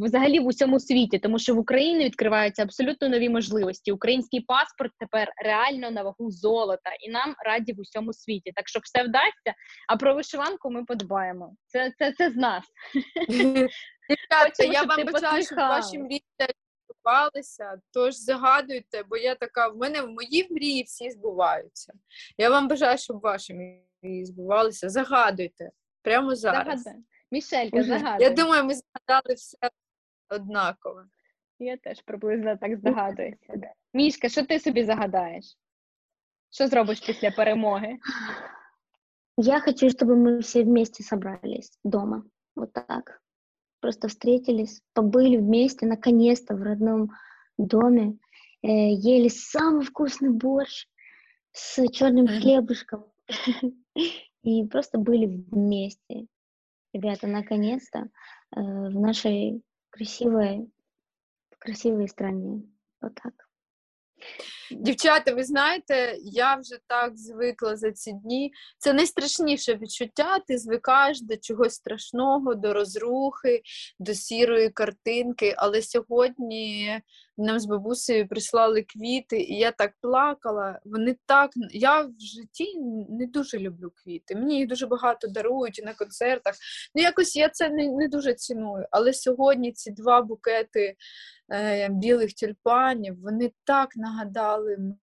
взагалі 0.00 0.40
в 0.40 0.46
усьому 0.46 0.80
світі, 0.80 1.18
тому 1.18 1.38
що 1.38 1.54
в 1.54 1.58
Україні 1.58 2.04
відкриваються 2.04 2.62
абсолютно 2.62 3.08
нові 3.08 3.28
можливості. 3.28 3.92
Український 3.92 4.40
паспорт 4.40 4.92
тепер 4.98 5.32
реально 5.44 5.90
на 5.90 6.02
вагу 6.02 6.30
золота, 6.30 6.90
і 7.00 7.10
нам 7.10 7.34
раді 7.46 7.72
в 7.72 7.80
усьому 7.80 8.12
світі. 8.12 8.52
Так 8.54 8.68
що 8.68 8.80
все 8.82 9.02
вдасться. 9.02 9.54
А 9.88 9.96
про 9.96 10.14
вишиванку 10.14 10.70
ми 10.70 10.84
подбаємо. 10.84 11.54
Це 11.66 11.92
це, 11.98 12.12
це 12.12 12.30
з 12.30 12.36
нас. 12.36 12.64
Дівчата, 14.08 14.64
я 14.64 14.82
вам 14.82 15.04
бажаю, 15.12 15.44
щоб 15.44 15.58
ваші 15.58 15.98
мрії 15.98 16.24
збувалися, 16.88 17.78
тож 17.92 18.14
загадуйте, 18.14 19.02
бо 19.10 19.16
я 19.16 19.34
така, 19.34 19.68
в 19.68 19.76
мене 19.76 20.02
в 20.02 20.08
мої 20.08 20.48
мрії 20.50 20.82
всі 20.82 21.10
збуваються. 21.10 21.92
Я 22.38 22.50
вам 22.50 22.68
бажаю, 22.68 22.98
щоб 22.98 23.20
ваші 23.20 23.54
мрії 24.02 24.24
збувалися. 24.24 24.88
Загадуйте 24.88 25.70
прямо 26.03 26.35
зараз. 26.35 26.83
Загадай. 26.83 27.03
Мішелька, 27.31 27.77
Мгм. 27.77 27.85
загадуй. 27.87 28.27
Я 28.27 28.29
думаю, 28.29 28.63
ми 28.63 28.73
згадали 28.73 29.33
все 29.35 29.57
однаково. 30.29 31.03
Я 31.59 31.77
теж 31.77 32.01
приблизно 32.01 32.57
так 32.57 32.77
здогадуюся. 32.77 33.53
Мішка, 33.93 34.29
що 34.29 34.45
ти 34.45 34.59
собі 34.59 34.83
загадаєш? 34.83 35.45
Що 36.51 36.67
зробиш 36.67 36.99
після 36.99 37.31
перемоги? 37.31 37.97
Я 39.37 39.59
хочу, 39.59 39.85
чтобы 39.89 40.15
мы 40.15 40.39
все 40.39 40.63
вместе 40.63 41.03
собрались 41.03 41.79
дома. 41.83 42.23
Вот 42.55 42.73
так. 42.73 43.21
Просто 43.81 44.07
встретились, 44.07 44.81
побыли 44.95 45.37
вместе, 45.37 45.85
наконец-то, 45.85 46.55
в 46.55 46.61
родном 46.63 47.09
доме. 47.57 48.13
э, 48.61 48.91
ели 48.91 49.29
самый 49.29 49.85
вкусный 49.85 50.29
борщ 50.31 50.87
с 51.53 51.87
черным 51.87 52.25
Мгм. 52.25 52.41
хлебушком. 52.41 53.05
И 54.44 54.64
просто 54.66 54.98
были 54.98 55.26
вместе. 55.26 56.26
Ребята, 56.92 57.26
наконец-то 57.26 58.00
э, 58.00 58.60
в 58.60 59.00
нашей 59.00 59.62
красивой, 59.90 60.70
красивой 61.58 62.08
стране. 62.08 62.62
Вот 63.00 63.14
так. 63.14 63.32
Дівчата, 64.70 65.34
ви 65.34 65.44
знаєте, 65.44 66.16
я 66.22 66.54
вже 66.54 66.78
так 66.86 67.18
звикла 67.18 67.76
за 67.76 67.92
ці 67.92 68.12
дні. 68.12 68.52
Це 68.78 68.92
найстрашніше 68.92 69.74
відчуття. 69.74 70.38
Ти 70.38 70.58
звикаєш 70.58 71.20
до 71.20 71.36
чогось 71.36 71.74
страшного, 71.74 72.54
до 72.54 72.72
розрухи, 72.72 73.62
до 73.98 74.14
сірої 74.14 74.70
картинки. 74.70 75.54
Але 75.56 75.82
сьогодні 75.82 76.90
нам 77.38 77.60
з 77.60 77.66
бабусею 77.66 78.28
прислали 78.28 78.82
квіти, 78.82 79.40
і 79.40 79.58
я 79.58 79.70
так 79.70 79.92
плакала. 80.00 80.80
Вони 80.84 81.16
так. 81.26 81.50
Я 81.70 82.02
в 82.02 82.12
житті 82.18 82.78
не 83.08 83.26
дуже 83.26 83.58
люблю 83.58 83.92
квіти. 83.94 84.36
Мені 84.36 84.58
їх 84.58 84.68
дуже 84.68 84.86
багато 84.86 85.28
дарують 85.28 85.78
і 85.78 85.82
на 85.82 85.94
концертах. 85.94 86.54
Ну, 86.94 87.02
якось 87.02 87.36
я 87.36 87.48
це 87.48 87.68
не, 87.68 87.88
не 87.88 88.08
дуже 88.08 88.34
ціную. 88.34 88.86
Але 88.90 89.12
сьогодні 89.12 89.72
ці 89.72 89.90
два 89.90 90.22
букети 90.22 90.96
е, 91.52 91.88
білих 91.88 92.34
тюльпанів, 92.34 93.20
вони 93.22 93.52
так 93.64 93.96
нагадали 93.96 94.53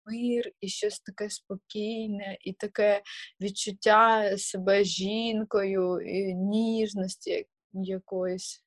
мир 0.05 0.51
і 0.61 0.67
щось 0.67 0.99
таке 0.99 1.29
спокійне, 1.29 2.37
і 2.41 2.53
таке 2.53 3.01
відчуття 3.41 4.37
себе 4.37 4.83
жінкою, 4.83 5.99
і 6.01 6.33
ніжності 6.33 7.45
якоїсь. 7.73 8.63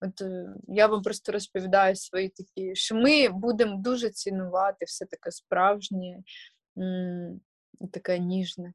От 0.00 0.20
е, 0.22 0.54
я 0.68 0.86
вам 0.86 1.02
просто 1.02 1.32
розповідаю 1.32 1.96
свої 1.96 2.28
такі, 2.28 2.74
що 2.74 2.94
ми 2.94 3.28
будемо 3.28 3.76
дуже 3.76 4.10
цінувати 4.10 4.84
все 4.84 5.06
таке 5.06 5.30
справжнє, 5.30 6.22
таке 7.92 8.18
ніжне. 8.18 8.72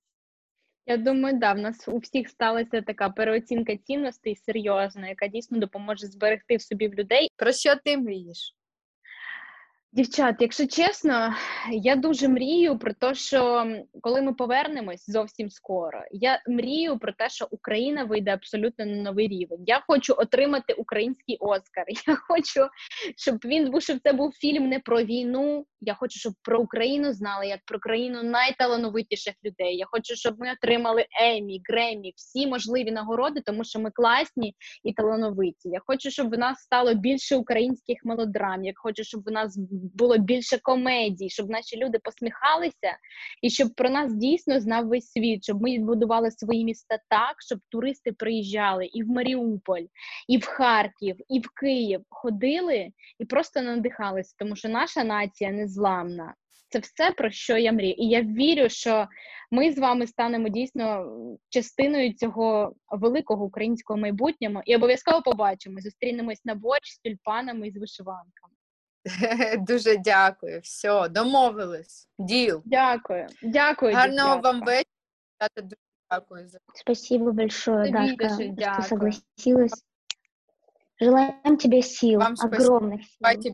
Я 0.89 0.97
думаю, 0.97 1.37
да, 1.37 1.53
в 1.53 1.57
нас 1.57 1.87
у 1.87 1.97
всіх 1.97 2.29
сталася 2.29 2.81
така 2.81 3.09
переоцінка 3.09 3.77
цінностей 3.77 4.35
серйозна, 4.35 5.07
яка 5.07 5.27
дійсно 5.27 5.59
допоможе 5.59 6.07
зберегти 6.07 6.57
в 6.57 6.61
собі 6.61 6.87
в 6.87 6.93
людей 6.93 7.29
Про 7.35 7.51
що 7.51 7.75
ти 7.75 7.97
мрієш? 7.97 8.55
Дівчат, 9.91 10.35
якщо 10.39 10.67
чесно, 10.67 11.33
я 11.71 11.95
дуже 11.95 12.27
мрію 12.27 12.77
про 12.77 12.93
те, 12.93 13.15
що 13.15 13.67
коли 14.01 14.21
ми 14.21 14.33
повернемось 14.33 15.09
зовсім 15.09 15.49
скоро, 15.49 16.01
я 16.11 16.41
мрію 16.47 16.99
про 16.99 17.11
те, 17.13 17.29
що 17.29 17.47
Україна 17.51 18.03
вийде 18.03 18.31
абсолютно 18.31 18.85
на 18.85 19.01
новий 19.01 19.27
рівень. 19.27 19.63
Я 19.65 19.83
хочу 19.87 20.13
отримати 20.17 20.73
український 20.73 21.37
Оскар. 21.39 21.85
Я 22.07 22.15
хочу, 22.15 22.67
щоб 23.17 23.37
він 23.45 23.71
був, 23.71 23.81
щоб 23.81 23.99
це 24.03 24.13
був 24.13 24.31
фільм 24.31 24.69
не 24.69 24.79
про 24.79 25.03
війну. 25.03 25.65
Я 25.81 25.93
хочу, 25.93 26.19
щоб 26.19 26.33
про 26.43 26.59
Україну 26.59 27.13
знали 27.13 27.47
як 27.47 27.59
про 27.65 27.79
країну 27.79 28.23
найталановитіших 28.23 29.33
людей. 29.45 29.77
Я 29.77 29.85
хочу, 29.91 30.15
щоб 30.15 30.39
ми 30.39 30.51
отримали 30.51 31.05
Емі, 31.21 31.61
Гремі, 31.69 32.13
всі 32.15 32.47
можливі 32.47 32.91
нагороди, 32.91 33.41
тому 33.45 33.63
що 33.63 33.79
ми 33.79 33.91
класні 33.91 34.55
і 34.83 34.93
талановиті. 34.93 35.69
Я 35.69 35.81
хочу, 35.85 36.11
щоб 36.11 36.29
в 36.29 36.37
нас 36.37 36.59
стало 36.59 36.93
більше 36.93 37.35
українських 37.35 37.97
мелодрам. 38.03 38.65
Я 38.65 38.73
хочу, 38.75 39.03
щоб 39.03 39.23
в 39.25 39.31
нас 39.31 39.57
було 39.93 40.17
більше 40.17 40.57
комедій, 40.57 41.29
щоб 41.29 41.49
наші 41.49 41.77
люди 41.77 41.99
посміхалися, 42.03 42.97
і 43.41 43.49
щоб 43.49 43.73
про 43.75 43.89
нас 43.89 44.13
дійсно 44.13 44.59
знав 44.59 44.87
весь 44.87 45.11
світ, 45.11 45.43
щоб 45.43 45.61
ми 45.61 45.71
відбудували 45.71 46.31
свої 46.31 46.65
міста 46.65 46.99
так, 47.09 47.35
щоб 47.45 47.59
туристи 47.69 48.11
приїжджали 48.11 48.85
і 48.85 49.03
в 49.03 49.07
Маріуполь, 49.07 49.85
і 50.27 50.37
в 50.37 50.45
Харків, 50.45 51.15
і 51.29 51.39
в 51.39 51.49
Київ 51.61 52.01
ходили 52.09 52.91
і 53.19 53.25
просто 53.25 53.61
надихалися, 53.61 54.35
тому 54.37 54.55
що 54.55 54.69
наша 54.69 55.03
нація 55.03 55.51
незламна. 55.51 56.33
Це 56.69 56.79
все 56.79 57.11
про 57.11 57.31
що 57.31 57.57
я 57.57 57.71
мрію. 57.71 57.93
І 57.97 58.09
я 58.09 58.21
вірю, 58.21 58.69
що 58.69 59.07
ми 59.51 59.71
з 59.71 59.79
вами 59.79 60.07
станемо 60.07 60.49
дійсно 60.49 61.05
частиною 61.49 62.13
цього 62.13 62.75
великого 62.89 63.45
українського 63.45 63.99
майбутнього 63.99 64.61
і 64.65 64.75
обов'язково 64.75 65.21
побачимо. 65.21 65.81
Зустрінемось 65.81 66.45
на 66.45 66.55
борщ 66.55 66.91
з 66.93 66.99
тюльпанами 66.99 67.67
і 67.67 67.71
з 67.71 67.77
вишиванками. 67.77 68.56
Дуже 69.57 69.97
дякую. 69.97 70.59
Все, 70.61 71.09
домовились. 71.09 72.09
Діл. 72.19 72.61
Дякую, 72.65 73.27
дякую. 73.43 73.93
Гарного 73.95 74.35
дівчатка. 74.35 74.51
вам 74.51 74.59
вечора. 74.59 75.49
Дуже 75.57 75.75
дякую 76.11 76.47
за 76.47 76.59
Спасибо 76.75 77.31
большое, 77.31 77.85
Тобі 77.85 77.91
Дашка, 78.15 78.27
дуже 78.27 78.43
что 78.43 78.53
дякую. 78.55 78.87
согласилась. 78.87 79.83
Желаем 80.99 81.57
тебе 81.57 81.81
сил, 81.81 82.19
Вам 82.19 82.35
спасибо. 82.35 82.63
огромных 82.63 83.01
сил. 83.03 83.17
Давайте 83.21 83.53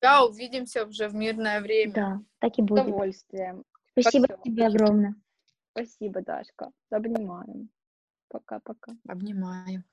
тебя 0.00 0.24
увидимся 0.24 0.84
уже 0.84 1.08
в 1.08 1.14
мирное 1.14 1.60
время. 1.60 1.92
Да, 1.92 2.20
так 2.38 2.58
и 2.58 2.62
будет. 2.62 2.84
удовольствием. 2.84 3.64
Спасибо 3.92 4.26
Спасибо. 4.26 4.44
тебе 4.44 4.66
огромное. 4.66 5.14
Спасибо, 5.72 6.20
Дашка. 6.22 6.70
Обнимаем. 6.90 7.68
Пока-пока. 8.28 8.92
Обнимаю. 9.08 9.84